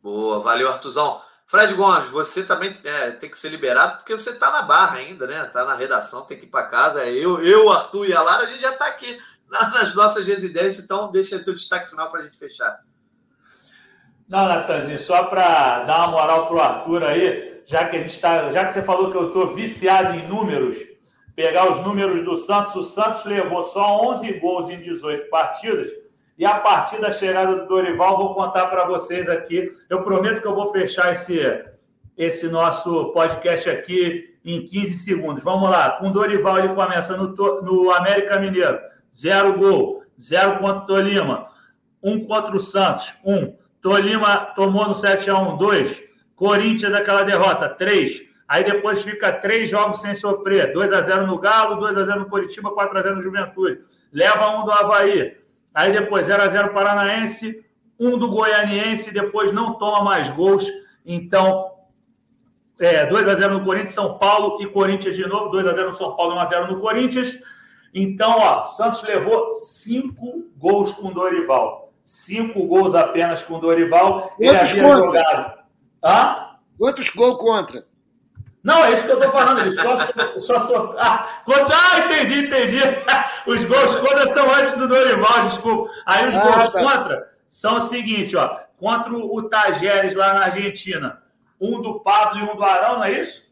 [0.02, 1.22] Boa, valeu, Artuzão.
[1.46, 5.28] Fred Gomes, você também é, tem que ser liberado porque você está na barra ainda,
[5.28, 5.44] né?
[5.46, 7.06] Está na redação, tem que ir para casa.
[7.06, 10.80] Eu, eu, Arthur e a Lara, a gente já está aqui nas nossas residências.
[10.80, 12.80] Então, deixa teu destaque final para a gente fechar.
[14.28, 18.18] Não, Natanzinho, só para dar uma moral para o Arthur aí, já que a gente
[18.20, 20.78] tá, já que você falou que eu estou viciado em números,
[21.36, 26.01] pegar os números do Santos, o Santos levou só 11 gols em 18 partidas.
[26.42, 29.72] E a partir da chegada do Dorival, vou contar para vocês aqui.
[29.88, 31.40] Eu prometo que eu vou fechar esse,
[32.18, 35.44] esse nosso podcast aqui em 15 segundos.
[35.44, 35.92] Vamos lá.
[36.00, 37.28] Com o Dorival, ele começa no,
[37.62, 38.80] no América Mineiro.
[39.14, 40.04] Zero gol.
[40.20, 41.46] Zero contra o Tolima.
[42.02, 43.14] Um contra o Santos.
[43.24, 43.56] Um.
[43.80, 45.60] Tolima tomou no 7x1.
[45.60, 46.02] Dois.
[46.36, 47.70] Corinthians, aquela derrota.
[47.70, 48.20] Três.
[48.48, 50.74] Aí depois fica três jogos sem sofrer.
[50.74, 53.82] 2x0 no Galo, 2x0 no Curitiba, 4x0 no Juventude.
[54.12, 55.40] Leva um do Havaí.
[55.74, 57.66] Aí depois 0x0 Paranaense,
[58.00, 60.68] um do Goianiense, depois não toma mais gols.
[61.06, 61.72] Então,
[62.80, 65.52] é, 2x0 no Corinthians, São Paulo e Corinthians de novo.
[65.56, 67.38] 2x0 no São Paulo e 1x0 no Corinthians.
[67.94, 71.94] Então, ó, Santos levou cinco gols com Dorival.
[72.04, 74.36] Cinco gols apenas com Dorival.
[74.40, 74.98] Ele havia contra?
[74.98, 75.60] jogado.
[76.04, 76.48] Hã?
[76.78, 77.86] Quantos gols contra?
[78.64, 79.60] Não, é isso que eu estou falando.
[79.60, 79.96] Ele só,
[80.38, 81.76] só, só ah, contra...
[81.76, 82.80] ah, entendi, entendi.
[83.48, 85.90] Os gols contra são antes do Dorival, desculpa.
[86.06, 86.80] Aí os ah, gols tá.
[86.80, 88.60] contra são o seguinte, ó.
[88.78, 91.22] Contra o Tajeres lá na Argentina.
[91.60, 93.52] Um do Pablo e um do Arão, não é isso?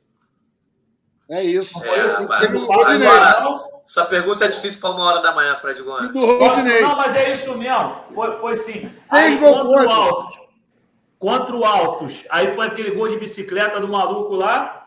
[1.29, 1.83] É isso.
[1.83, 2.71] É, isso?
[2.71, 6.11] Agora, essa pergunta é difícil para uma hora da manhã, Fred Gomes.
[6.13, 8.03] Não, mas é isso mesmo.
[8.13, 8.91] Foi, foi sim.
[9.09, 10.39] Aí, contra o Altos.
[11.17, 12.25] Contra o Altos.
[12.29, 14.78] Aí foi aquele gol de bicicleta do maluco lá.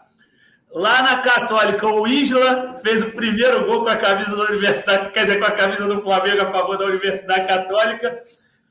[0.75, 5.25] Lá na Católica, o Isla fez o primeiro gol com a camisa da Universidade, quer
[5.25, 8.23] dizer, com a camisa do Flamengo a favor da Universidade Católica.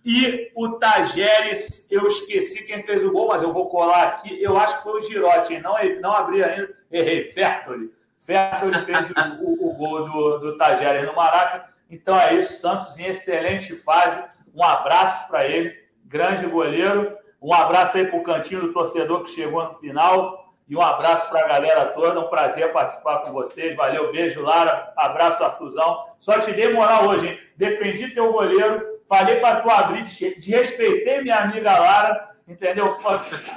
[0.03, 4.41] E o Tajeres, eu esqueci quem fez o gol, mas eu vou colar aqui.
[4.41, 6.73] Eu acho que foi o Girotti, não, não abri ainda.
[6.91, 7.91] Errei, Fertoli.
[8.19, 11.69] Fertoli fez o, o, o, gol do, do Tajeres no Maraca.
[11.89, 14.23] Então é isso, Santos em excelente fase.
[14.55, 15.75] Um abraço para ele,
[16.05, 17.15] grande goleiro.
[17.39, 20.40] Um abraço aí para o cantinho do torcedor que chegou no final.
[20.71, 22.17] E um abraço para a galera toda.
[22.21, 23.75] Um prazer participar com vocês.
[23.75, 24.93] Valeu, beijo, Lara.
[24.95, 26.05] Abraço, Artuzão.
[26.17, 27.39] Só te dei moral hoje, hein?
[27.57, 28.81] Defendi teu goleiro.
[29.09, 30.05] Falei para tu abrir,
[30.39, 32.97] desrespeitei minha amiga Lara, entendeu?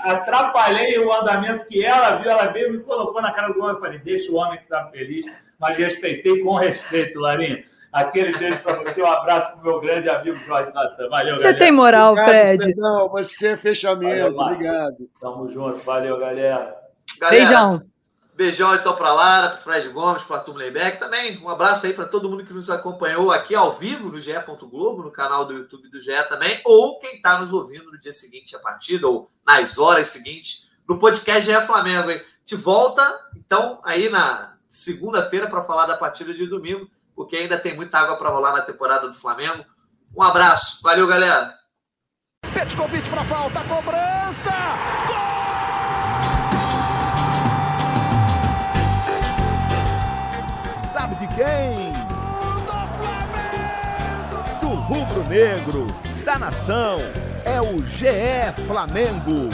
[0.03, 2.29] Atrapalhei o andamento que ela viu.
[2.29, 3.75] Ela veio, me colocou na cara do homem.
[3.75, 5.25] Eu falei, deixa o homem que está feliz.
[5.61, 7.63] Mas respeitei com respeito, Larinha.
[7.93, 11.09] Aquele beijo para você, um abraço para o meu grande amigo Jorge Natan.
[11.09, 11.59] Valeu, Você galera.
[11.61, 12.75] tem moral, obrigado, Fred.
[12.77, 14.35] Não, você é fechamento.
[14.35, 15.09] Valeu, obrigado.
[15.21, 15.79] Tamo junto.
[15.79, 16.84] Valeu, galera.
[17.19, 17.87] Galera Beijão.
[18.37, 20.99] Beijão então para Lara, para Fred Gomes, para Arthur Leibeck.
[20.99, 24.33] Também um abraço aí para todo mundo que nos acompanhou aqui ao vivo no GE.
[24.69, 28.13] Globo, no canal do YouTube do GE também, ou quem está nos ouvindo no dia
[28.13, 32.11] seguinte a partida, ou nas horas seguintes, no podcast GE Flamengo.
[32.11, 32.23] Hein?
[32.45, 37.75] De volta, então, aí na segunda-feira para falar da partida de domingo porque ainda tem
[37.75, 39.65] muita água para rolar na temporada do Flamengo.
[40.17, 41.55] Um abraço, valeu, galera.
[42.53, 44.51] Petkovic para falta, cobrança!
[51.35, 51.93] Quem?
[52.65, 54.61] Do Flamengo!
[54.61, 55.87] Do rubro-negro,
[56.25, 56.99] da nação,
[57.45, 59.51] é o GE Flamengo.